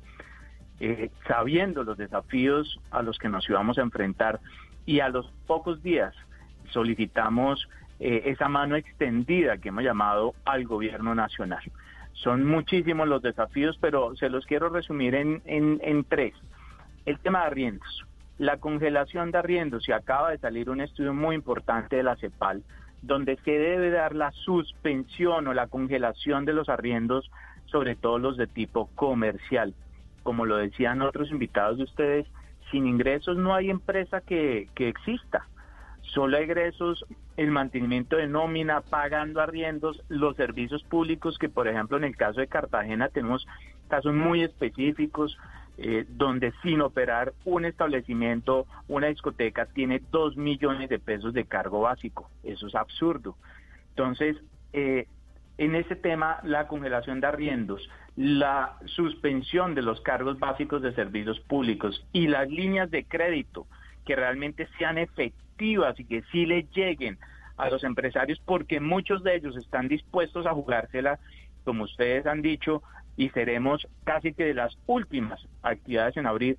[0.78, 4.40] Eh, sabiendo los desafíos a los que nos íbamos a enfrentar
[4.84, 6.14] y a los pocos días
[6.70, 7.66] solicitamos
[7.98, 11.62] esa mano extendida que hemos llamado al gobierno nacional.
[12.12, 16.34] Son muchísimos los desafíos, pero se los quiero resumir en, en, tres.
[17.04, 18.04] El tema de arriendos.
[18.38, 22.62] La congelación de arriendos, y acaba de salir un estudio muy importante de la CEPAL,
[23.02, 27.30] donde se debe dar la suspensión o la congelación de los arriendos,
[27.66, 29.74] sobre todo los de tipo comercial.
[30.22, 32.26] Como lo decían otros invitados de ustedes,
[32.70, 35.46] sin ingresos no hay empresa que, que exista.
[36.12, 37.06] Solo egresos,
[37.38, 42.40] el mantenimiento de nómina, pagando arriendos, los servicios públicos, que por ejemplo en el caso
[42.40, 43.46] de Cartagena tenemos
[43.88, 45.38] casos muy específicos,
[45.78, 51.80] eh, donde sin operar un establecimiento, una discoteca, tiene dos millones de pesos de cargo
[51.80, 52.28] básico.
[52.42, 53.36] Eso es absurdo.
[53.90, 54.36] Entonces,
[54.74, 55.06] eh,
[55.56, 61.40] en ese tema, la congelación de arriendos, la suspensión de los cargos básicos de servicios
[61.40, 63.66] públicos y las líneas de crédito
[64.04, 67.18] que realmente sean efectivas y que sí le lleguen
[67.56, 71.18] a los empresarios porque muchos de ellos están dispuestos a jugársela,
[71.64, 72.82] como ustedes han dicho,
[73.16, 76.58] y seremos casi que de las últimas actividades en abrir.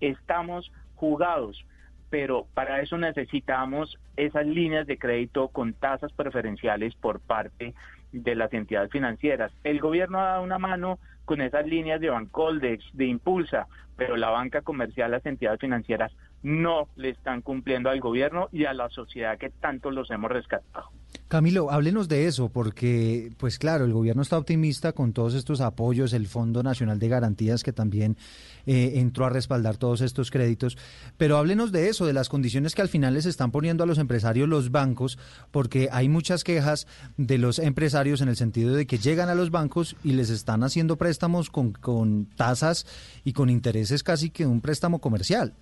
[0.00, 1.64] Estamos jugados,
[2.10, 7.74] pero para eso necesitamos esas líneas de crédito con tasas preferenciales por parte
[8.12, 9.52] de las entidades financieras.
[9.64, 14.30] El gobierno ha dado una mano con esas líneas de Bancoldex, de Impulsa, pero la
[14.30, 16.12] banca comercial, las entidades financieras
[16.42, 20.90] no le están cumpliendo al gobierno y a la sociedad que tanto los hemos rescatado.
[21.28, 26.12] Camilo, háblenos de eso, porque, pues claro, el gobierno está optimista con todos estos apoyos,
[26.12, 28.18] el Fondo Nacional de Garantías que también
[28.66, 30.76] eh, entró a respaldar todos estos créditos,
[31.16, 33.96] pero háblenos de eso, de las condiciones que al final les están poniendo a los
[33.96, 35.18] empresarios los bancos,
[35.50, 36.86] porque hay muchas quejas
[37.16, 40.62] de los empresarios en el sentido de que llegan a los bancos y les están
[40.62, 42.86] haciendo préstamos con, con tasas
[43.24, 45.54] y con intereses casi que un préstamo comercial.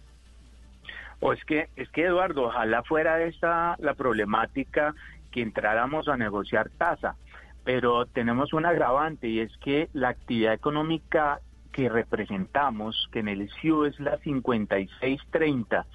[1.21, 4.95] O es que, es que Eduardo, ojalá fuera esta la problemática
[5.31, 7.17] que entráramos a negociar tasa,
[7.65, 11.41] pero tenemos un agravante y es que la actividad económica
[11.73, 15.87] que representamos, que en el CIU es la 5630,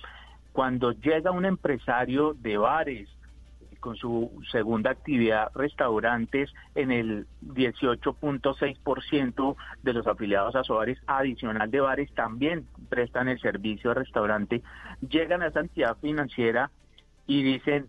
[0.54, 3.10] cuando llega un empresario de bares,
[3.86, 11.82] con su segunda actividad, restaurantes, en el 18.6% de los afiliados a Soares, adicional de
[11.82, 14.64] bares, también prestan el servicio de restaurante,
[15.08, 16.72] llegan a esa entidad financiera
[17.28, 17.88] y dicen,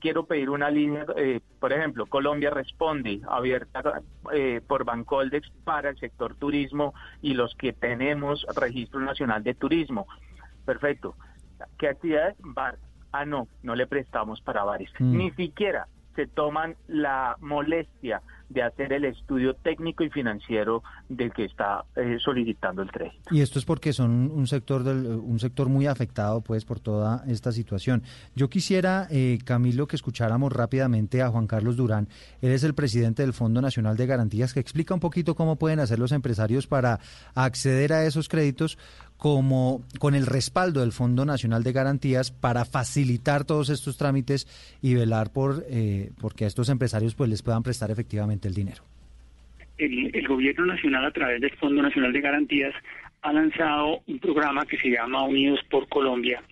[0.00, 4.00] quiero pedir una línea, eh, por ejemplo, Colombia Responde, abierta
[4.32, 10.06] eh, por Bancoldex para el sector turismo y los que tenemos Registro Nacional de Turismo.
[10.64, 11.14] Perfecto.
[11.76, 12.36] ¿Qué actividades?
[12.38, 12.78] Bar,
[13.18, 14.90] ah, no, no le prestamos para bares.
[14.98, 15.16] Mm.
[15.16, 21.44] Ni siquiera se toman la molestia de hacer el estudio técnico y financiero del que
[21.44, 23.34] está eh, solicitando el crédito.
[23.34, 27.24] Y esto es porque son un sector del, un sector muy afectado pues por toda
[27.26, 28.02] esta situación.
[28.34, 32.08] Yo quisiera eh, Camilo que escucháramos rápidamente a Juan Carlos Durán.
[32.40, 35.80] Él es el presidente del Fondo Nacional de Garantías que explica un poquito cómo pueden
[35.80, 37.00] hacer los empresarios para
[37.34, 38.78] acceder a esos créditos
[39.16, 44.46] como con el respaldo del Fondo Nacional de Garantías para facilitar todos estos trámites
[44.82, 48.82] y velar por eh, porque a estos empresarios pues les puedan prestar efectivamente el dinero.
[49.78, 52.74] El, gobierno nacional a través del Fondo Nacional de Garantías
[53.22, 56.42] ha lanzado un programa que se llama Unidos por Colombia,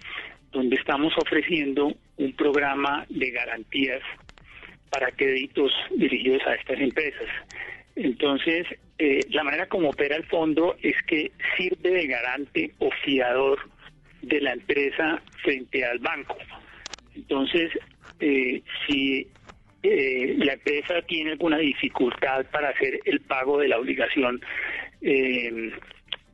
[0.52, 4.02] donde estamos ofreciendo un programa de garantías
[4.90, 7.28] para créditos dirigidos a estas empresas.
[7.97, 8.66] Entonces,
[8.98, 13.59] eh, la manera como opera el fondo es que sirve de garante o fiador
[14.23, 16.36] de la empresa frente al banco.
[17.15, 17.70] Entonces,
[18.20, 19.27] eh, si
[19.85, 24.40] eh, la empresa tiene alguna dificultad para hacer el pago de la obligación
[25.01, 25.70] y,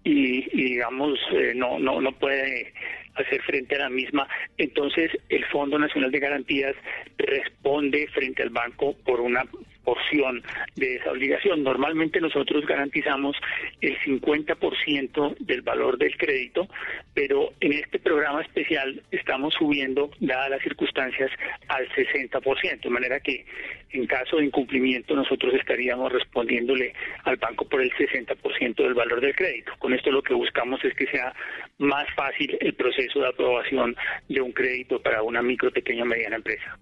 [0.04, 1.18] digamos
[1.56, 2.72] no no no puede
[3.14, 4.28] hacer frente a la misma.
[4.56, 6.76] Entonces el Fondo Nacional de Garantías
[7.18, 9.44] responde frente al banco por una
[9.90, 10.40] porción
[10.76, 11.64] de esa obligación.
[11.64, 13.36] Normalmente nosotros garantizamos
[13.80, 16.68] el 50% del valor del crédito,
[17.12, 21.28] pero en este programa especial estamos subiendo, dadas las circunstancias,
[21.66, 23.44] al 60%, de manera que
[23.90, 26.92] en caso de incumplimiento nosotros estaríamos respondiéndole
[27.24, 29.72] al banco por el 60% del valor del crédito.
[29.80, 31.34] Con esto lo que buscamos es que sea
[31.78, 33.96] más fácil el proceso de aprobación
[34.28, 36.78] de un crédito para una micro, pequeña o mediana empresa.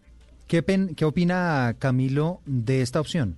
[0.49, 3.37] ¿Qué, opina Camilo de esta opción?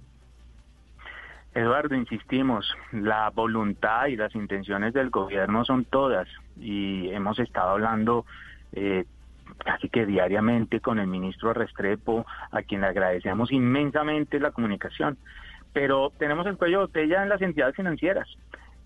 [1.53, 8.24] Eduardo, insistimos, la voluntad y las intenciones del gobierno son todas y hemos estado hablando
[8.73, 9.05] eh,
[9.65, 15.19] casi que diariamente con el ministro Restrepo, a quien le agradecemos inmensamente la comunicación.
[15.73, 18.28] Pero tenemos el cuello de botella en las entidades financieras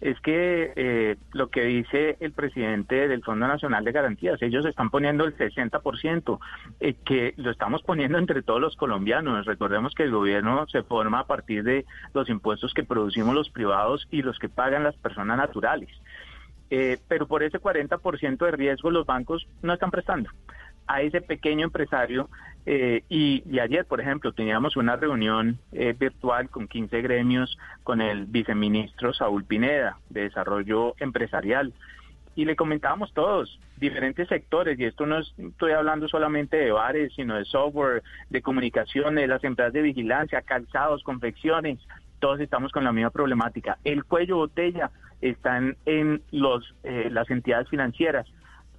[0.00, 4.90] es que eh, lo que dice el presidente del Fondo Nacional de Garantías, ellos están
[4.90, 6.38] poniendo el 60%,
[6.80, 9.46] eh, que lo estamos poniendo entre todos los colombianos.
[9.46, 14.06] Recordemos que el gobierno se forma a partir de los impuestos que producimos los privados
[14.10, 15.90] y los que pagan las personas naturales.
[16.70, 20.30] Eh, pero por ese 40% de riesgo los bancos no están prestando
[20.86, 22.28] a ese pequeño empresario.
[22.66, 28.24] Eh, y, ayer, por ejemplo, teníamos una reunión eh, virtual con 15 gremios con el
[28.26, 31.72] viceministro Saúl Pineda de Desarrollo Empresarial.
[32.36, 37.36] Y le comentábamos todos, diferentes sectores, y esto no estoy hablando solamente de bares, sino
[37.36, 41.78] de software, de comunicaciones, las empresas de vigilancia, calzados, confecciones,
[42.18, 43.78] todos estamos con la misma problemática.
[43.84, 44.90] El cuello botella
[45.20, 48.26] están en los, eh, las entidades financieras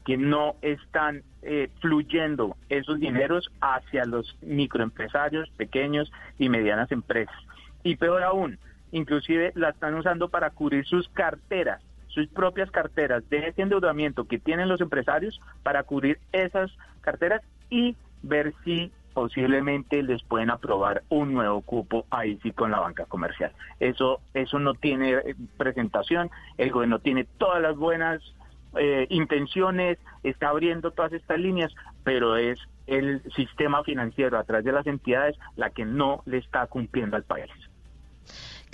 [0.06, 7.36] que no están eh, fluyendo esos dineros hacia los microempresarios, pequeños y medianas empresas.
[7.84, 8.60] Y peor aún,
[8.92, 14.40] inclusive la están usando para cubrir sus carteras, sus propias carteras de ese endeudamiento que
[14.40, 16.72] tienen los empresarios para cubrir esas
[17.02, 22.80] carteras y ver si posiblemente les pueden aprobar un nuevo cupo ahí sí con la
[22.80, 23.52] banca comercial.
[23.80, 28.22] Eso eso no tiene eh, presentación, el gobierno tiene todas las buenas
[28.78, 31.74] eh, intenciones, está abriendo todas estas líneas,
[32.04, 36.68] pero es el sistema financiero a través de las entidades la que no le está
[36.68, 37.50] cumpliendo al país.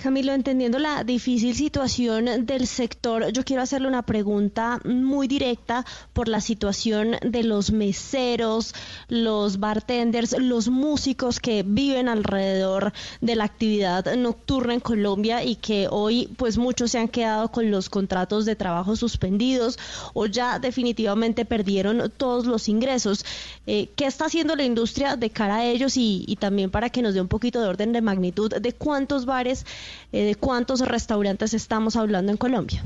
[0.02, 6.26] Camilo, entendiendo la difícil situación del sector, yo quiero hacerle una pregunta muy directa por
[6.26, 8.74] la situación de los meseros,
[9.06, 15.86] los bartenders, los músicos que viven alrededor de la actividad nocturna en Colombia y que
[15.88, 19.78] hoy pues muchos se han quedado con los contratos de trabajo suspendidos
[20.14, 23.24] o ya definitivamente perdieron todos los ingresos.
[23.68, 27.02] Eh, ¿Qué está haciendo la industria de cara a ellos y, y también para que
[27.02, 29.64] nos dé un poquito de orden de magnitud de cuántos bares
[30.12, 32.82] eh, ¿De cuántos restaurantes estamos hablando en Colombia?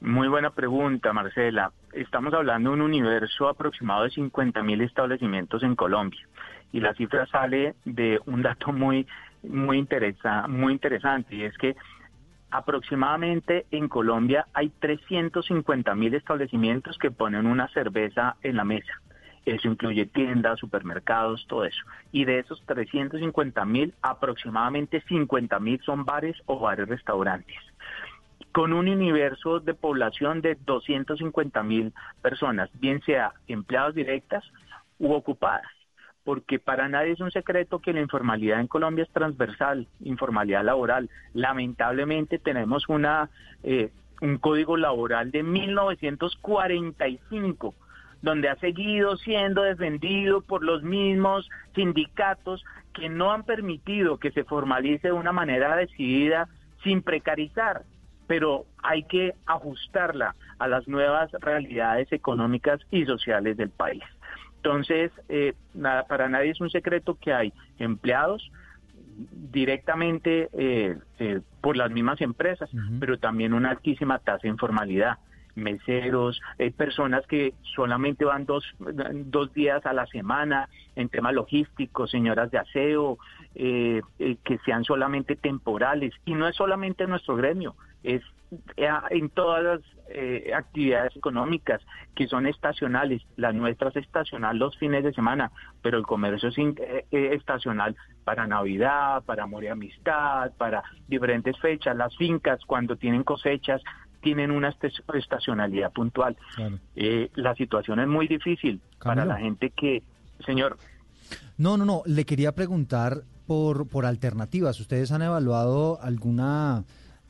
[0.00, 1.72] Muy buena pregunta, Marcela.
[1.92, 6.20] Estamos hablando de un universo aproximado de 50 mil establecimientos en Colombia.
[6.72, 9.06] Y la cifra sale de un dato muy,
[9.42, 11.76] muy, interesa, muy interesante, y es que
[12.50, 19.00] aproximadamente en Colombia hay 350 mil establecimientos que ponen una cerveza en la mesa.
[19.46, 21.80] Eso incluye tiendas, supermercados, todo eso.
[22.10, 27.56] Y de esos 350 mil, aproximadamente 50 mil son bares o bares restaurantes.
[28.50, 31.92] Con un universo de población de 250 mil
[32.22, 34.42] personas, bien sea empleados directas
[34.98, 35.70] u ocupadas.
[36.24, 41.08] Porque para nadie es un secreto que la informalidad en Colombia es transversal, informalidad laboral.
[41.34, 43.30] Lamentablemente tenemos una,
[43.62, 47.76] eh, un código laboral de 1945
[48.26, 54.42] donde ha seguido siendo defendido por los mismos sindicatos que no han permitido que se
[54.42, 56.48] formalice de una manera decidida
[56.82, 57.82] sin precarizar,
[58.26, 64.02] pero hay que ajustarla a las nuevas realidades económicas y sociales del país.
[64.56, 68.50] Entonces, eh, nada, para nadie es un secreto que hay empleados
[69.52, 75.18] directamente eh, eh, por las mismas empresas, pero también una altísima tasa de informalidad
[75.56, 82.10] meseros, hay personas que solamente van dos, dos días a la semana en temas logísticos,
[82.10, 83.18] señoras de aseo,
[83.54, 86.12] eh, eh, que sean solamente temporales.
[86.24, 88.22] Y no es solamente en nuestro gremio, es
[88.76, 89.80] eh, en todas las
[90.54, 91.82] actividades económicas
[92.14, 93.22] que son estacionales.
[93.36, 95.50] La nuestra es estacional los fines de semana,
[95.82, 96.56] pero el comercio es
[97.10, 101.96] estacional para Navidad, para amor y amistad, para diferentes fechas.
[101.96, 103.82] Las fincas cuando tienen cosechas
[104.26, 104.74] tienen una
[105.14, 106.36] estacionalidad puntual.
[106.96, 110.02] Eh, la situación es muy difícil para la gente que,
[110.44, 110.78] señor.
[111.56, 114.80] No, no, no, le quería preguntar por, por alternativas.
[114.80, 116.82] ¿Ustedes han evaluado alguna,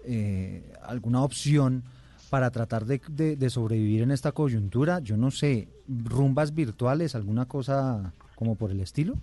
[0.06, 1.82] eh, alguna opción
[2.31, 5.01] para tratar de, de, sobrevivir en esta coyuntura?
[5.01, 9.16] Yo no sé, rumbas virtuales, alguna cosa como por el estilo.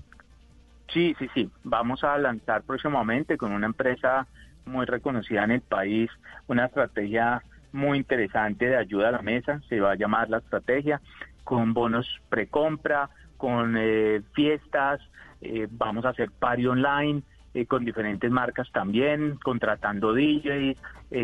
[0.89, 1.49] Sí, sí, sí.
[1.63, 4.27] Vamos a lanzar próximamente con una empresa
[4.65, 6.11] muy reconocida en el país
[6.47, 7.41] una estrategia
[7.73, 11.01] muy interesante de ayuda a la mesa, se va a llamar la estrategia,
[11.43, 15.01] con bonos precompra, con eh, fiestas,
[15.41, 17.23] eh, vamos a hacer party online
[17.53, 20.77] eh, con diferentes marcas también, contratando DJs,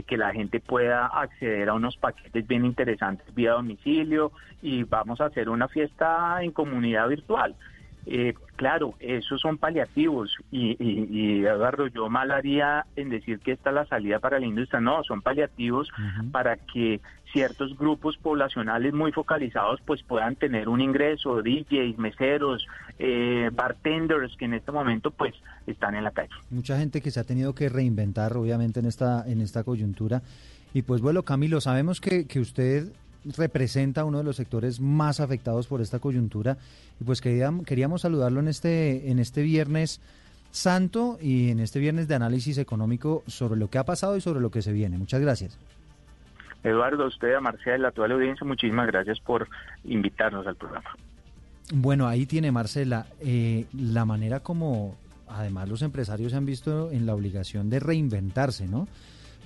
[0.06, 4.32] que la gente pueda acceder a unos paquetes bien interesantes vía domicilio
[4.62, 7.56] y vamos a hacer una fiesta en comunidad virtual.
[8.12, 13.52] Eh, claro, esos son paliativos y, y, y, Eduardo, yo mal haría en decir que
[13.52, 14.82] esta es la salida para la industria.
[14.82, 15.92] No, son paliativos
[16.32, 22.66] para que ciertos grupos poblacionales muy focalizados pues puedan tener un ingreso, DJs, meseros,
[22.98, 25.36] eh, bartenders que en este momento pues
[25.68, 26.34] están en la calle.
[26.50, 30.24] Mucha gente que se ha tenido que reinventar obviamente en esta, en esta coyuntura.
[30.74, 32.92] Y pues bueno, Camilo, sabemos que, que usted
[33.38, 36.58] representa uno de los sectores más afectados por esta coyuntura
[37.00, 40.02] y pues queríamos, queríamos saludarlo en este, en este viernes
[40.52, 44.40] santo y en este viernes de análisis económico sobre lo que ha pasado y sobre
[44.40, 44.98] lo que se viene.
[44.98, 45.58] Muchas gracias.
[46.64, 49.48] Eduardo, a usted, a Marcela, a toda la audiencia, muchísimas gracias por
[49.86, 50.90] invitarnos al programa.
[51.72, 54.98] Bueno, ahí tiene Marcela eh, la manera como
[55.30, 58.88] además los empresarios se han visto en la obligación de reinventarse, ¿no?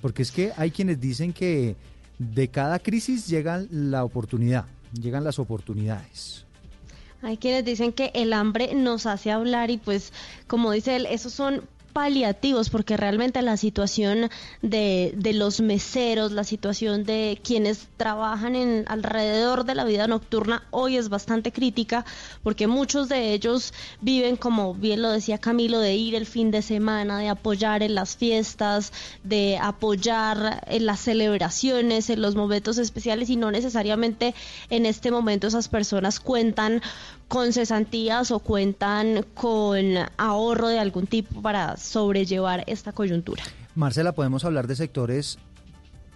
[0.00, 1.76] Porque es que hay quienes dicen que
[2.18, 6.46] de cada crisis llega la oportunidad, llegan las oportunidades.
[7.22, 10.12] Hay quienes dicen que el hambre nos hace hablar y pues
[10.46, 11.62] como dice él, esos son
[11.94, 14.28] paliativos, porque realmente la situación
[14.60, 20.64] de, de, los meseros, la situación de quienes trabajan en alrededor de la vida nocturna
[20.70, 22.04] hoy es bastante crítica,
[22.42, 26.62] porque muchos de ellos viven, como bien lo decía Camilo, de ir el fin de
[26.62, 28.92] semana, de apoyar en las fiestas,
[29.22, 34.34] de apoyar en las celebraciones, en los momentos especiales y no necesariamente
[34.68, 36.82] en este momento esas personas cuentan
[37.28, 39.84] con cesantías o cuentan con
[40.16, 43.42] ahorro de algún tipo para sobrellevar esta coyuntura.
[43.74, 45.38] Marcela, podemos hablar de sectores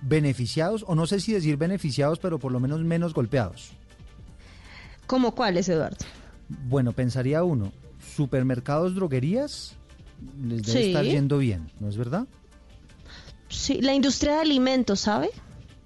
[0.00, 3.70] beneficiados, o no sé si decir beneficiados, pero por lo menos menos golpeados.
[5.06, 6.04] ¿Cómo cuáles, Eduardo?
[6.48, 7.72] Bueno, pensaría uno,
[8.16, 9.74] supermercados, droguerías,
[10.42, 12.26] les debe estar yendo bien, ¿no es verdad?
[13.48, 15.30] Sí, la industria de alimentos, ¿sabe?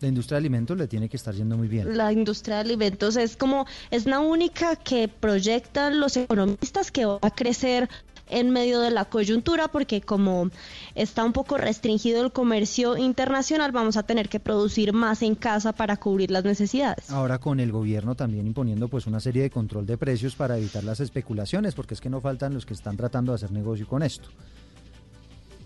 [0.03, 1.97] La industria de alimentos le tiene que estar yendo muy bien.
[1.97, 7.19] La industria de alimentos es como, es la única que proyectan los economistas que va
[7.23, 7.89] a crecer
[8.29, 10.51] en medio de la coyuntura porque como
[10.95, 15.73] está un poco restringido el comercio internacional vamos a tener que producir más en casa
[15.73, 17.11] para cubrir las necesidades.
[17.11, 20.83] Ahora con el gobierno también imponiendo pues una serie de control de precios para evitar
[20.83, 24.03] las especulaciones porque es que no faltan los que están tratando de hacer negocio con
[24.03, 24.29] esto.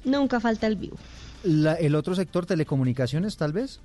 [0.04, 0.96] Nunca falta el vivo.
[1.44, 3.80] el otro sector telecomunicaciones tal vez.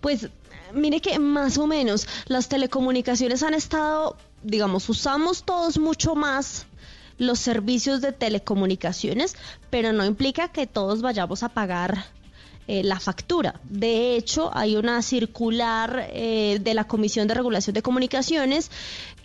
[0.00, 0.28] Pues
[0.72, 6.66] mire que más o menos las telecomunicaciones han estado, digamos, usamos todos mucho más
[7.18, 9.36] los servicios de telecomunicaciones,
[9.70, 12.04] pero no implica que todos vayamos a pagar
[12.68, 13.60] eh, la factura.
[13.64, 18.72] De hecho, hay una circular eh, de la Comisión de Regulación de Comunicaciones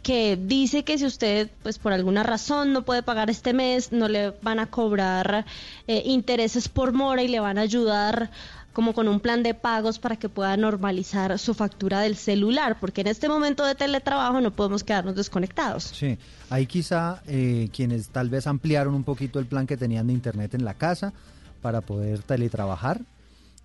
[0.04, 4.08] que dice que si usted, pues por alguna razón no puede pagar este mes, no
[4.08, 5.46] le van a cobrar
[5.88, 8.30] eh, intereses por mora y le van a ayudar
[8.74, 13.02] como con un plan de pagos para que pueda normalizar su factura del celular, porque
[13.02, 15.84] en este momento de teletrabajo no podemos quedarnos desconectados.
[15.84, 16.18] Sí,
[16.50, 20.54] ahí quizá eh, quienes tal vez ampliaron un poquito el plan que tenían de internet
[20.54, 21.14] en la casa
[21.62, 23.02] para poder teletrabajar,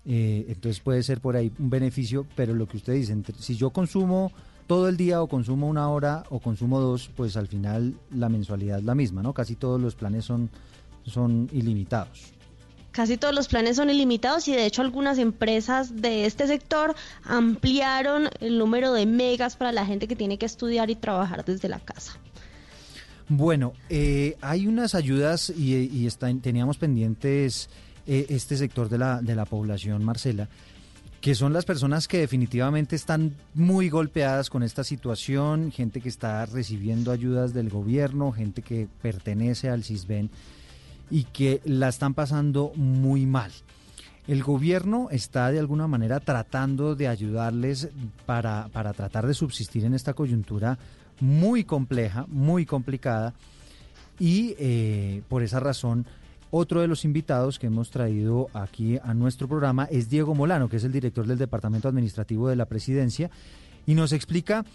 [0.05, 3.71] eh, entonces puede ser por ahí un beneficio, pero lo que usted dice, si yo
[3.71, 4.31] consumo
[4.67, 8.79] todo el día o consumo una hora o consumo dos, pues al final la mensualidad
[8.79, 9.33] es la misma, ¿no?
[9.33, 10.49] Casi todos los planes son,
[11.05, 12.33] son ilimitados.
[12.97, 18.27] Casi todos los planes son ilimitados y de hecho algunas empresas de este sector ampliaron
[18.39, 21.79] el número de megas para la gente que tiene que estudiar y trabajar desde la
[21.79, 22.13] casa.
[23.29, 26.09] Bueno, eh, hay unas ayudas y,
[26.41, 27.69] teníamos pendientes
[28.07, 30.49] eh, este sector de la, de la población, Marcela,
[31.21, 36.43] que son las personas que definitivamente están muy golpeadas con esta situación, gente que está
[36.47, 40.31] recibiendo ayudas del gobierno, gente que pertenece al CISBEN
[41.09, 43.51] y que la están pasando muy mal.
[44.27, 47.89] El gobierno está de alguna manera tratando de ayudarles
[48.25, 50.77] para, para tratar de subsistir en esta coyuntura
[51.19, 53.33] muy compleja, muy complicada
[54.19, 56.05] y eh, por esa razón
[56.49, 60.77] otro de los invitados que hemos traído aquí a nuestro programa es Diego Molano, que
[60.77, 63.29] es el director del Departamento Administrativo de la Presidencia,
[63.85, 64.65] y nos explica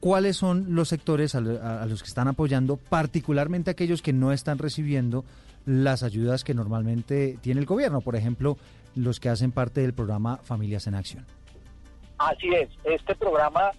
[0.00, 5.24] cuáles son los sectores a, los que están apoyando, particularmente aquellos que no están recibiendo
[5.66, 8.56] las ayudas que normalmente tiene el gobierno, por ejemplo,
[8.94, 11.26] los que hacen parte del programa Familias en Acción.
[12.18, 13.70] Así es, este programa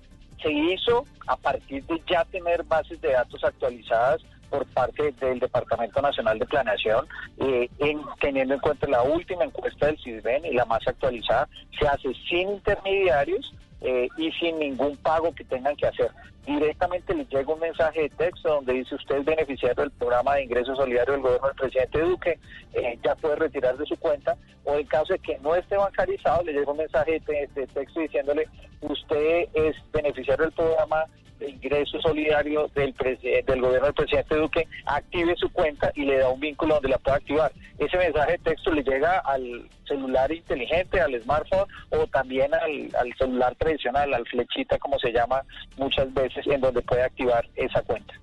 [0.41, 6.01] se hizo a partir de ya tener bases de datos actualizadas por parte del Departamento
[6.01, 10.65] Nacional de Planeación, eh, en, teniendo en cuenta la última encuesta del CISBEN y la
[10.65, 11.47] más actualizada,
[11.79, 16.11] se hace sin intermediarios eh, y sin ningún pago que tengan que hacer.
[16.45, 20.43] Directamente les llega un mensaje de texto donde dice usted es beneficiario del programa de
[20.43, 22.39] ingreso solidario del gobierno del presidente Duque,
[22.73, 26.43] eh, ya puede retirar de su cuenta, o en caso de que no esté bancarizado,
[26.43, 28.47] le llega un mensaje de, texto diciéndole
[28.81, 31.05] usted es beneficiario del programa
[31.47, 36.39] ingreso solidario del, del gobierno del presidente Duque active su cuenta y le da un
[36.39, 37.51] vínculo donde la pueda activar.
[37.77, 43.13] Ese mensaje de texto le llega al celular inteligente, al smartphone o también al, al
[43.17, 45.43] celular tradicional, al flechita como se llama
[45.77, 48.13] muchas veces, en donde puede activar esa cuenta.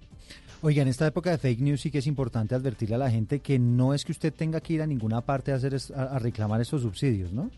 [0.61, 3.39] Oiga, en esta época de fake news sí que es importante advertirle a la gente
[3.39, 6.61] que no es que usted tenga que ir a ninguna parte a, hacer, a reclamar
[6.61, 7.51] esos subsidios, ¿no?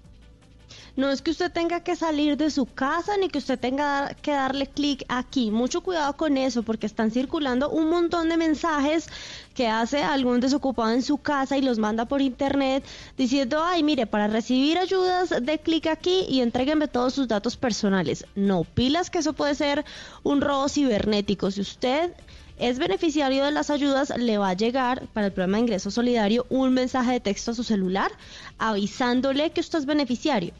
[0.96, 4.32] No es que usted tenga que salir de su casa ni que usted tenga que
[4.32, 5.50] darle clic aquí.
[5.50, 9.08] Mucho cuidado con eso porque están circulando un montón de mensajes
[9.54, 12.84] que hace algún desocupado en su casa y los manda por internet
[13.16, 18.26] diciendo, ay, mire, para recibir ayudas, de clic aquí y entréguenme todos sus datos personales.
[18.34, 19.84] No, pilas que eso puede ser
[20.22, 21.50] un robo cibernético.
[21.50, 22.12] Si usted
[22.60, 26.46] es beneficiario de las ayudas, le va a llegar para el programa de ingreso solidario
[26.50, 28.12] un mensaje de texto a su celular
[28.58, 30.52] avisándole que usted es beneficiario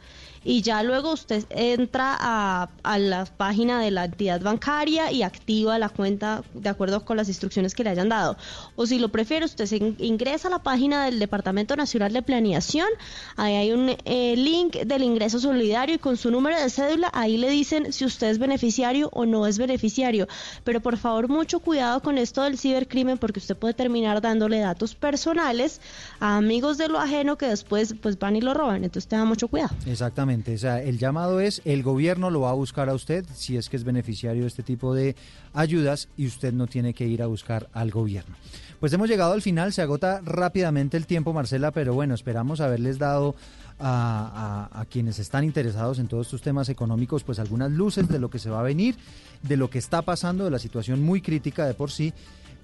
[0.45, 2.69] y ya luego usted entra a,
[2.99, 7.75] la página de la entidad bancaria y activa la cuenta de acuerdo con las instrucciones
[7.75, 8.37] que le hayan dado.
[8.77, 12.89] O si lo prefiere, usted se ingresa a la página del Departamento Nacional de Planeación,
[13.37, 17.37] ahí hay un eh, link del ingreso solidario y con su número de cédula, ahí
[17.37, 20.27] le dicen si usted es beneficiario o no es beneficiario.
[20.65, 24.95] Pero por favor, mucho cuidado con esto del cibercrimen porque usted puede terminar dándole datos
[24.95, 25.81] personales
[26.19, 28.85] a amigos de lo ajeno que después pues van y lo roban.
[28.85, 29.75] Entonces tenga mucho cuidado.
[29.87, 30.30] Exactamente.
[30.31, 33.85] El llamado es, el gobierno lo va a buscar a usted si es que es
[33.85, 35.17] beneficiario de este tipo de
[35.53, 38.37] ayudas y usted no tiene que ir a buscar al gobierno.
[38.79, 42.99] Pues hemos llegado al final, se agota rápidamente el tiempo, Marcela, pero bueno, esperamos haberles
[42.99, 43.35] dado
[43.79, 48.31] a, a, quienes están interesados en todos estos temas económicos, pues algunas luces de lo
[48.31, 48.97] que se va a venir,
[49.43, 52.15] de lo que está pasando, de la situación muy crítica de por sí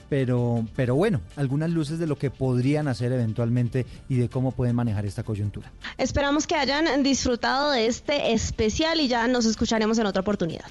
[0.09, 4.77] pero, pero bueno, algunas luces de lo que podrían hacer eventualmente y de cómo pueden
[4.77, 5.73] manejar esta coyuntura.
[5.99, 10.71] Esperamos que hayan disfrutado de este especial y ya nos escucharemos en otra oportunidad.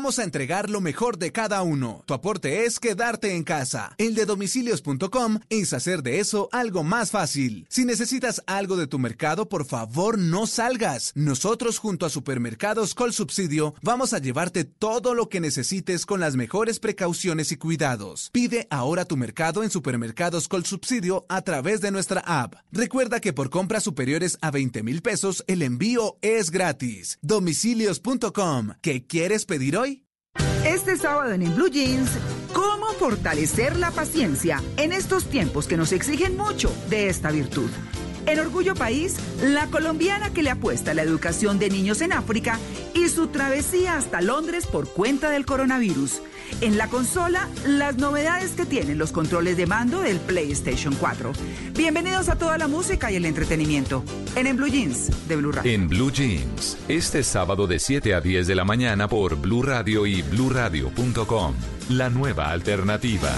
[0.00, 2.04] Vamos a entregar lo mejor de cada uno.
[2.06, 3.94] Tu aporte es quedarte en casa.
[3.98, 7.66] El de domicilios.com es hacer de eso algo más fácil.
[7.68, 11.12] Si necesitas algo de tu mercado, por favor no salgas.
[11.14, 16.34] Nosotros junto a Supermercados Col Subsidio vamos a llevarte todo lo que necesites con las
[16.34, 18.30] mejores precauciones y cuidados.
[18.32, 22.54] Pide ahora tu mercado en Supermercados Col Subsidio a través de nuestra app.
[22.72, 27.18] Recuerda que por compras superiores a 20 mil pesos el envío es gratis.
[27.20, 28.70] Domicilios.com.
[28.80, 29.76] ¿Qué quieres pedir?
[29.76, 29.89] hoy?
[30.70, 32.10] Este sábado en, Blue Jeans,
[32.52, 37.68] ¿cómo fortalecer la paciencia en estos tiempos que nos exigen mucho de esta virtud?
[38.26, 42.58] En Orgullo País, la colombiana que le apuesta a la educación de niños en África
[42.94, 46.22] y su travesía hasta Londres por cuenta del coronavirus.
[46.60, 51.32] En la consola, las novedades que tienen los controles de mando del PlayStation 4.
[51.76, 54.04] Bienvenidos a toda la música y el entretenimiento
[54.36, 55.70] en En Blue Jeans de Blue Radio.
[55.70, 60.06] En Blue Jeans, este sábado de 7 a 10 de la mañana por Blue Radio
[60.06, 61.54] y bluradio.com.
[61.90, 63.30] La nueva alternativa.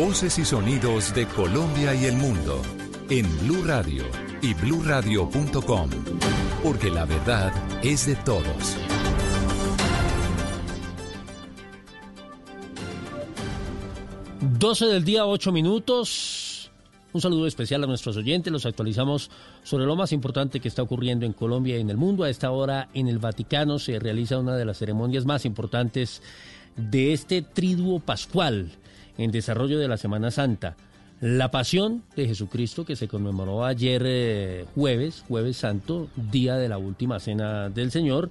[0.00, 2.62] Voces y sonidos de Colombia y el mundo
[3.10, 4.02] en Blue Radio
[4.40, 5.90] y bluradio.com,
[6.62, 7.52] porque la verdad
[7.84, 8.76] es de todos.
[14.58, 16.70] Doce del día, ocho minutos.
[17.12, 18.50] Un saludo especial a nuestros oyentes.
[18.50, 19.30] Los actualizamos
[19.62, 22.24] sobre lo más importante que está ocurriendo en Colombia y en el mundo.
[22.24, 26.22] A esta hora en el Vaticano se realiza una de las ceremonias más importantes
[26.74, 28.78] de este triduo pascual
[29.18, 30.76] en desarrollo de la Semana Santa.
[31.20, 36.78] La pasión de Jesucristo que se conmemoró ayer eh, jueves, jueves santo, día de la
[36.78, 38.30] última cena del Señor.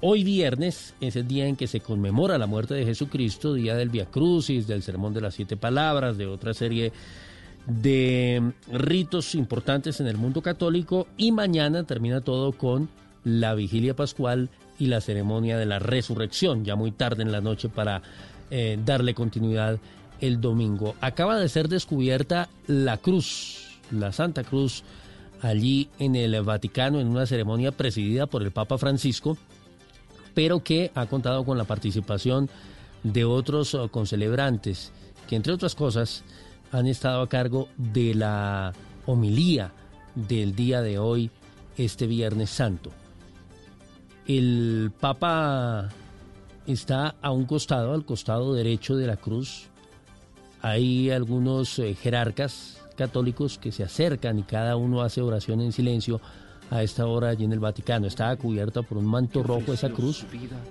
[0.00, 3.90] Hoy viernes es el día en que se conmemora la muerte de Jesucristo, día del
[3.90, 6.92] Via Crucis, del Sermón de las Siete Palabras, de otra serie
[7.66, 12.88] de ritos importantes en el mundo católico y mañana termina todo con
[13.24, 17.68] la vigilia pascual y la ceremonia de la resurrección, ya muy tarde en la noche
[17.68, 18.02] para
[18.50, 19.78] eh, darle continuidad
[20.20, 20.94] el domingo.
[21.00, 24.84] Acaba de ser descubierta la cruz, la Santa Cruz,
[25.42, 29.36] allí en el Vaticano en una ceremonia presidida por el Papa Francisco,
[30.34, 32.48] pero que ha contado con la participación
[33.02, 34.92] de otros uh, concelebrantes,
[35.28, 36.24] que entre otras cosas
[36.72, 38.72] han estado a cargo de la
[39.06, 39.72] homilía
[40.14, 41.30] del día de hoy,
[41.76, 42.90] este Viernes Santo.
[44.26, 45.90] El Papa
[46.66, 49.68] está a un costado, al costado derecho de la cruz.
[50.64, 56.22] Hay algunos eh, jerarcas católicos que se acercan y cada uno hace oración en silencio
[56.70, 58.06] a esta hora allí en el Vaticano.
[58.06, 60.24] Estaba cubierta por un manto rojo esa cruz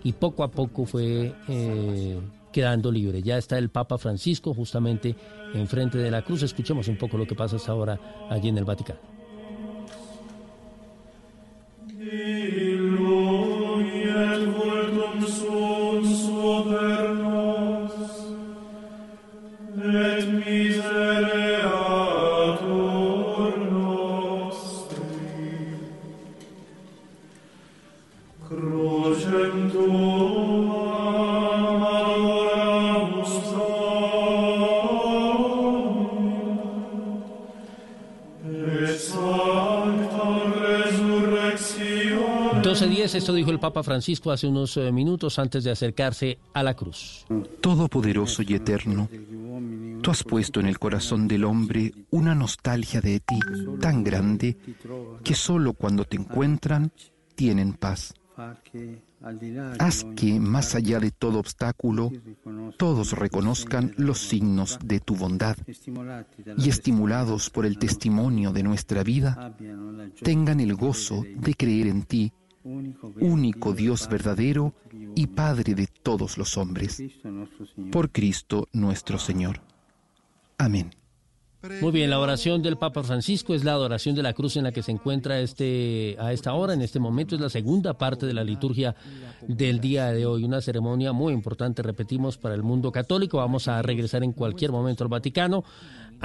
[0.03, 2.20] y poco a poco fue eh,
[2.52, 3.22] quedando libre.
[3.22, 5.15] Ya está el Papa Francisco justamente
[5.53, 6.41] enfrente de la cruz.
[6.41, 7.99] Escuchemos un poco lo que pasa hasta ahora
[8.32, 8.99] allí en el Vaticano.
[43.15, 47.26] Esto dijo el Papa Francisco hace unos eh, minutos antes de acercarse a la cruz.
[47.61, 49.10] Todopoderoso y eterno,
[50.03, 53.39] tú has puesto en el corazón del hombre una nostalgia de ti
[53.80, 54.57] tan grande
[55.23, 56.91] que solo cuando te encuentran
[57.35, 58.13] tienen paz.
[59.80, 62.11] Haz que, más allá de todo obstáculo,
[62.77, 65.55] todos reconozcan los signos de tu bondad
[66.57, 69.55] y, estimulados por el testimonio de nuestra vida,
[70.21, 74.73] tengan el gozo de creer en ti único Dios verdadero
[75.15, 77.01] y Padre de todos los hombres.
[77.91, 79.72] Por Cristo nuestro Señor.
[80.64, 80.91] Amén.
[81.81, 84.73] Muy bien, la oración del Papa Francisco es la adoración de la cruz en la
[84.73, 87.35] que se encuentra este, a esta hora, en este momento.
[87.35, 88.95] Es la segunda parte de la liturgia
[89.48, 90.44] del día de hoy.
[90.44, 93.38] Una ceremonia muy importante, repetimos, para el mundo católico.
[93.38, 95.64] Vamos a regresar en cualquier momento al Vaticano.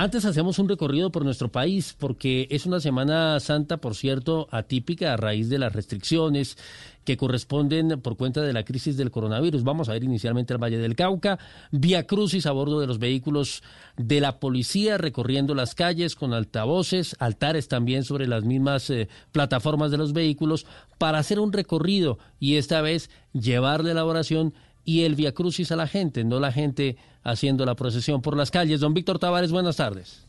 [0.00, 5.12] Antes hacemos un recorrido por nuestro país porque es una Semana Santa, por cierto, atípica
[5.12, 6.56] a raíz de las restricciones
[7.02, 9.64] que corresponden por cuenta de la crisis del coronavirus.
[9.64, 11.40] Vamos a ver inicialmente el Valle del Cauca,
[11.72, 13.64] vía crucis a bordo de los vehículos
[13.96, 19.90] de la policía recorriendo las calles con altavoces, altares también sobre las mismas eh, plataformas
[19.90, 20.64] de los vehículos
[20.98, 24.54] para hacer un recorrido y esta vez llevarle la oración
[24.88, 28.50] y el vía crucis a la gente, no la gente haciendo la procesión por las
[28.50, 28.80] calles.
[28.80, 30.26] Don Víctor Tavares, buenas tardes.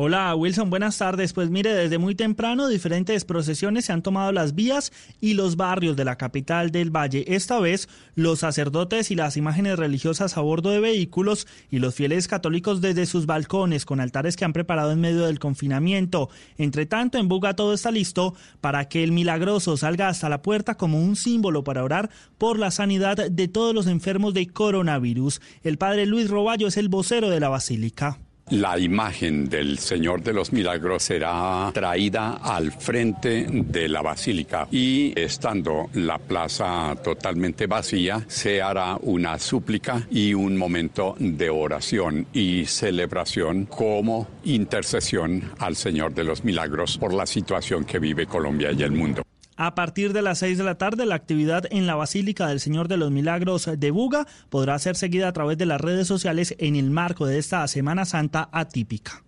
[0.00, 1.32] Hola Wilson, buenas tardes.
[1.32, 5.96] Pues mire, desde muy temprano diferentes procesiones se han tomado las vías y los barrios
[5.96, 7.24] de la capital del Valle.
[7.26, 12.28] Esta vez los sacerdotes y las imágenes religiosas a bordo de vehículos y los fieles
[12.28, 16.30] católicos desde sus balcones con altares que han preparado en medio del confinamiento.
[16.58, 20.76] Entre tanto, en Buga todo está listo para que el milagroso salga hasta la puerta
[20.76, 22.08] como un símbolo para orar
[22.38, 25.40] por la sanidad de todos los enfermos de coronavirus.
[25.64, 28.20] El padre Luis Roballo es el vocero de la basílica.
[28.50, 35.12] La imagen del Señor de los Milagros será traída al frente de la basílica y
[35.20, 42.64] estando la plaza totalmente vacía, se hará una súplica y un momento de oración y
[42.64, 48.82] celebración como intercesión al Señor de los Milagros por la situación que vive Colombia y
[48.82, 49.27] el mundo.
[49.60, 52.86] A partir de las 6 de la tarde, la actividad en la Basílica del Señor
[52.86, 56.76] de los Milagros de Buga podrá ser seguida a través de las redes sociales en
[56.76, 59.24] el marco de esta Semana Santa atípica.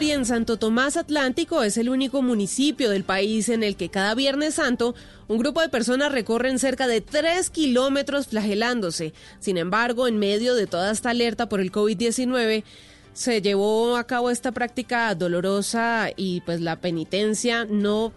[0.00, 4.14] Y en Santo Tomás Atlántico es el único municipio del país en el que cada
[4.14, 4.94] Viernes Santo
[5.28, 9.14] un grupo de personas recorren cerca de 3 kilómetros flagelándose.
[9.38, 12.64] Sin embargo, en medio de toda esta alerta por el COVID-19,
[13.14, 18.12] se llevó a cabo esta práctica dolorosa y pues la penitencia no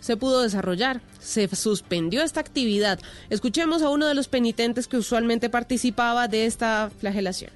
[0.00, 1.00] se pudo desarrollar.
[1.20, 2.98] Se suspendió esta actividad.
[3.30, 7.52] Escuchemos a uno de los penitentes que usualmente participaba de esta flagelación.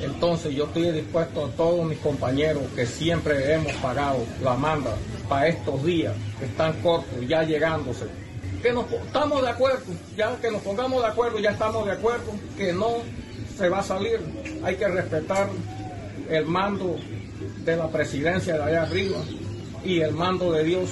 [0.00, 4.96] Entonces yo estoy dispuesto a todos mis compañeros que siempre hemos pagado la manda
[5.28, 8.06] para estos días que están cortos, ya llegándose.
[8.62, 9.84] Que nos estamos de acuerdo,
[10.16, 12.98] ya que nos pongamos de acuerdo, ya estamos de acuerdo, que no
[13.56, 14.20] se va a salir.
[14.64, 15.48] Hay que respetar
[16.34, 16.96] el mando
[17.64, 19.18] de la presidencia de allá arriba
[19.84, 20.90] y el mando de Dios.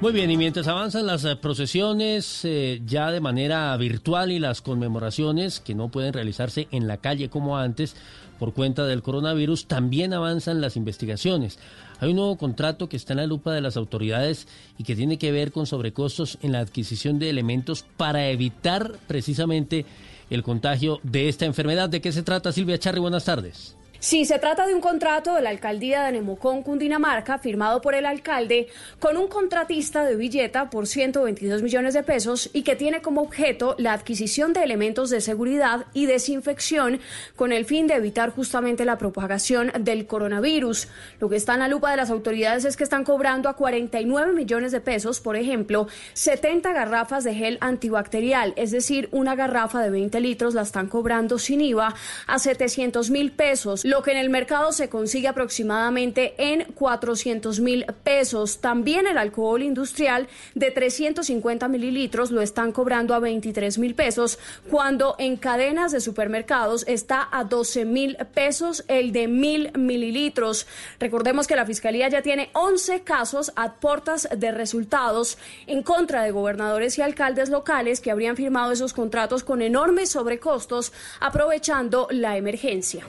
[0.00, 4.62] Muy bien, y mientras avanzan las eh, procesiones eh, ya de manera virtual y las
[4.62, 7.96] conmemoraciones que no pueden realizarse en la calle como antes
[8.38, 11.58] por cuenta del coronavirus, también avanzan las investigaciones.
[11.98, 14.46] Hay un nuevo contrato que está en la lupa de las autoridades
[14.78, 19.84] y que tiene que ver con sobrecostos en la adquisición de elementos para evitar precisamente
[20.30, 21.88] el contagio de esta enfermedad.
[21.88, 23.00] ¿De qué se trata, Silvia Charri?
[23.00, 23.77] Buenas tardes.
[24.00, 28.06] Sí, se trata de un contrato de la alcaldía de Nemocón, Cundinamarca, firmado por el
[28.06, 28.68] alcalde
[29.00, 33.74] con un contratista de billeta por 122 millones de pesos y que tiene como objeto
[33.76, 37.00] la adquisición de elementos de seguridad y desinfección
[37.34, 40.86] con el fin de evitar justamente la propagación del coronavirus.
[41.18, 44.32] Lo que está en la lupa de las autoridades es que están cobrando a 49
[44.32, 49.90] millones de pesos, por ejemplo, 70 garrafas de gel antibacterial, es decir, una garrafa de
[49.90, 51.96] 20 litros la están cobrando sin IVA
[52.28, 57.86] a 700 mil pesos lo que en el mercado se consigue aproximadamente en 400 mil
[58.04, 58.60] pesos.
[58.60, 64.38] También el alcohol industrial de 350 mililitros lo están cobrando a 23 mil pesos,
[64.68, 70.66] cuando en cadenas de supermercados está a 12 mil pesos el de mil mililitros.
[71.00, 76.30] Recordemos que la Fiscalía ya tiene 11 casos a puertas de resultados en contra de
[76.30, 83.06] gobernadores y alcaldes locales que habrían firmado esos contratos con enormes sobrecostos aprovechando la emergencia.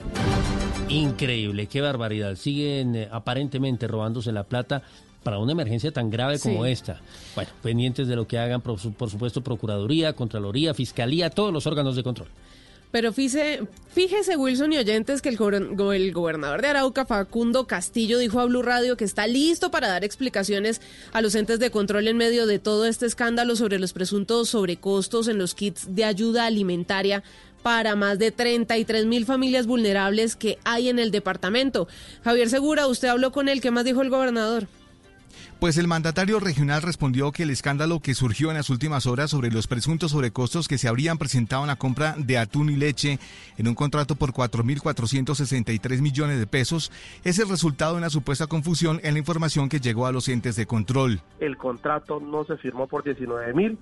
[0.90, 2.34] Increíble, qué barbaridad.
[2.34, 4.82] Siguen eh, aparentemente robándose la plata
[5.22, 7.00] para una emergencia tan grave como esta.
[7.34, 12.02] Bueno, pendientes de lo que hagan, por, supuesto, Procuraduría, Contraloría, Fiscalía, todos los órganos de
[12.02, 12.28] control.
[12.90, 15.38] Pero fíjese, fíjese, Wilson y oyentes, que el,
[15.94, 20.02] el, gobernador de Arauca, Facundo Castillo, dijo a Blue Radio que está listo para dar
[20.02, 20.80] explicaciones
[21.12, 25.28] a los entes de control en medio de todo este escándalo sobre los presuntos sobrecostos
[25.28, 27.22] en los kits de ayuda alimentaria
[27.62, 31.88] para más de 33 mil familias vulnerables que hay en el departamento.
[32.24, 34.68] Javier Segura, usted habló con él, ¿qué más dijo el gobernador?
[35.60, 39.50] Pues el mandatario regional respondió que el escándalo que surgió en las últimas horas sobre
[39.50, 43.18] los presuntos sobrecostos que se habrían presentado en la compra de atún y leche
[43.58, 46.90] en un contrato por 4.463 millones de pesos
[47.24, 50.56] es el resultado de una supuesta confusión en la información que llegó a los entes
[50.56, 51.20] de control.
[51.40, 53.78] El contrato no se firmó por 19 mil,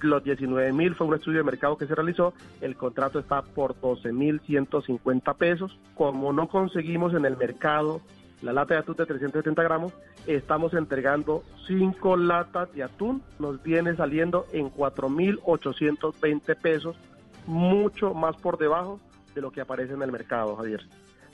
[0.00, 3.78] los 19 mil fue un estudio de mercado que se realizó, el contrato está por
[3.80, 5.78] 12 mil 150 pesos.
[5.94, 8.00] Como no conseguimos en el mercado
[8.42, 9.92] la lata de atún de 370 gramos,
[10.26, 16.96] estamos entregando 5 latas de atún, nos viene saliendo en 4 mil 820 pesos,
[17.46, 19.00] mucho más por debajo
[19.34, 20.82] de lo que aparece en el mercado, Javier.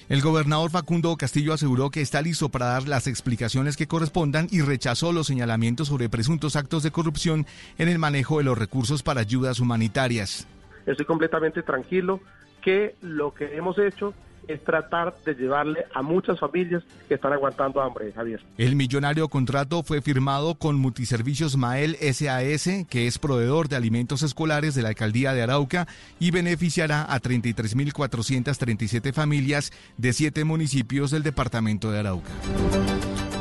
[0.08, 4.60] El gobernador Facundo Castillo aseguró que está listo para dar las explicaciones que correspondan y
[4.60, 7.46] rechazó los señalamientos sobre presuntos actos de corrupción
[7.78, 10.46] en el manejo de los recursos para ayudas humanitarias.
[10.86, 12.20] Estoy completamente tranquilo
[12.60, 14.14] que lo que hemos hecho
[14.48, 18.40] es tratar de llevarle a muchas familias que están aguantando hambre, Javier.
[18.58, 24.74] El millonario contrato fue firmado con Multiservicios Mael SAS, que es proveedor de alimentos escolares
[24.74, 25.86] de la alcaldía de Arauca
[26.18, 32.30] y beneficiará a 33.437 familias de siete municipios del departamento de Arauca.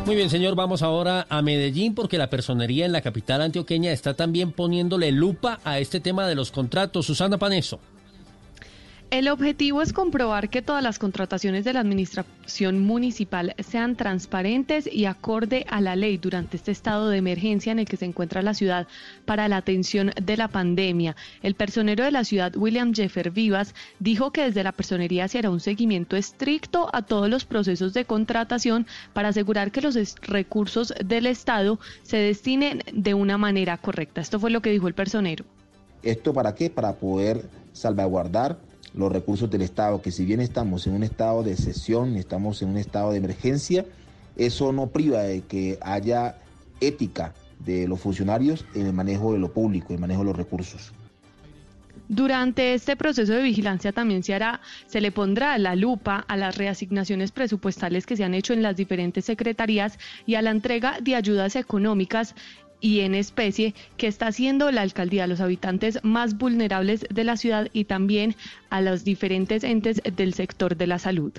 [0.05, 4.15] Muy bien, señor, vamos ahora a Medellín porque la personería en la capital antioqueña está
[4.15, 7.05] también poniéndole lupa a este tema de los contratos.
[7.05, 7.79] Susana Paneso.
[9.11, 15.03] El objetivo es comprobar que todas las contrataciones de la administración municipal sean transparentes y
[15.03, 18.53] acorde a la ley durante este estado de emergencia en el que se encuentra la
[18.53, 18.87] ciudad
[19.25, 21.17] para la atención de la pandemia.
[21.43, 25.49] El personero de la ciudad, William Jeffer Vivas, dijo que desde la personería se hará
[25.49, 31.25] un seguimiento estricto a todos los procesos de contratación para asegurar que los recursos del
[31.25, 34.21] Estado se destinen de una manera correcta.
[34.21, 35.43] Esto fue lo que dijo el personero.
[36.01, 36.69] ¿Esto para qué?
[36.69, 37.43] Para poder
[37.73, 42.61] salvaguardar los recursos del Estado, que si bien estamos en un estado de sesión, estamos
[42.61, 43.85] en un estado de emergencia,
[44.35, 46.37] eso no priva de que haya
[46.79, 50.35] ética de los funcionarios en el manejo de lo público, en el manejo de los
[50.35, 50.91] recursos.
[52.07, 56.57] Durante este proceso de vigilancia también se hará, se le pondrá la lupa a las
[56.57, 61.15] reasignaciones presupuestales que se han hecho en las diferentes secretarías y a la entrega de
[61.15, 62.35] ayudas económicas
[62.81, 67.37] y en especie que está haciendo la alcaldía a los habitantes más vulnerables de la
[67.37, 68.35] ciudad y también
[68.69, 71.31] a los diferentes entes del sector de la salud.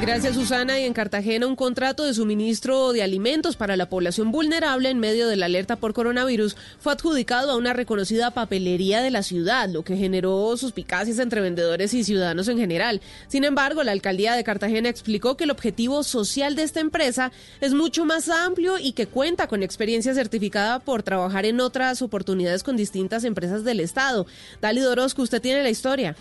[0.00, 0.78] Gracias Susana.
[0.78, 5.26] Y en Cartagena un contrato de suministro de alimentos para la población vulnerable en medio
[5.26, 9.84] de la alerta por coronavirus fue adjudicado a una reconocida papelería de la ciudad, lo
[9.84, 13.00] que generó suspicacias entre vendedores y ciudadanos en general.
[13.28, 17.32] Sin embargo, la alcaldía de Cartagena explicó que el objetivo social de esta empresa
[17.62, 22.62] es mucho más amplio y que cuenta con experiencia certificada por trabajar en otras oportunidades
[22.62, 24.26] con distintas empresas del Estado.
[24.60, 26.14] Dali Dorosco, usted tiene la historia.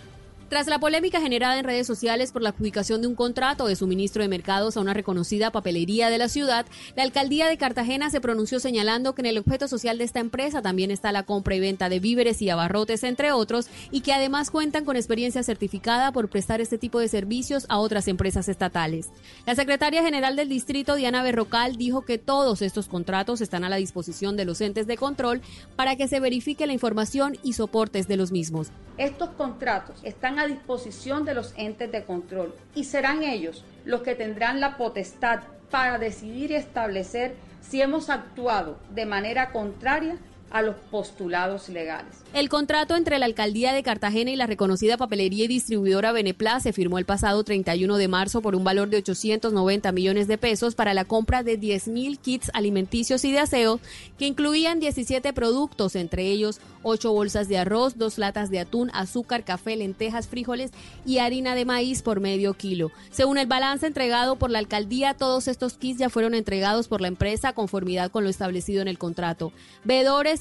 [0.48, 4.22] Tras la polémica generada en redes sociales por la adjudicación de un contrato de suministro
[4.22, 8.60] de mercados a una reconocida papelería de la ciudad, la alcaldía de Cartagena se pronunció
[8.60, 11.90] señalando que en el objeto social de esta empresa también está la compra y venta
[11.90, 16.62] de víveres y abarrotes, entre otros, y que además cuentan con experiencia certificada por prestar
[16.62, 19.10] este tipo de servicios a otras empresas estatales.
[19.48, 23.78] La secretaria general del distrito, Diana Berrocal, dijo que todos estos contratos están a la
[23.78, 25.42] disposición de los entes de control
[25.76, 28.70] para que se verifique la información y soportes de los mismos.
[28.98, 34.16] Estos contratos están a disposición de los entes de control y serán ellos los que
[34.16, 40.18] tendrán la potestad para decidir y establecer si hemos actuado de manera contraria
[40.52, 42.26] a los postulados legales.
[42.34, 46.74] El contrato entre la alcaldía de Cartagena y la reconocida papelería y distribuidora Benepla se
[46.74, 50.94] firmó el pasado 31 de marzo por un valor de 890 millones de pesos para
[50.94, 53.80] la compra de 10.000 kits alimenticios y de aseo
[54.18, 59.44] que incluían 17 productos, entre ellos 8 bolsas de arroz, 2 latas de atún, azúcar,
[59.44, 60.72] café, lentejas, frijoles
[61.06, 62.92] y harina de maíz por medio kilo.
[63.12, 67.08] Según el balance entregado por la alcaldía, todos estos kits ya fueron entregados por la
[67.08, 69.52] empresa a conformidad con lo establecido en el contrato.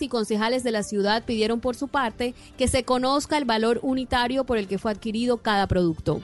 [0.05, 4.45] Y concejales de la ciudad pidieron por su parte que se conozca el valor unitario
[4.45, 6.21] por el que fue adquirido cada producto.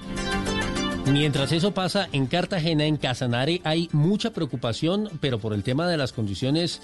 [1.10, 5.96] Mientras eso pasa en Cartagena, en Casanare, hay mucha preocupación, pero por el tema de
[5.96, 6.80] las condiciones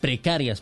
[0.00, 0.60] precarias,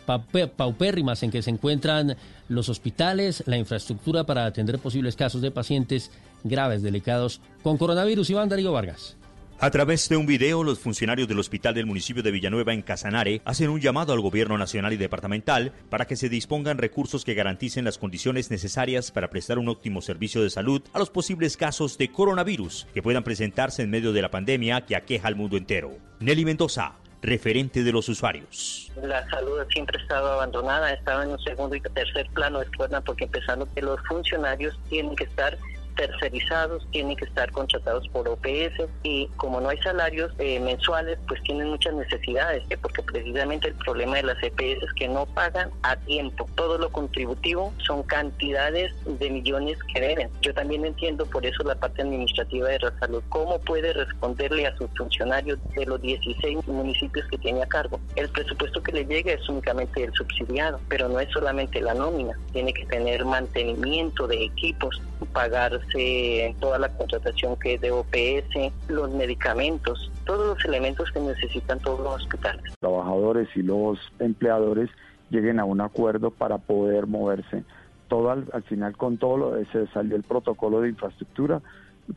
[0.55, 2.15] paupérrimas en que se encuentran
[2.47, 6.11] los hospitales, la infraestructura para atender posibles casos de pacientes
[6.43, 8.29] graves, delicados con coronavirus.
[8.29, 9.15] Iván Darío Vargas.
[9.59, 13.41] A través de un video, los funcionarios del hospital del municipio de Villanueva en Casanare
[13.43, 17.83] hacen un llamado al gobierno nacional y departamental para que se dispongan recursos que garanticen
[17.83, 22.11] las condiciones necesarias para prestar un óptimo servicio de salud a los posibles casos de
[22.11, 25.97] coronavirus que puedan presentarse en medio de la pandemia que aqueja al mundo entero.
[26.19, 26.93] Nelly Mendoza,
[27.23, 28.91] referente de los usuarios.
[29.01, 32.67] La salud siempre ha estado abandonada, estaba en un segundo y tercer plano de
[33.03, 35.57] porque empezando que los funcionarios tienen que estar
[35.97, 41.41] tercerizados, tienen que estar contratados por OPS y como no hay salarios eh, mensuales, pues
[41.43, 42.77] tienen muchas necesidades, ¿eh?
[42.81, 46.47] porque precisamente el problema de las EPS es que no pagan a tiempo.
[46.55, 50.29] Todo lo contributivo son cantidades de millones que deben.
[50.41, 54.77] Yo también entiendo por eso la parte administrativa de la salud, cómo puede responderle a
[54.77, 57.99] sus funcionarios de los 16 municipios que tiene a cargo.
[58.15, 62.37] El presupuesto que le llega es únicamente el subsidiado, pero no es solamente la nómina,
[62.53, 65.01] tiene que tener mantenimiento de equipos,
[65.33, 71.19] pagar en toda la contratación que es de OPS, los medicamentos, todos los elementos que
[71.19, 72.63] necesitan todos los hospitales.
[72.79, 74.89] Trabajadores y los empleadores
[75.29, 77.63] lleguen a un acuerdo para poder moverse.
[78.07, 81.61] Todo al, final con todo lo, se salió el protocolo de infraestructura,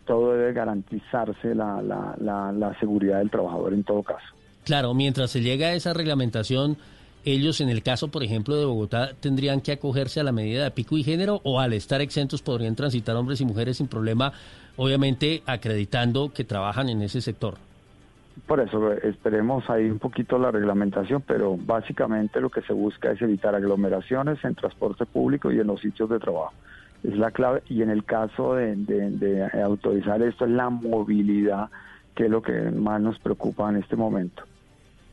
[0.06, 4.26] todo debe garantizarse la, la, la, la seguridad del trabajador en todo caso.
[4.64, 6.76] Claro, mientras se llega a esa reglamentación,
[7.24, 10.70] ellos en el caso, por ejemplo, de Bogotá, tendrían que acogerse a la medida de
[10.70, 14.32] pico y género o al estar exentos podrían transitar hombres y mujeres sin problema,
[14.76, 17.54] obviamente acreditando que trabajan en ese sector.
[18.46, 23.20] Por eso esperemos ahí un poquito la reglamentación, pero básicamente lo que se busca es
[23.20, 26.52] evitar aglomeraciones en transporte público y en los sitios de trabajo.
[27.04, 31.68] Es la clave y en el caso de, de autorizar esto es la movilidad,
[32.14, 34.42] que es lo que más nos preocupa en este momento.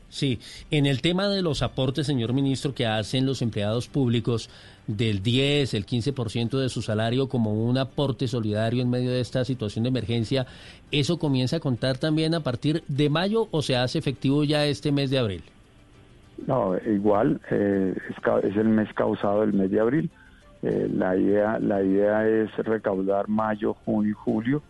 [0.10, 0.40] Sí,
[0.72, 4.50] en el tema de los aportes, señor ministro, que hacen los empleados públicos
[4.88, 9.44] del 10, el 15% de su salario como un aporte solidario en medio de esta
[9.44, 10.48] situación de emergencia,
[10.92, 14.94] ¿eso comienza a contar también a partir de mayo o se hace efectivo ya este
[14.94, 15.44] mes de abril?
[16.46, 17.94] No, igual eh,
[18.44, 20.10] es, el mes causado el mes de abril.
[20.64, 24.62] Eh, la idea la idea es recaudar mayo, junio y julio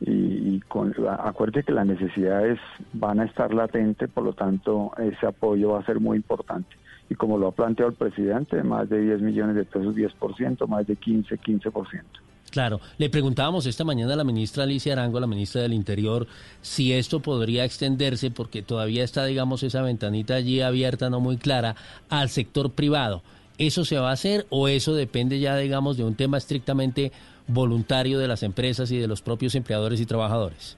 [0.00, 2.58] y, con, acuerde que las necesidades
[2.92, 6.76] van a estar latentes, por lo tanto ese apoyo va a ser muy importante.
[7.08, 10.86] Y como lo ha planteado el presidente, más de 10 millones de pesos, 10%, más
[10.86, 12.02] de 15, 15%.
[12.50, 16.26] Claro, le preguntábamos esta mañana a la ministra Alicia Arango, la ministra del Interior,
[16.62, 21.76] si esto podría extenderse, porque todavía está, digamos, esa ventanita allí abierta, no muy clara,
[22.08, 23.22] al sector privado.
[23.58, 27.12] ¿Eso se va a hacer o eso depende ya, digamos, de un tema estrictamente
[27.48, 30.76] voluntario de las empresas y de los propios empleadores y trabajadores?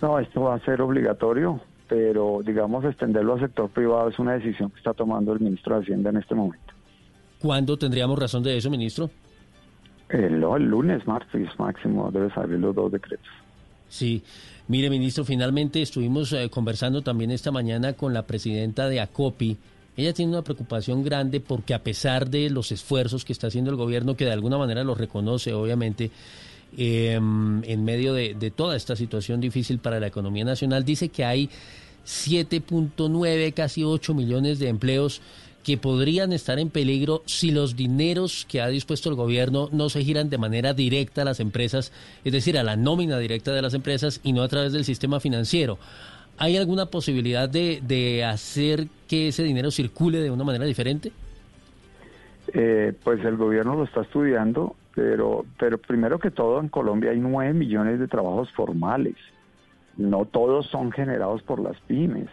[0.00, 4.70] No, esto va a ser obligatorio, pero digamos extenderlo al sector privado es una decisión
[4.70, 6.72] que está tomando el ministro de Hacienda en este momento.
[7.38, 9.10] ¿Cuándo tendríamos razón de eso, ministro?
[10.08, 13.28] El, el lunes, martes máximo, debe salir los dos decretos.
[13.88, 14.22] Sí,
[14.68, 19.58] mire, ministro, finalmente estuvimos eh, conversando también esta mañana con la presidenta de ACOPI,
[19.96, 23.76] ella tiene una preocupación grande porque a pesar de los esfuerzos que está haciendo el
[23.76, 26.10] gobierno, que de alguna manera los reconoce, obviamente,
[26.76, 31.50] em, en medio de, toda esta situación difícil para la economía nacional, dice que hay
[32.06, 35.20] 7.9, casi 8 millones de empleos
[35.62, 40.02] que podrían estar en peligro si los dineros que ha dispuesto el gobierno no se
[40.02, 41.92] giran de manera directa a las empresas,
[42.24, 45.20] es decir, a la nómina directa de las empresas y no a través del sistema
[45.20, 45.78] financiero.
[46.38, 51.12] ¿Hay alguna posibilidad de, de hacer que ese dinero circule de una manera diferente?
[52.54, 57.20] Eh, pues el gobierno lo está estudiando, pero, pero primero que todo en Colombia hay
[57.20, 59.14] nueve millones de trabajos formales.
[59.96, 62.28] No todos son generados por las pymes.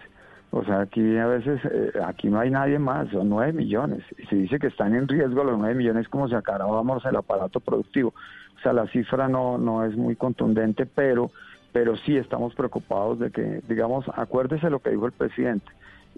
[0.52, 4.04] O sea, aquí a veces, eh, aquí no hay nadie más, son nueve millones.
[4.18, 7.60] Y se dice que están en riesgo los nueve millones como si acabáramos el aparato
[7.60, 8.14] productivo.
[8.58, 11.32] O sea, la cifra no, no es muy contundente, pero,
[11.72, 15.68] pero sí estamos preocupados de que, digamos, acuérdese lo que dijo el presidente.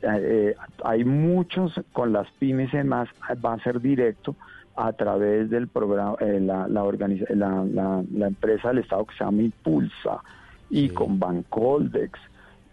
[0.02, 3.10] Eh, eh, hay muchos con las pymes y más,
[3.44, 4.36] va a ser directo
[4.76, 10.24] a través del programa, la, la, la, empresa del Estado que se llama Impulsa
[10.70, 12.18] y con Bancoldex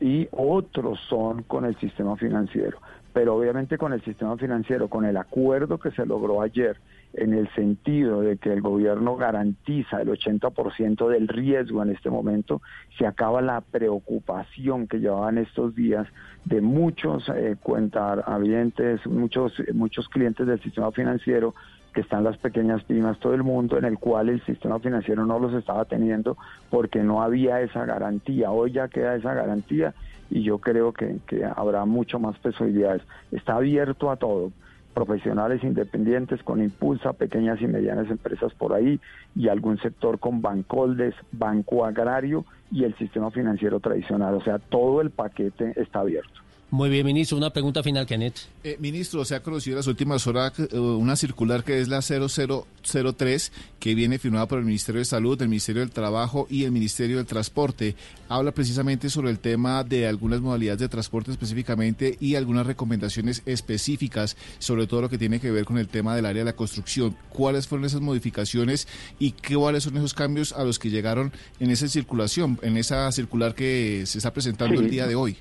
[0.01, 2.79] y otros son con el sistema financiero.
[3.13, 6.77] Pero obviamente con el sistema financiero, con el acuerdo que se logró ayer,
[7.15, 12.61] en el sentido de que el gobierno garantiza el 80% del riesgo en este momento,
[12.99, 16.07] se acaba la preocupación que llevaban estos días
[16.45, 21.55] de muchos eh, cuentavientes, muchos, muchos clientes del sistema financiero
[21.95, 25.39] que están las pequeñas pymes, todo el mundo, en el cual el sistema financiero no
[25.39, 26.37] los estaba teniendo
[26.71, 28.51] porque no había esa garantía.
[28.51, 29.95] Hoy ya queda esa garantía
[30.31, 33.03] y yo creo que, que habrá mucho más posibilidades.
[33.33, 34.53] Está abierto a todo
[34.95, 39.01] profesionales independientes con impulsa, pequeñas y medianas empresas por ahí
[39.35, 44.35] y algún sector con bancoldes, banco agrario y el sistema financiero tradicional.
[44.35, 46.48] O sea, todo el paquete está abierto.
[46.71, 47.39] Muy bien, ministro.
[47.39, 48.41] Una pregunta final, Kenneth.
[48.63, 52.03] Eh, ministro, se ha conocido en las últimas horas eh, una circular que es la
[52.03, 56.73] 0003, que viene firmada por el Ministerio de Salud, el Ministerio del Trabajo y el
[56.73, 57.97] Ministerio del Transporte.
[58.29, 64.37] Habla precisamente sobre el tema de algunas modalidades de transporte específicamente y algunas recomendaciones específicas
[64.59, 67.17] sobre todo lo que tiene que ver con el tema del área de la construcción.
[67.31, 68.89] ¿Cuáles fueron esas modificaciones
[69.19, 73.55] y cuáles son esos cambios a los que llegaron en esa circulación, en esa circular
[73.55, 75.39] que se está presentando el día de hoy?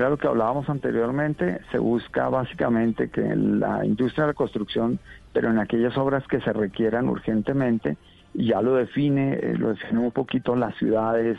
[0.00, 4.98] Claro que hablábamos anteriormente, se busca básicamente que la industria de la construcción,
[5.34, 7.98] pero en aquellas obras que se requieran urgentemente,
[8.32, 11.36] ya lo define, eh, lo define un poquito las ciudades,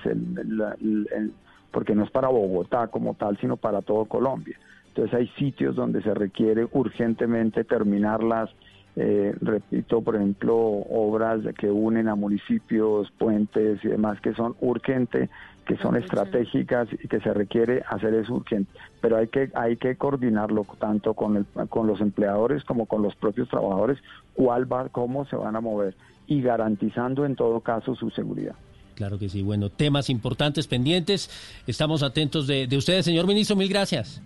[1.71, 4.59] porque no es para Bogotá como tal, sino para todo Colombia.
[4.89, 8.51] Entonces hay sitios donde se requiere urgentemente terminarlas,
[8.95, 15.31] eh, repito, por ejemplo, obras que unen a municipios, puentes y demás que son urgentes
[15.65, 18.71] que son estratégicas y que se requiere hacer eso urgente.
[18.99, 23.15] Pero hay que, hay que coordinarlo tanto con, el, con los empleadores como con los
[23.15, 23.99] propios trabajadores,
[24.33, 25.95] cuál va, cómo se van a mover
[26.27, 28.55] y garantizando en todo caso su seguridad.
[28.95, 29.41] Claro que sí.
[29.41, 31.29] Bueno, temas importantes pendientes.
[31.65, 33.55] Estamos atentos de, de ustedes, señor ministro.
[33.55, 34.21] Mil gracias.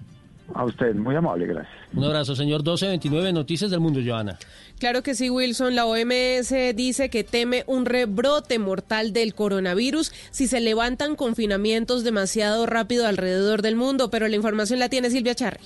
[0.53, 1.73] A usted, muy amable, gracias.
[1.93, 4.37] Un abrazo, señor 1229, Noticias del Mundo, Joana.
[4.79, 5.75] Claro que sí, Wilson.
[5.75, 12.65] La OMS dice que teme un rebrote mortal del coronavirus si se levantan confinamientos demasiado
[12.65, 15.63] rápido alrededor del mundo, pero la información la tiene Silvia Charri.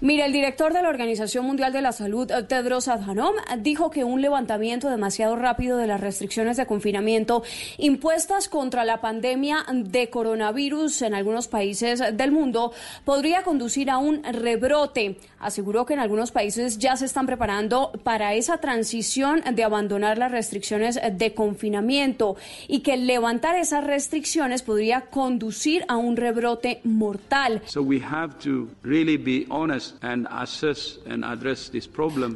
[0.00, 4.02] Mira, el director de la Organización Mundial de la Salud, eh, Tedros Adhanom, dijo que
[4.02, 7.44] un levantamiento demasiado rápido de las restricciones de confinamiento
[7.78, 12.72] impuestas contra la pandemia de coronavirus en algunos países del mundo
[13.04, 15.16] podría conducir a un rebrote.
[15.44, 20.32] Aseguró que en algunos países ya se están preparando para esa transición de abandonar las
[20.32, 27.60] restricciones de confinamiento y que levantar esas restricciones podría conducir a un rebrote mortal.
[27.66, 30.02] So we have to really be honest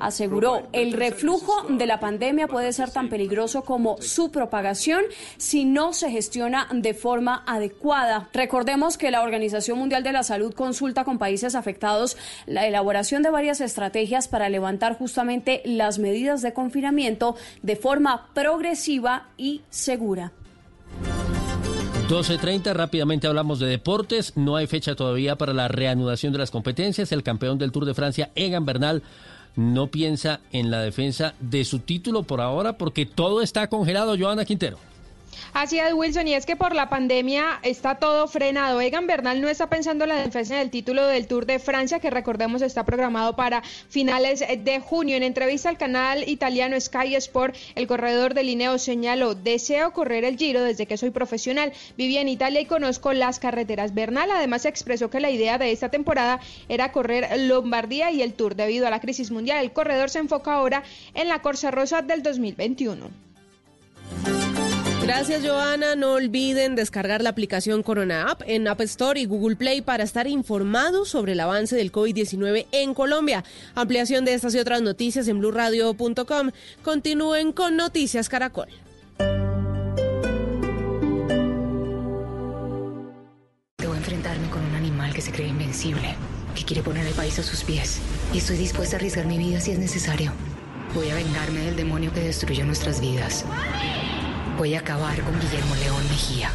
[0.00, 5.02] Aseguró, el reflujo de la pandemia puede ser tan peligroso como su propagación
[5.38, 8.28] si no se gestiona de forma adecuada.
[8.34, 13.30] Recordemos que la Organización Mundial de la Salud consulta con países afectados la elaboración de
[13.30, 20.32] varias estrategias para levantar justamente las medidas de confinamiento de forma progresiva y segura.
[22.08, 24.36] 12.30, rápidamente hablamos de deportes.
[24.36, 27.12] No hay fecha todavía para la reanudación de las competencias.
[27.12, 29.02] El campeón del Tour de Francia, Egan Bernal,
[29.54, 34.16] no piensa en la defensa de su título por ahora porque todo está congelado.
[34.18, 34.87] Joana Quintero.
[35.52, 38.80] Así es, Wilson, y es que por la pandemia está todo frenado.
[38.80, 42.10] Egan Bernal no está pensando en la defensa del título del Tour de Francia, que
[42.10, 45.16] recordemos está programado para finales de junio.
[45.16, 50.36] En entrevista al canal italiano Sky Sport, el corredor de Lineo señaló, deseo correr el
[50.36, 51.72] Giro desde que soy profesional.
[51.96, 53.94] Viví en Italia y conozco las carreteras.
[53.94, 58.54] Bernal además expresó que la idea de esta temporada era correr Lombardía y el Tour.
[58.54, 60.82] Debido a la crisis mundial, el corredor se enfoca ahora
[61.14, 63.08] en la Corsa Rosa del 2021.
[65.08, 65.96] Gracias, Joana.
[65.96, 70.26] No olviden descargar la aplicación Corona App en App Store y Google Play para estar
[70.26, 73.42] informados sobre el avance del COVID-19 en Colombia.
[73.74, 76.50] Ampliación de estas y otras noticias en blurradio.com.
[76.82, 78.68] Continúen con Noticias Caracol.
[83.78, 86.16] Debo enfrentarme con un animal que se cree invencible,
[86.54, 87.98] que quiere poner el país a sus pies.
[88.34, 90.34] Y estoy dispuesta a arriesgar mi vida si es necesario.
[90.94, 93.46] Voy a vengarme del demonio que destruyó nuestras vidas.
[94.58, 96.50] Voy a acabar con Guillermo León Mejía.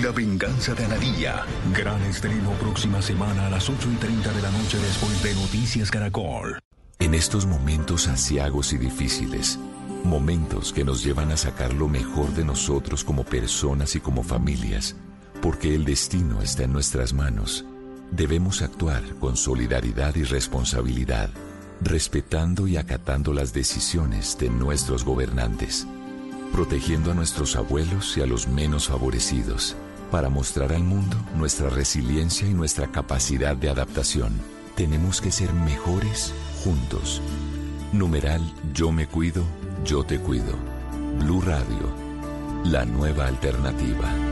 [0.00, 1.44] La venganza de Anadilla.
[1.74, 5.90] Gran estreno próxima semana a las 8 y 30 de la noche después de Noticias
[5.90, 6.60] Caracol.
[7.00, 9.58] En estos momentos asiagos y difíciles,
[10.04, 14.94] momentos que nos llevan a sacar lo mejor de nosotros como personas y como familias,
[15.40, 17.64] porque el destino está en nuestras manos,
[18.12, 21.28] debemos actuar con solidaridad y responsabilidad,
[21.80, 25.88] respetando y acatando las decisiones de nuestros gobernantes
[26.52, 29.74] protegiendo a nuestros abuelos y a los menos favorecidos,
[30.10, 34.38] para mostrar al mundo nuestra resiliencia y nuestra capacidad de adaptación.
[34.76, 37.22] Tenemos que ser mejores juntos.
[37.92, 38.40] Numeral
[38.72, 39.44] Yo me cuido,
[39.84, 40.54] yo te cuido.
[41.18, 41.90] Blue Radio,
[42.64, 44.31] la nueva alternativa.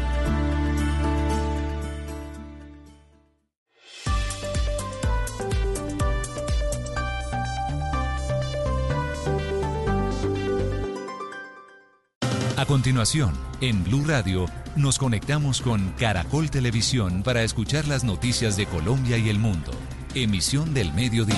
[12.81, 19.19] Continuación, en Blue Radio, nos conectamos con Caracol Televisión para escuchar las noticias de Colombia
[19.19, 19.71] y el mundo.
[20.15, 21.37] Emisión del mediodía.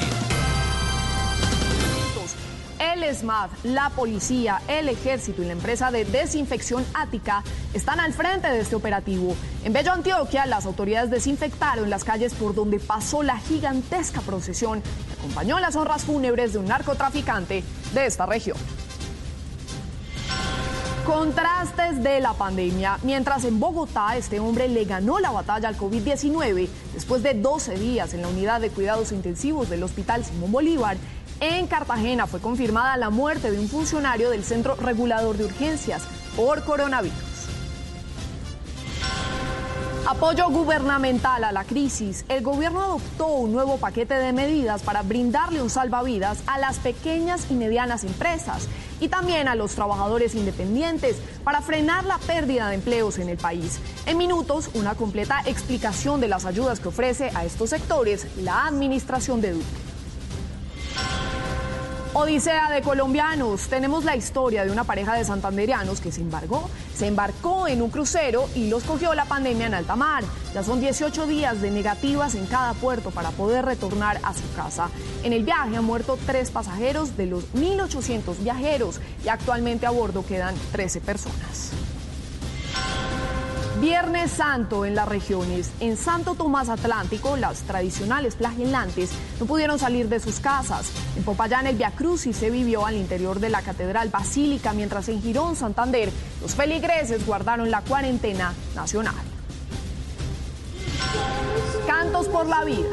[2.79, 7.43] El ESMAD, la policía, el ejército y la empresa de desinfección Ática
[7.75, 9.35] están al frente de este operativo.
[9.65, 15.15] En Bello Antioquia, las autoridades desinfectaron las calles por donde pasó la gigantesca procesión que
[15.19, 17.65] acompañó las honras fúnebres de un narcotraficante
[17.95, 18.57] de esta región.
[21.07, 22.97] Contrastes de la pandemia.
[23.03, 28.15] Mientras en Bogotá este hombre le ganó la batalla al COVID-19 después de 12 días
[28.15, 30.97] en la unidad de cuidados intensivos del Hospital Simón Bolívar,
[31.41, 36.05] en Cartagena fue confirmada la muerte de un funcionario del Centro Regulador de Urgencias
[36.37, 37.33] por coronavirus.
[40.07, 42.25] Apoyo gubernamental a la crisis.
[42.29, 47.47] El gobierno adoptó un nuevo paquete de medidas para brindarle un salvavidas a las pequeñas
[47.51, 48.69] y medianas empresas
[49.03, 53.81] y también a los trabajadores independientes para frenar la pérdida de empleos en el país.
[54.07, 59.41] En minutos, una completa explicación de las ayudas que ofrece a estos sectores la administración
[59.41, 59.92] de Duque.
[62.15, 63.69] Odisea de colombianos.
[63.69, 67.89] Tenemos la historia de una pareja de santanderianos que se embarcó, se embarcó en un
[67.89, 70.23] crucero y los cogió la pandemia en alta mar.
[70.53, 74.91] Ya son 18 días de negativas en cada puerto para poder retornar a su casa.
[75.25, 80.23] En el viaje han muerto tres pasajeros de los 1.800 viajeros y actualmente a bordo
[80.27, 81.73] quedan 13 personas.
[83.83, 85.73] Viernes Santo en las regiones.
[85.81, 89.11] En Santo Tomás Atlántico, las tradicionales flagelantes
[89.41, 90.93] no pudieron salir de sus casas.
[91.17, 95.21] En Popayán, el Via Crucis se vivió al interior de la Catedral Basílica, mientras en
[95.21, 99.17] Girón, Santander, los feligreses guardaron la cuarentena nacional.
[101.85, 102.87] Cantos por la vida.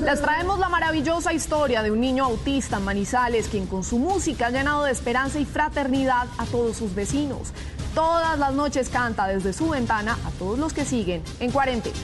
[0.00, 4.46] Les traemos la maravillosa historia de un niño autista en Manizales, quien con su música
[4.46, 7.52] ha llenado de esperanza y fraternidad a todos sus vecinos.
[7.94, 11.96] Todas las noches canta desde su ventana a todos los que siguen en cuarentena.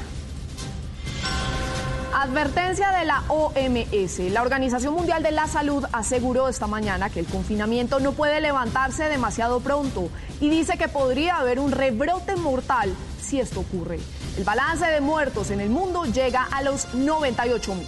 [2.14, 4.18] Advertencia de la OMS.
[4.32, 9.04] La Organización Mundial de la Salud aseguró esta mañana que el confinamiento no puede levantarse
[9.04, 10.08] demasiado pronto
[10.40, 14.00] y dice que podría haber un rebrote mortal si esto ocurre.
[14.38, 17.86] El balance de muertos en el mundo llega a los 98 mil.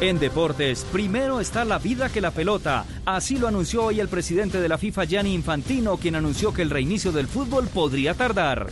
[0.00, 2.84] En deportes, primero está la vida que la pelota.
[3.04, 6.70] Así lo anunció hoy el presidente de la FIFA, Gianni Infantino, quien anunció que el
[6.70, 8.70] reinicio del fútbol podría tardar.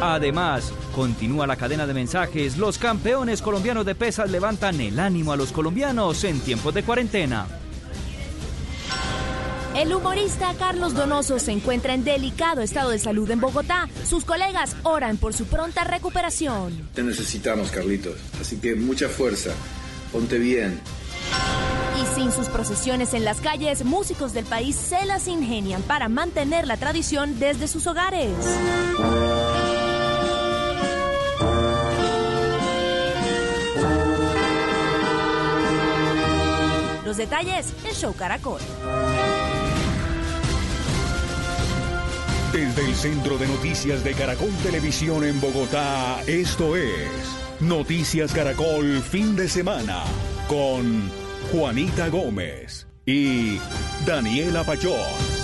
[0.00, 2.56] Además, continúa la cadena de mensajes.
[2.56, 7.46] Los campeones colombianos de pesas levantan el ánimo a los colombianos en tiempos de cuarentena.
[9.76, 13.90] El humorista Carlos Donoso se encuentra en delicado estado de salud en Bogotá.
[14.08, 16.88] Sus colegas oran por su pronta recuperación.
[16.94, 18.16] Te necesitamos, Carlitos.
[18.40, 19.50] Así que mucha fuerza.
[20.12, 20.80] Ponte bien.
[22.00, 26.66] Y sin sus procesiones en las calles, músicos del país se las ingenian para mantener
[26.66, 28.30] la tradición desde sus hogares.
[37.04, 38.60] Los detalles en Show Caracol.
[42.56, 47.10] Desde el Centro de Noticias de Caracol Televisión en Bogotá, esto es
[47.60, 50.02] Noticias Caracol fin de semana
[50.48, 51.10] con
[51.52, 53.58] Juanita Gómez y
[54.06, 55.35] Daniela Pachón.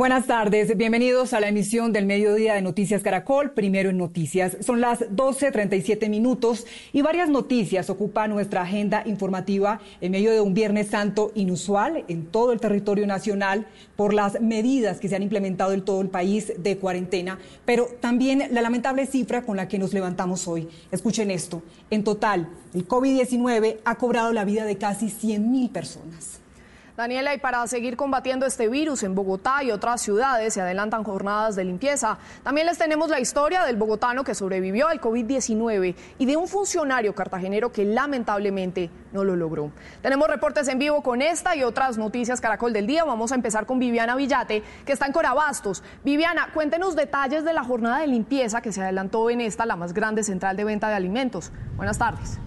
[0.00, 4.56] Buenas tardes, bienvenidos a la emisión del mediodía de Noticias Caracol, primero en Noticias.
[4.60, 10.54] Son las 12.37 minutos y varias noticias ocupan nuestra agenda informativa en medio de un
[10.54, 15.74] Viernes Santo inusual en todo el territorio nacional por las medidas que se han implementado
[15.74, 19.92] en todo el país de cuarentena, pero también la lamentable cifra con la que nos
[19.92, 20.66] levantamos hoy.
[20.90, 26.39] Escuchen esto, en total, el COVID-19 ha cobrado la vida de casi 100.000 personas.
[27.00, 31.56] Daniela, y para seguir combatiendo este virus en Bogotá y otras ciudades se adelantan jornadas
[31.56, 32.18] de limpieza.
[32.42, 37.14] También les tenemos la historia del bogotano que sobrevivió al COVID-19 y de un funcionario
[37.14, 39.72] cartagenero que lamentablemente no lo logró.
[40.02, 43.04] Tenemos reportes en vivo con esta y otras noticias Caracol del Día.
[43.04, 45.82] Vamos a empezar con Viviana Villate, que está en Corabastos.
[46.04, 49.94] Viviana, cuéntenos detalles de la jornada de limpieza que se adelantó en esta, la más
[49.94, 51.50] grande central de venta de alimentos.
[51.76, 52.38] Buenas tardes.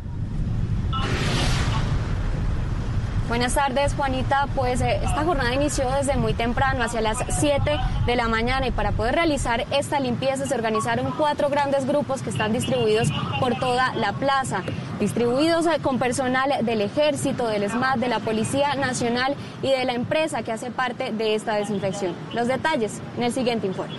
[3.33, 4.47] Buenas tardes, Juanita.
[4.53, 8.71] Pues eh, esta jornada inició desde muy temprano, hacia las 7 de la mañana, y
[8.71, 13.07] para poder realizar esta limpieza se organizaron cuatro grandes grupos que están distribuidos
[13.39, 14.61] por toda la plaza,
[14.99, 19.33] distribuidos eh, con personal del Ejército, del SMAT, de la Policía Nacional
[19.63, 22.13] y de la empresa que hace parte de esta desinfección.
[22.35, 23.97] Los detalles en el siguiente informe.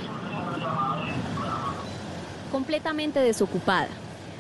[2.53, 3.89] Completamente desocupada.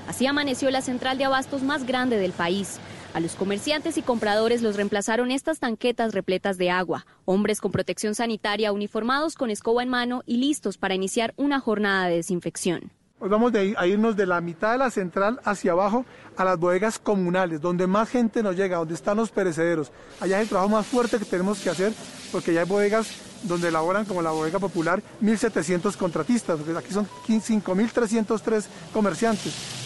[0.07, 2.79] Así amaneció la central de abastos más grande del país.
[3.15, 8.17] A los comerciantes y compradores los reemplazaron estas tanquetas repletas de agua, hombres con protección
[8.17, 12.91] sanitaria uniformados con escoba en mano y listos para iniciar una jornada de desinfección.
[13.21, 16.05] Hoy vamos a irnos de la mitad de la central hacia abajo
[16.37, 19.93] a las bodegas comunales, donde más gente nos llega, donde están los perecederos.
[20.19, 21.93] Allá es el trabajo más fuerte que tenemos que hacer,
[22.33, 23.13] porque ya hay bodegas
[23.45, 29.84] donde elaboran, como la bodega popular, 1.700 contratistas, aquí son 5.303 comerciantes.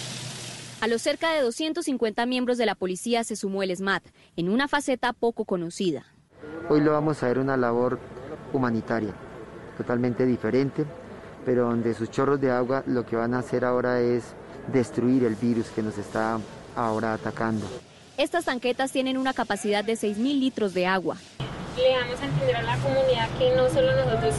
[0.80, 4.04] A los cerca de 250 miembros de la policía se sumó el SMAT,
[4.36, 6.04] en una faceta poco conocida.
[6.68, 7.98] Hoy lo vamos a ver una labor
[8.52, 9.12] humanitaria,
[9.76, 10.84] totalmente diferente,
[11.44, 14.22] pero donde sus chorros de agua lo que van a hacer ahora es
[14.72, 16.38] destruir el virus que nos está
[16.76, 17.66] ahora atacando.
[18.16, 21.16] Estas tanquetas tienen una capacidad de 6.000 litros de agua.
[21.76, 24.34] Le damos a entender a la comunidad que no solo nosotros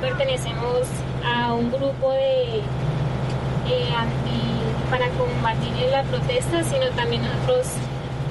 [0.00, 0.86] pertenecemos
[1.24, 4.61] a un grupo de eh, anti
[4.92, 7.66] para combatir la protesta, sino también nosotros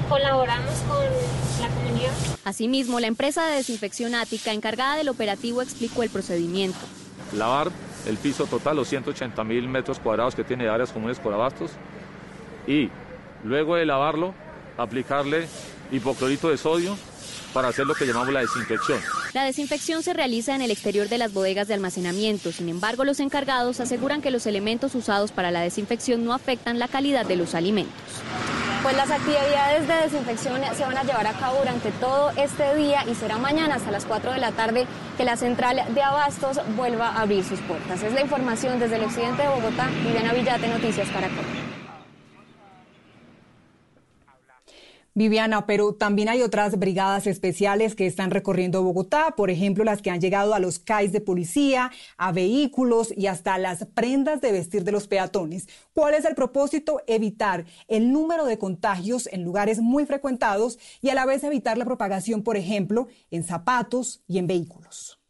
[0.08, 1.04] colaboramos con
[1.60, 2.12] la comunidad.
[2.44, 6.78] Asimismo, la empresa de desinfección ática encargada del operativo explicó el procedimiento.
[7.32, 7.72] Lavar
[8.06, 11.72] el piso total, los 180 mil metros cuadrados que tiene de áreas comunes por abastos,
[12.68, 12.90] y
[13.42, 14.32] luego de lavarlo,
[14.78, 15.48] aplicarle
[15.90, 16.96] hipoclorito de sodio
[17.52, 19.00] para hacer lo que llamamos la desinfección.
[19.32, 22.52] La desinfección se realiza en el exterior de las bodegas de almacenamiento.
[22.52, 26.88] Sin embargo, los encargados aseguran que los elementos usados para la desinfección no afectan la
[26.88, 27.94] calidad de los alimentos.
[28.82, 33.04] Pues las actividades de desinfección se van a llevar a cabo durante todo este día
[33.08, 37.10] y será mañana hasta las 4 de la tarde que la central de abastos vuelva
[37.10, 38.02] a abrir sus puertas.
[38.02, 39.88] Es la información desde el occidente de Bogotá.
[40.04, 41.81] Viviana Villate, Noticias Caracol.
[45.14, 50.10] Viviana, pero también hay otras brigadas especiales que están recorriendo Bogotá, por ejemplo, las que
[50.10, 54.84] han llegado a los CAIs de policía, a vehículos y hasta las prendas de vestir
[54.84, 55.68] de los peatones.
[55.92, 57.02] ¿Cuál es el propósito?
[57.06, 61.84] Evitar el número de contagios en lugares muy frecuentados y a la vez evitar la
[61.84, 65.21] propagación, por ejemplo, en zapatos y en vehículos.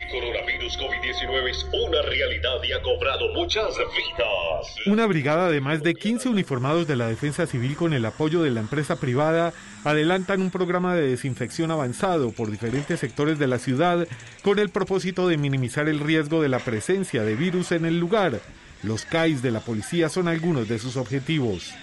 [0.00, 4.74] El coronavirus COVID-19 es una realidad y ha cobrado muchas vidas.
[4.86, 8.50] Una brigada de más de 15 uniformados de la Defensa Civil con el apoyo de
[8.50, 9.52] la empresa privada
[9.84, 14.08] adelantan un programa de desinfección avanzado por diferentes sectores de la ciudad
[14.42, 18.40] con el propósito de minimizar el riesgo de la presencia de virus en el lugar.
[18.82, 21.74] Los CAIs de la policía son algunos de sus objetivos.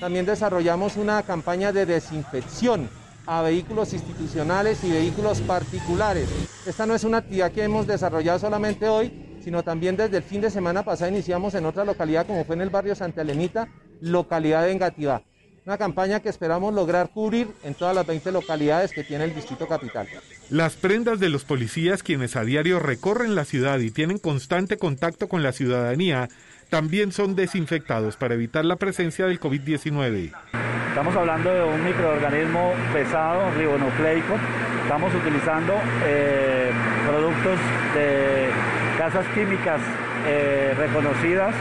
[0.00, 2.90] También desarrollamos una campaña de desinfección
[3.26, 6.28] a vehículos institucionales y vehículos particulares.
[6.66, 9.12] Esta no es una actividad que hemos desarrollado solamente hoy,
[9.42, 12.62] sino también desde el fin de semana pasado iniciamos en otra localidad como fue en
[12.62, 13.68] el barrio Santa Elenita,
[14.00, 15.22] localidad de Engativá.
[15.64, 19.68] Una campaña que esperamos lograr cubrir en todas las 20 localidades que tiene el Distrito
[19.68, 20.08] Capital.
[20.50, 25.28] Las prendas de los policías quienes a diario recorren la ciudad y tienen constante contacto
[25.28, 26.28] con la ciudadanía
[26.72, 30.32] también son desinfectados para evitar la presencia del COVID-19.
[30.88, 34.38] Estamos hablando de un microorganismo pesado, ribonucleico.
[34.80, 35.74] Estamos utilizando
[36.06, 36.70] eh,
[37.06, 37.58] productos
[37.94, 38.48] de
[38.96, 39.82] casas químicas
[40.26, 41.54] eh, reconocidas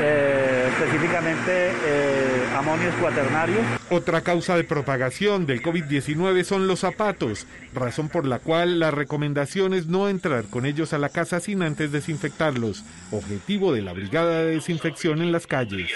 [0.00, 3.64] eh, específicamente eh, amonios cuaternarios.
[3.90, 9.74] Otra causa de propagación del COVID-19 son los zapatos, razón por la cual la recomendación
[9.74, 14.40] es no entrar con ellos a la casa sin antes desinfectarlos, objetivo de la brigada
[14.40, 15.90] de desinfección en las calles.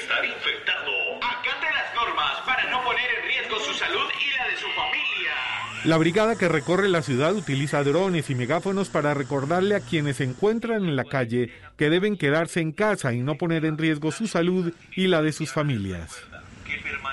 [5.84, 10.24] La brigada que recorre la ciudad utiliza drones y megáfonos para recordarle a quienes se
[10.24, 14.26] encuentran en la calle que deben quedarse en casa y no poner en riesgo su
[14.26, 16.16] salud y la de sus familias.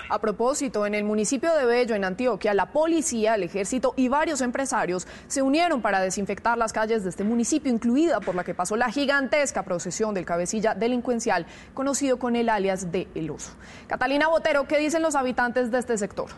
[0.10, 4.42] A propósito, en el municipio de Bello, en Antioquia, la policía, el ejército y varios
[4.42, 8.76] empresarios se unieron para desinfectar las calles de este municipio, incluida por la que pasó
[8.76, 13.52] la gigantesca procesión del cabecilla delincuencial, conocido con el alias de El Oso.
[13.88, 16.30] Catalina Botero, ¿qué dicen los habitantes de este sector?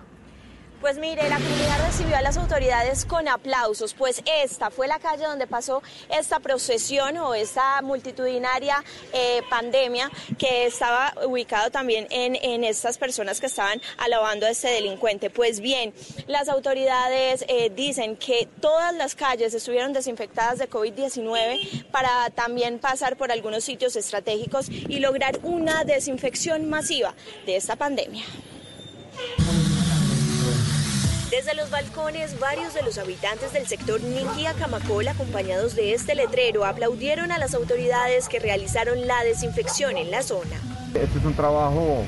[0.82, 5.26] Pues mire, la comunidad recibió a las autoridades con aplausos, pues esta fue la calle
[5.26, 12.64] donde pasó esta procesión o esta multitudinaria eh, pandemia que estaba ubicado también en, en,
[12.64, 15.32] estas personas que estaban alabando a este delincuente.
[15.32, 15.96] Pues bien,
[16.28, 23.18] las autoridades eh, dicen que todas las calles estuvieron desinfectadas de COVID-19 para también pasar
[23.18, 27.16] por algunos sitios estratégicos y lograr una desinfección masiva
[27.48, 28.24] de esta pandemia.
[31.32, 36.64] Desde los balcones, varios de los habitantes del sector Ninquía Camacol, acompañados de este letrero,
[36.64, 40.56] aplaudieron a las autoridades que realizaron la desinfección en la zona.
[40.94, 42.06] Este es un trabajo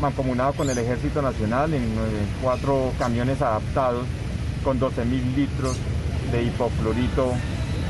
[0.00, 1.94] mancomunado con el Ejército Nacional en
[2.42, 4.04] cuatro camiones adaptados
[4.64, 5.76] con 12 mil litros
[6.32, 7.32] de hipoflorito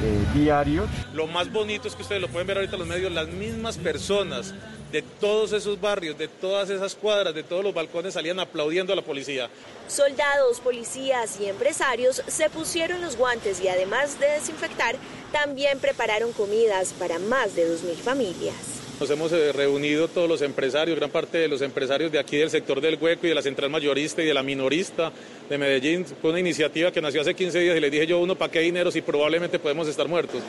[0.03, 0.89] eh, diarios.
[1.13, 3.79] Lo más bonito es que ustedes lo pueden ver ahorita en los medios, las mismas
[3.79, 4.55] personas
[4.93, 8.97] de todos esos barrios, de todas esas cuadras, de todos los balcones salían aplaudiendo a
[8.97, 9.49] la policía.
[9.89, 14.97] Soldados, policías y empresarios se pusieron los guantes y además de desinfectar,
[15.33, 18.80] también prepararon comidas para más de 2.000 familias.
[19.01, 22.51] Nos hemos eh, reunido todos los empresarios, gran parte de los empresarios de aquí del
[22.51, 25.11] sector del hueco y de la central mayorista y de la minorista
[25.49, 26.05] de Medellín.
[26.05, 28.61] Fue una iniciativa que nació hace 15 días y les dije yo, uno, ¿para qué
[28.61, 30.43] dinero si probablemente podemos estar muertos?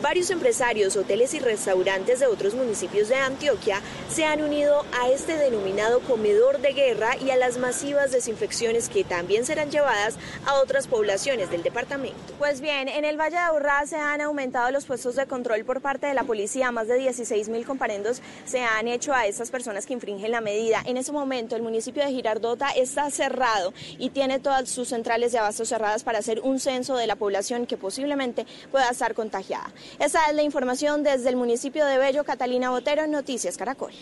[0.00, 5.36] Varios empresarios, hoteles y restaurantes de otros municipios de Antioquia se han unido a este
[5.36, 10.14] denominado comedor de guerra y a las masivas desinfecciones que también serán llevadas
[10.46, 12.16] a otras poblaciones del departamento.
[12.38, 15.80] Pues bien, en el Valle de Urra se han aumentado los puestos de control por
[15.80, 16.70] parte de la policía.
[16.70, 20.80] Más de 16 mil comparendos se han hecho a estas personas que infringen la medida.
[20.86, 25.38] En ese momento el municipio de Girardota está cerrado y tiene todas sus centrales de
[25.38, 29.72] abasto cerradas para hacer un censo de la población que posiblemente pueda estar contagiada.
[29.98, 33.92] Esa es la información desde el municipio de Bello, Catalina Botero, Noticias Caracol.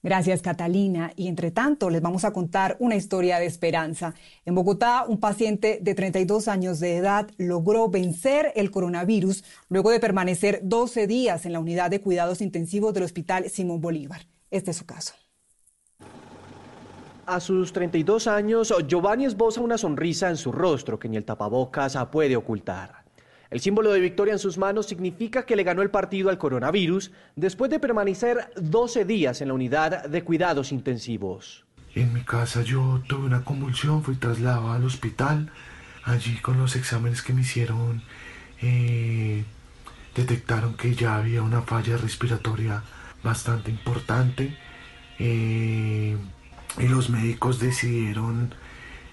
[0.00, 1.12] Gracias, Catalina.
[1.16, 4.14] Y entre tanto, les vamos a contar una historia de esperanza.
[4.44, 9.98] En Bogotá, un paciente de 32 años de edad logró vencer el coronavirus luego de
[9.98, 14.22] permanecer 12 días en la unidad de cuidados intensivos del Hospital Simón Bolívar.
[14.50, 15.14] Este es su caso.
[17.30, 21.94] A sus 32 años, Giovanni esboza una sonrisa en su rostro que ni el tapabocas
[22.10, 23.04] puede ocultar.
[23.50, 27.10] El símbolo de victoria en sus manos significa que le ganó el partido al coronavirus
[27.36, 31.66] después de permanecer 12 días en la unidad de cuidados intensivos.
[31.94, 35.50] En mi casa yo tuve una convulsión, fui trasladado al hospital.
[36.04, 38.00] Allí con los exámenes que me hicieron
[38.62, 39.44] eh,
[40.16, 42.82] detectaron que ya había una falla respiratoria
[43.22, 44.56] bastante importante.
[45.18, 46.16] Eh,
[46.78, 48.54] y los médicos decidieron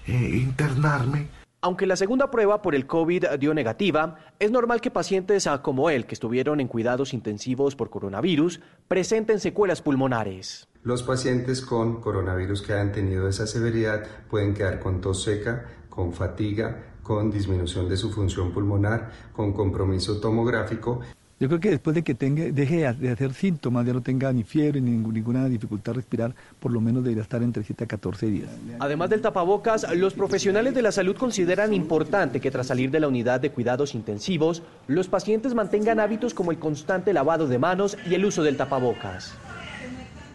[0.06, 1.28] eh, internarme.
[1.60, 6.06] Aunque la segunda prueba por el COVID dio negativa, es normal que pacientes como él,
[6.06, 10.68] que estuvieron en cuidados intensivos por coronavirus, presenten secuelas pulmonares.
[10.84, 16.12] Los pacientes con coronavirus que han tenido esa severidad pueden quedar con tos seca, con
[16.12, 21.00] fatiga, con disminución de su función pulmonar, con compromiso tomográfico
[21.38, 24.42] yo creo que después de que tenga, deje de hacer síntomas, ya no tenga ni
[24.42, 28.26] fiebre ni ninguna dificultad a respirar, por lo menos debería estar entre 7 a 14
[28.26, 28.48] días.
[28.78, 33.08] Además del tapabocas, los profesionales de la salud consideran importante que tras salir de la
[33.08, 38.14] unidad de cuidados intensivos, los pacientes mantengan hábitos como el constante lavado de manos y
[38.14, 39.34] el uso del tapabocas.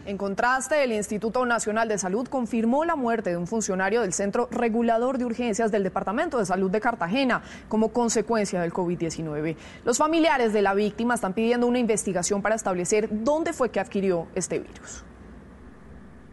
[0.04, 4.48] En contraste, el Instituto Nacional de Salud confirmó la muerte de un funcionario del Centro
[4.50, 9.54] Regulador de Urgencias del Departamento de Salud de Cartagena como consecuencia del COVID-19.
[9.84, 14.26] Los familiares de la víctima están pidiendo una investigación para establecer dónde fue que adquirió
[14.34, 15.04] este virus.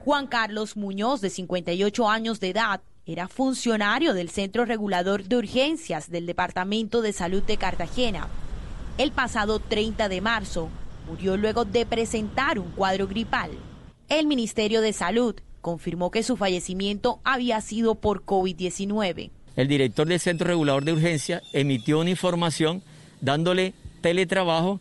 [0.04, 6.10] Juan Carlos Muñoz, de 58 años de edad, era funcionario del Centro Regulador de Urgencias
[6.10, 8.30] del Departamento de Salud de Cartagena.
[8.98, 10.70] El pasado 30 de marzo
[11.10, 13.50] murió luego de presentar un cuadro gripal.
[14.10, 19.32] El Ministerio de Salud confirmó que su fallecimiento había sido por COVID-19.
[19.56, 22.84] El director del Centro Regulador de Urgencia emitió una información
[23.22, 24.80] dándole teletrabajo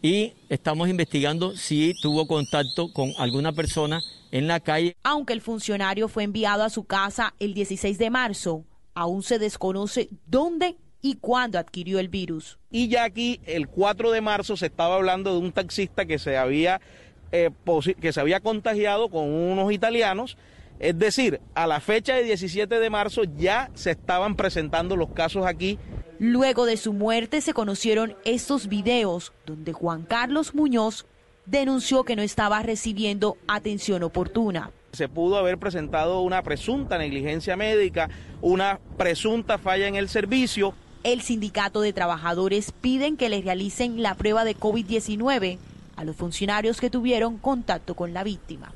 [0.00, 4.96] y estamos investigando si tuvo contacto con alguna persona en la calle.
[5.02, 8.64] Aunque el funcionario fue enviado a su casa el 16 de marzo,
[8.94, 12.58] aún se desconoce dónde y cuándo adquirió el virus.
[12.70, 16.38] Y ya aquí, el 4 de marzo, se estaba hablando de un taxista que se
[16.38, 16.80] había,
[17.30, 17.50] eh,
[18.00, 20.38] que se había contagiado con unos italianos.
[20.80, 25.44] Es decir, a la fecha de 17 de marzo ya se estaban presentando los casos
[25.44, 25.78] aquí.
[26.18, 31.04] Luego de su muerte se conocieron estos videos donde Juan Carlos Muñoz
[31.44, 34.70] denunció que no estaba recibiendo atención oportuna.
[34.92, 38.08] Se pudo haber presentado una presunta negligencia médica,
[38.40, 40.74] una presunta falla en el servicio.
[41.04, 45.58] El sindicato de trabajadores piden que les realicen la prueba de COVID-19
[45.96, 48.72] a los funcionarios que tuvieron contacto con la víctima.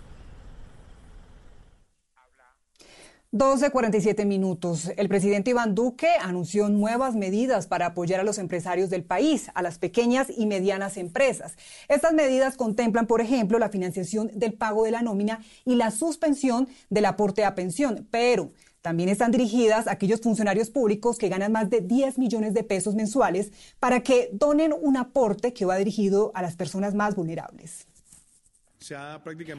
[3.33, 4.91] 12.47 minutos.
[4.97, 9.63] El presidente Iván Duque anunció nuevas medidas para apoyar a los empresarios del país, a
[9.63, 11.57] las pequeñas y medianas empresas.
[11.89, 16.69] Estas medidas contemplan, por ejemplo, la financiación del pago de la nómina y la suspensión
[16.89, 18.51] del aporte a pensión, pero
[18.83, 22.95] también están dirigidas a aquellos funcionarios públicos que ganan más de 10 millones de pesos
[22.95, 27.87] mensuales para que donen un aporte que va dirigido a las personas más vulnerables.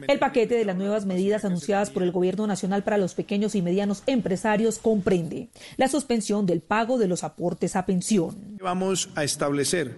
[0.08, 3.60] El paquete de las nuevas medidas anunciadas por el Gobierno Nacional para los pequeños y
[3.60, 8.56] medianos empresarios comprende la suspensión del pago de los aportes a pensión.
[8.62, 9.96] Vamos a establecer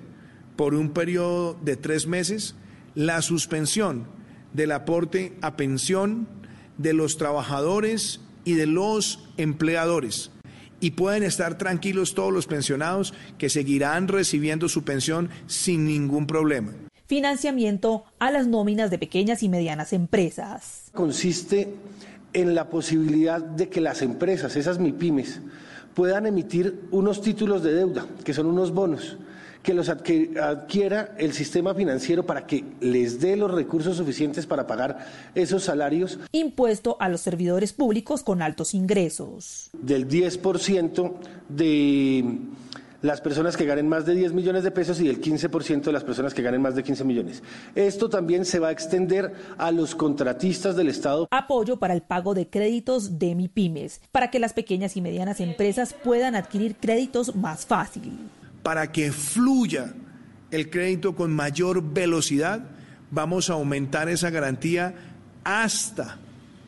[0.56, 2.56] por un periodo de tres meses
[2.96, 4.06] la suspensión
[4.52, 6.28] del aporte a pensión
[6.76, 10.30] de los trabajadores y de los empleadores.
[10.80, 16.72] Y pueden estar tranquilos todos los pensionados que seguirán recibiendo su pensión sin ningún problema
[17.12, 20.84] financiamiento a las nóminas de pequeñas y medianas empresas.
[20.94, 21.74] Consiste
[22.32, 25.42] en la posibilidad de que las empresas, esas MIPIMES,
[25.92, 29.18] puedan emitir unos títulos de deuda, que son unos bonos,
[29.62, 35.06] que los adquiera el sistema financiero para que les dé los recursos suficientes para pagar
[35.34, 36.18] esos salarios.
[36.32, 39.70] Impuesto a los servidores públicos con altos ingresos.
[39.72, 41.14] Del 10%
[41.48, 42.38] de
[43.02, 46.04] las personas que ganen más de 10 millones de pesos y el 15% de las
[46.04, 47.42] personas que ganen más de 15 millones.
[47.74, 51.26] Esto también se va a extender a los contratistas del Estado.
[51.30, 55.94] Apoyo para el pago de créditos de MIPIMES, para que las pequeñas y medianas empresas
[55.94, 58.18] puedan adquirir créditos más fácil.
[58.62, 59.94] Para que fluya
[60.50, 62.62] el crédito con mayor velocidad,
[63.10, 64.94] vamos a aumentar esa garantía
[65.44, 66.18] hasta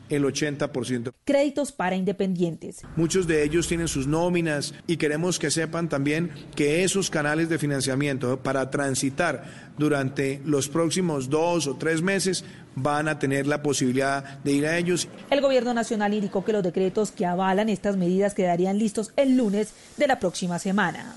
[0.09, 1.11] el 80%.
[1.23, 2.81] Créditos para independientes.
[2.95, 7.57] Muchos de ellos tienen sus nóminas y queremos que sepan también que esos canales de
[7.57, 12.43] financiamiento para transitar durante los próximos dos o tres meses
[12.75, 15.07] van a tener la posibilidad de ir a ellos.
[15.29, 19.73] El gobierno nacional indicó que los decretos que avalan estas medidas quedarían listos el lunes
[19.97, 21.15] de la próxima semana.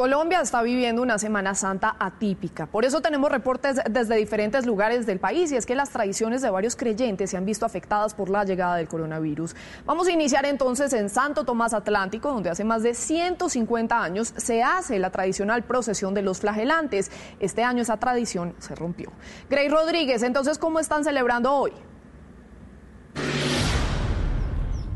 [0.00, 2.64] Colombia está viviendo una Semana Santa atípica.
[2.64, 6.48] Por eso tenemos reportes desde diferentes lugares del país y es que las tradiciones de
[6.48, 9.54] varios creyentes se han visto afectadas por la llegada del coronavirus.
[9.84, 14.62] Vamos a iniciar entonces en Santo Tomás Atlántico, donde hace más de 150 años se
[14.62, 17.10] hace la tradicional procesión de los flagelantes.
[17.38, 19.12] Este año esa tradición se rompió.
[19.50, 21.72] Grey Rodríguez, entonces, ¿cómo están celebrando hoy?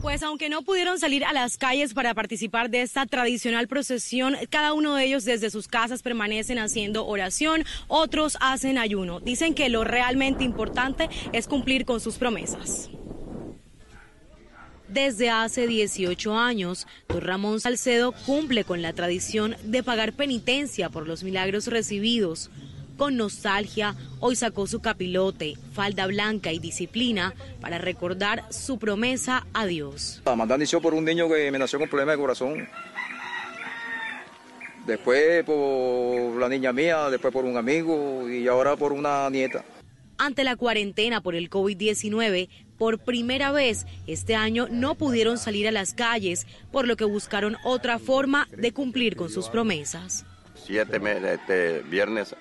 [0.05, 4.74] Pues aunque no pudieron salir a las calles para participar de esta tradicional procesión, cada
[4.74, 9.20] uno de ellos desde sus casas permanecen haciendo oración, otros hacen ayuno.
[9.20, 12.91] Dicen que lo realmente importante es cumplir con sus promesas.
[14.89, 21.08] Desde hace 18 años, don Ramón Salcedo cumple con la tradición de pagar penitencia por
[21.08, 22.50] los milagros recibidos.
[22.97, 29.66] Con nostalgia, hoy sacó su capilote, falda blanca y disciplina para recordar su promesa a
[29.66, 30.23] Dios.
[30.24, 32.68] La bendición por un niño que me nació con problemas de corazón.
[34.86, 39.64] Después por la niña mía, después por un amigo y ahora por una nieta.
[40.16, 42.48] Ante la cuarentena por el COVID-19,
[42.78, 47.56] por primera vez este año no pudieron salir a las calles, por lo que buscaron
[47.64, 50.24] otra forma de cumplir con sus promesas.
[50.55, 52.36] Siete meses, este viernes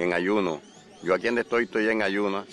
[0.00, 0.60] en ayuno.
[1.02, 2.44] Yo aquí donde estoy estoy en ayuno.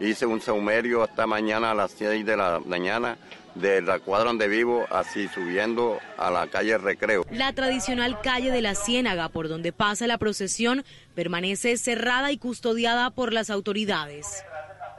[0.00, 3.16] Hice un saumerio hasta mañana a las 6 de la mañana
[3.54, 7.24] de la cuadra donde vivo, así subiendo a la calle Recreo.
[7.30, 13.10] La tradicional calle de la Ciénaga, por donde pasa la procesión, permanece cerrada y custodiada
[13.10, 14.44] por las autoridades.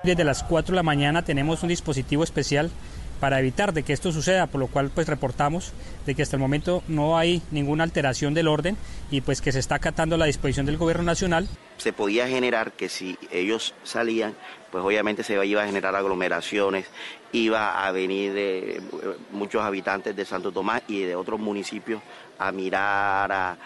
[0.04, 2.72] Desde las 4 de la mañana tenemos un dispositivo especial
[3.20, 5.74] para evitar de que esto suceda, por lo cual pues reportamos
[6.06, 8.78] de que hasta el momento no hay ninguna alteración del orden
[9.10, 11.48] y pues que se está acatando la disposición del gobierno nacional.
[11.78, 14.36] se podía generar que si ellos salían,
[14.72, 16.86] pues obviamente se iba a generar aglomeraciones,
[17.34, 18.82] iba a venir de, eh,
[19.32, 22.02] muchos habitantes de Santo Tomás y de otros municipios
[22.42, 23.58] a mirar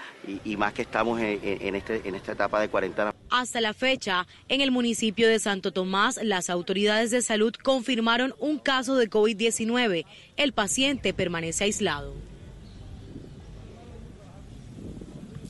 [0.43, 3.15] y, más que estamos en, este, en esta etapa de cuarentena.
[3.29, 8.59] Hasta la fecha, en el municipio de Santo Tomás, las autoridades de salud confirmaron un
[8.59, 10.05] caso de COVID-19.
[10.37, 12.13] El paciente permanece aislado.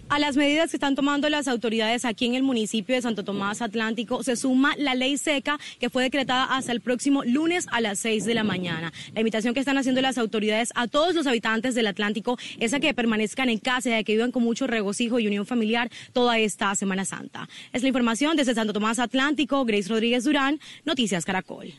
[0.08, 3.64] A las medidas que están tomando las autoridades aquí en el municipio de Santo Tomás
[3.64, 7.98] Atlántico se suma la ley seca que fue decretada hasta el próximo lunes a las
[8.00, 8.94] 6 de la mañana.
[9.16, 12.80] La invitación que están haciendo las autoridades a todos los habitantes del Atlántico es a
[12.80, 16.38] que permanezcan en casa y a que vivan con mucho regocijo y unión familiar toda
[16.38, 17.50] esta Semana Santa.
[17.74, 21.74] Es la información desde Santo Tomás Atlántico, Grace Rodríguez Durán, Noticias Caracol.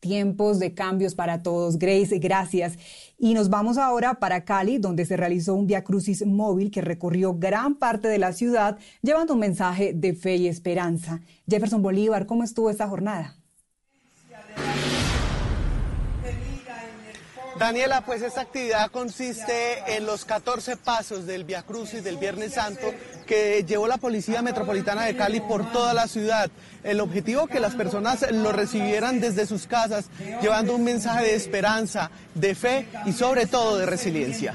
[0.00, 1.78] Tiempos de cambios para todos.
[1.78, 2.78] Grace, gracias.
[3.18, 7.34] Y nos vamos ahora para Cali, donde se realizó un Via Crucis móvil que recorrió
[7.34, 11.20] gran parte de la ciudad, llevando un mensaje de fe y esperanza.
[11.46, 13.36] Jefferson Bolívar, ¿cómo estuvo esta jornada?
[17.60, 22.90] Daniela, pues esta actividad consiste en los 14 pasos del Via Crucis del Viernes Santo
[23.26, 26.50] que llevó la Policía Metropolitana de Cali por toda la ciudad.
[26.82, 30.06] El objetivo que las personas lo recibieran desde sus casas,
[30.40, 34.54] llevando un mensaje de esperanza, de fe y sobre todo de resiliencia.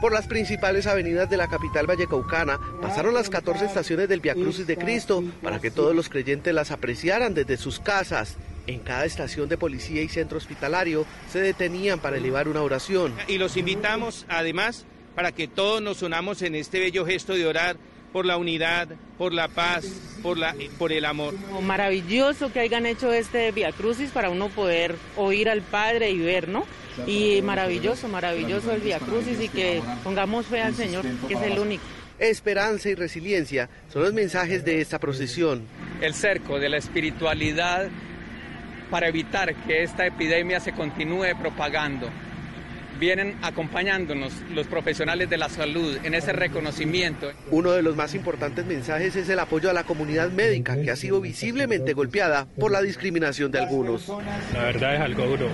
[0.00, 4.68] Por las principales avenidas de la capital vallecaucana pasaron las 14 estaciones del Via Crucis
[4.68, 8.36] de Cristo para que todos los creyentes las apreciaran desde sus casas.
[8.68, 13.14] En cada estación de policía y centro hospitalario se detenían para elevar una oración.
[13.26, 17.78] Y los invitamos además para que todos nos unamos en este bello gesto de orar
[18.12, 19.86] por la unidad, por la paz,
[20.22, 21.32] por, la, por el amor.
[21.62, 26.48] Maravilloso que hayan hecho este Via Crucis para uno poder oír al Padre y ver,
[26.48, 26.66] ¿no?
[27.06, 31.58] Y maravilloso, maravilloso el Via Crucis y que pongamos fe al Señor, que es el
[31.58, 31.84] único.
[32.18, 35.62] Esperanza y resiliencia son los mensajes de esta procesión.
[36.02, 37.88] El cerco de la espiritualidad
[38.90, 42.08] para evitar que esta epidemia se continúe propagando.
[42.98, 47.30] Vienen acompañándonos los profesionales de la salud en ese reconocimiento.
[47.50, 50.96] Uno de los más importantes mensajes es el apoyo a la comunidad médica que ha
[50.96, 54.08] sido visiblemente golpeada por la discriminación de algunos.
[54.52, 55.46] La verdad es algo duro.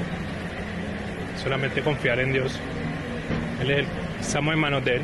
[1.43, 2.59] Solamente confiar en Dios.
[3.61, 3.87] Él
[4.19, 5.03] estamos en manos de Él.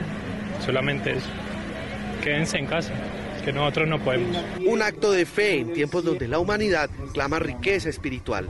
[0.65, 1.29] Solamente eso.
[2.23, 2.95] Quédense en casa
[3.43, 4.37] que nosotros no podemos.
[4.67, 8.49] Un acto de fe en tiempos donde la humanidad clama riqueza espiritual.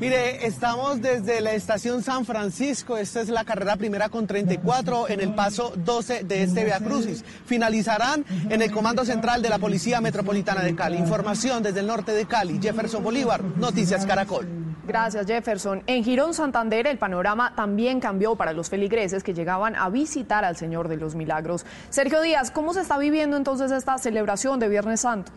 [0.00, 5.20] Mire, estamos desde la estación San Francisco, esta es la carrera primera con 34 en
[5.20, 7.24] el paso 12 de este Via Crucis.
[7.46, 10.96] Finalizarán en el Comando Central de la Policía Metropolitana de Cali.
[10.96, 14.60] Información desde el norte de Cali, Jefferson Bolívar, Noticias Caracol.
[14.90, 15.84] Gracias, Jefferson.
[15.86, 20.56] En Girón Santander el panorama también cambió para los feligreses que llegaban a visitar al
[20.56, 21.64] Señor de los Milagros.
[21.90, 25.32] Sergio Díaz, ¿cómo se está viviendo entonces esta celebración de Viernes Santo?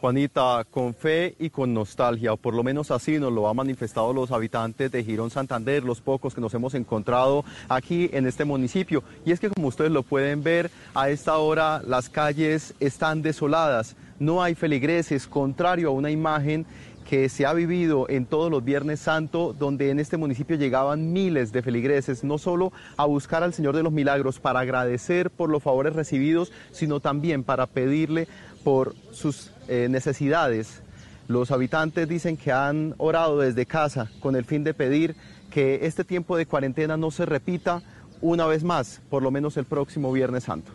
[0.00, 4.12] Juanita, con fe y con nostalgia, o por lo menos así nos lo han manifestado
[4.12, 9.02] los habitantes de Girón Santander, los pocos que nos hemos encontrado aquí en este municipio.
[9.24, 13.96] Y es que como ustedes lo pueden ver, a esta hora las calles están desoladas
[14.18, 16.66] no hay feligreses, contrario a una imagen
[17.08, 21.52] que se ha vivido en todos los Viernes Santo, donde en este municipio llegaban miles
[21.52, 25.62] de feligreses, no solo a buscar al Señor de los Milagros para agradecer por los
[25.62, 28.28] favores recibidos, sino también para pedirle
[28.62, 30.82] por sus eh, necesidades.
[31.28, 35.16] Los habitantes dicen que han orado desde casa con el fin de pedir
[35.50, 37.80] que este tiempo de cuarentena no se repita
[38.20, 40.72] una vez más, por lo menos el próximo Viernes Santo.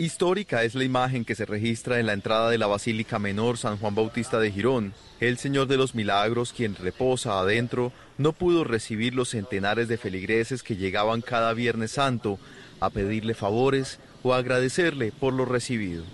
[0.00, 3.78] Histórica es la imagen que se registra en la entrada de la Basílica Menor San
[3.78, 4.94] Juan Bautista de Girón.
[5.18, 10.62] El Señor de los Milagros, quien reposa adentro, no pudo recibir los centenares de feligreses
[10.62, 12.38] que llegaban cada Viernes Santo
[12.78, 16.04] a pedirle favores o agradecerle por lo recibido.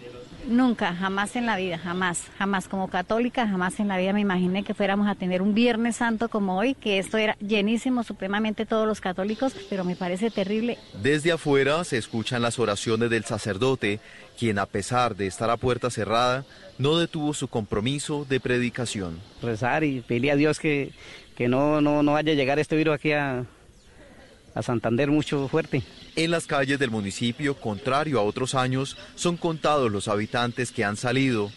[0.49, 4.63] Nunca, jamás en la vida, jamás, jamás como católica, jamás en la vida me imaginé
[4.63, 8.87] que fuéramos a tener un Viernes Santo como hoy, que esto era llenísimo supremamente todos
[8.87, 10.77] los católicos, pero me parece terrible.
[11.03, 14.01] Desde afuera se escuchan las oraciones del sacerdote,
[14.39, 16.45] quien a pesar de estar a puerta cerrada,
[16.79, 19.21] no detuvo su compromiso de predicación.
[19.41, 20.93] Rezar y pedirle a Dios que,
[21.37, 23.47] que no, no, no vaya a llegar este virus aquí a,
[24.55, 25.83] a Santander mucho fuerte.
[26.17, 30.97] En las calles del municipio, contrario a otros años, son contados los habitantes que han
[30.97, 31.51] salido.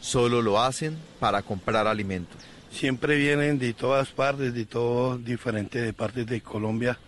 [0.00, 2.36] Solo lo hacen para comprar alimentos.
[2.72, 6.98] Siempre vienen de todas partes, de todas diferentes partes de Colombia,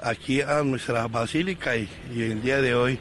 [0.00, 2.98] aquí a nuestra basílica y, el día de hoy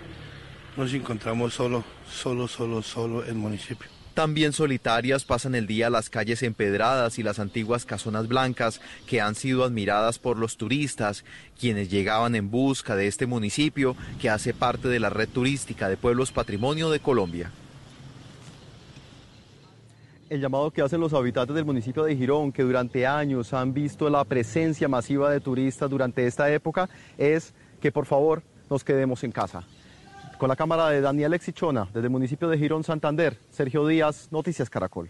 [0.75, 3.96] nos encontramos solo, solo, solo, solo el municipio.
[4.17, 9.35] También solitarias pasan el día las calles empedradas y las antiguas casonas blancas que han
[9.35, 11.23] sido admiradas por los turistas,
[11.59, 15.97] quienes llegaban en busca de este municipio que hace parte de la red turística de
[15.97, 17.51] pueblos patrimonio de Colombia
[20.31, 24.09] el llamado que hacen los habitantes del municipio de Girón, que durante años han visto
[24.09, 26.89] la presencia masiva de turistas durante esta época,
[27.19, 29.63] es que por favor nos quedemos en casa.
[30.37, 34.69] Con la cámara de Daniel Exichona, desde el municipio de Girón, Santander, Sergio Díaz, Noticias
[34.69, 35.09] Caracol.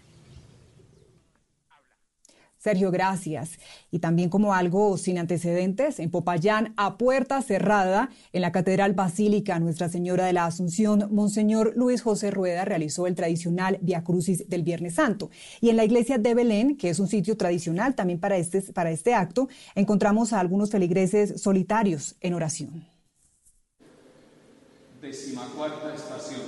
[2.56, 3.58] Sergio, gracias.
[3.90, 9.58] Y también como algo sin antecedentes, en Popayán, a puerta cerrada, en la Catedral Basílica
[9.60, 14.62] Nuestra Señora de la Asunción, Monseñor Luis José Rueda realizó el tradicional Via Crucis del
[14.62, 15.30] Viernes Santo.
[15.60, 18.90] Y en la iglesia de Belén, que es un sitio tradicional también para este, para
[18.90, 22.97] este acto, encontramos a algunos feligreses solitarios en oración.
[25.08, 26.42] Decimacuarta estación.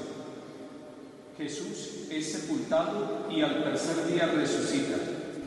[1.38, 4.96] Jesús es sepultado y al tercer día resucita.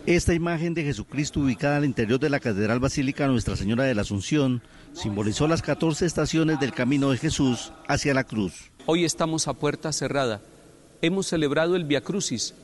[0.08, 4.01] Esta imagen de Jesucristo ubicada al interior de la Catedral Basílica Nuestra Señora de la
[4.01, 8.72] Asunción simbolizó las 14 estaciones del camino de Jesús hacia la cruz.
[8.88, 10.42] Hoy estamos a puerta cerrada.
[11.03, 12.56] Hemos celebrado el Via Crucis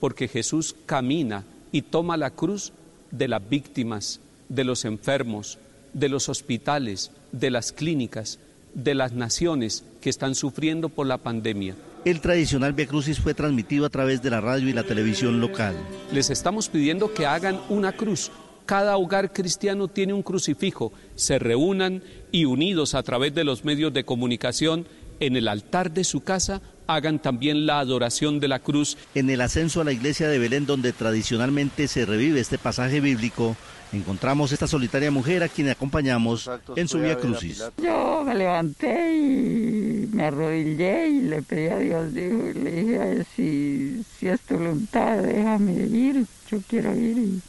[0.00, 2.72] porque Jesús camina y toma la cruz
[3.10, 5.58] de las víctimas, de los enfermos,
[5.92, 8.38] de los hospitales, de las clínicas,
[8.82, 11.74] de las naciones que están sufriendo por la pandemia.
[12.04, 15.74] El tradicional Via Crucis fue transmitido a través de la radio y la televisión local.
[16.12, 18.30] Les estamos pidiendo que hagan una cruz.
[18.66, 20.92] Cada hogar cristiano tiene un crucifijo.
[21.16, 24.86] Se reúnan y unidos a través de los medios de comunicación
[25.20, 28.96] en el altar de su casa hagan también la adoración de la cruz.
[29.14, 33.56] En el ascenso a la iglesia de Belén, donde tradicionalmente se revive este pasaje bíblico,
[33.92, 37.62] encontramos esta solitaria mujer a quien acompañamos en su vía crucis.
[37.82, 44.28] Yo me levanté y me arrodillé y le pedí a Dios, le dije, si, si
[44.28, 47.40] es tu voluntad, déjame ir, yo quiero ir.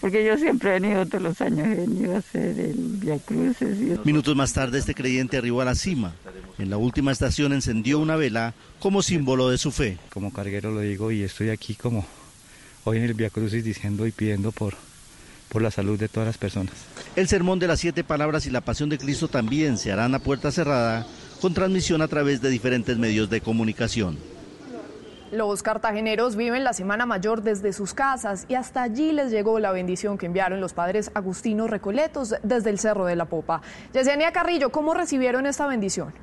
[0.00, 4.04] porque yo siempre he venido todos los años, he venido a hacer el Via Cruces.
[4.04, 6.14] Minutos más tarde este creyente arribó a la cima.
[6.58, 9.98] En la última estación encendió una vela como símbolo de su fe.
[10.10, 12.06] Como carguero lo digo y estoy aquí como
[12.84, 14.74] hoy en el Via Crucis diciendo y pidiendo por,
[15.48, 16.74] por la salud de todas las personas.
[17.16, 20.18] El sermón de las siete palabras y la pasión de Cristo también se harán a
[20.18, 21.06] puerta cerrada
[21.40, 24.18] con transmisión a través de diferentes medios de comunicación.
[25.30, 29.72] Los cartageneros viven la Semana Mayor desde sus casas y hasta allí les llegó la
[29.72, 33.60] bendición que enviaron los padres Agustinos Recoletos desde el Cerro de la Popa.
[33.92, 36.14] Yesenia Carrillo, ¿cómo recibieron esta bendición?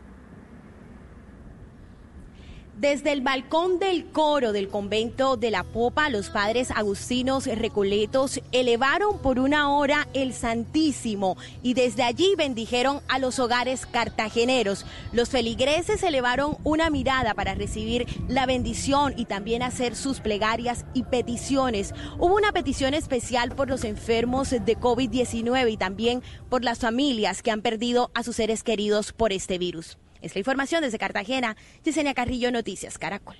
[2.77, 9.19] Desde el balcón del coro del convento de la Popa, los padres agustinos recoletos elevaron
[9.19, 14.85] por una hora el Santísimo y desde allí bendijeron a los hogares cartageneros.
[15.13, 21.03] Los feligreses elevaron una mirada para recibir la bendición y también hacer sus plegarias y
[21.03, 21.93] peticiones.
[22.19, 27.51] Hubo una petición especial por los enfermos de COVID-19 y también por las familias que
[27.51, 29.97] han perdido a sus seres queridos por este virus.
[30.25, 31.55] Es la información desde Cartagena.
[31.83, 33.35] Yesenia Carrillo, Noticias Caracol.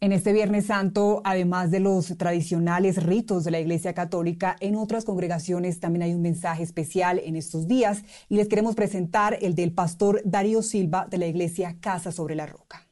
[0.00, 5.04] En este Viernes Santo, además de los tradicionales ritos de la Iglesia Católica, en otras
[5.04, 9.72] congregaciones también hay un mensaje especial en estos días y les queremos presentar el del
[9.72, 12.86] pastor Darío Silva de la Iglesia Casa sobre la Roca.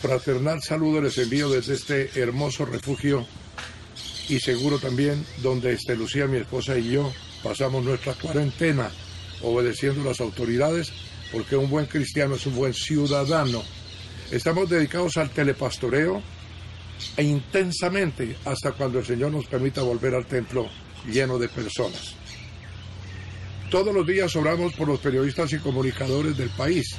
[0.00, 3.24] Fraternal saludo les envío desde este hermoso refugio
[4.28, 7.12] y seguro también donde este Lucía, mi esposa y yo
[7.44, 8.90] pasamos nuestra cuarentena
[9.42, 10.92] obedeciendo las autoridades,
[11.30, 13.62] porque un buen cristiano es un buen ciudadano.
[14.30, 16.22] Estamos dedicados al telepastoreo
[17.16, 20.68] e intensamente hasta cuando el Señor nos permita volver al templo
[21.10, 22.14] lleno de personas.
[23.70, 26.94] Todos los días oramos por los periodistas y comunicadores del país,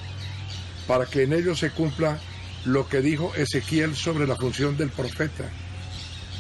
[0.88, 2.20] para que en ellos se cumpla
[2.66, 5.50] lo que dijo Ezequiel sobre la función del profeta,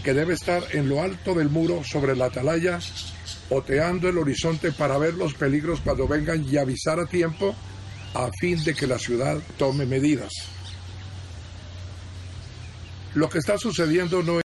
[0.03, 2.79] que debe estar en lo alto del muro sobre la atalaya
[3.49, 7.55] oteando el horizonte para ver los peligros cuando vengan y avisar a tiempo
[8.13, 10.31] a fin de que la ciudad tome medidas.
[13.15, 14.41] Lo que está sucediendo no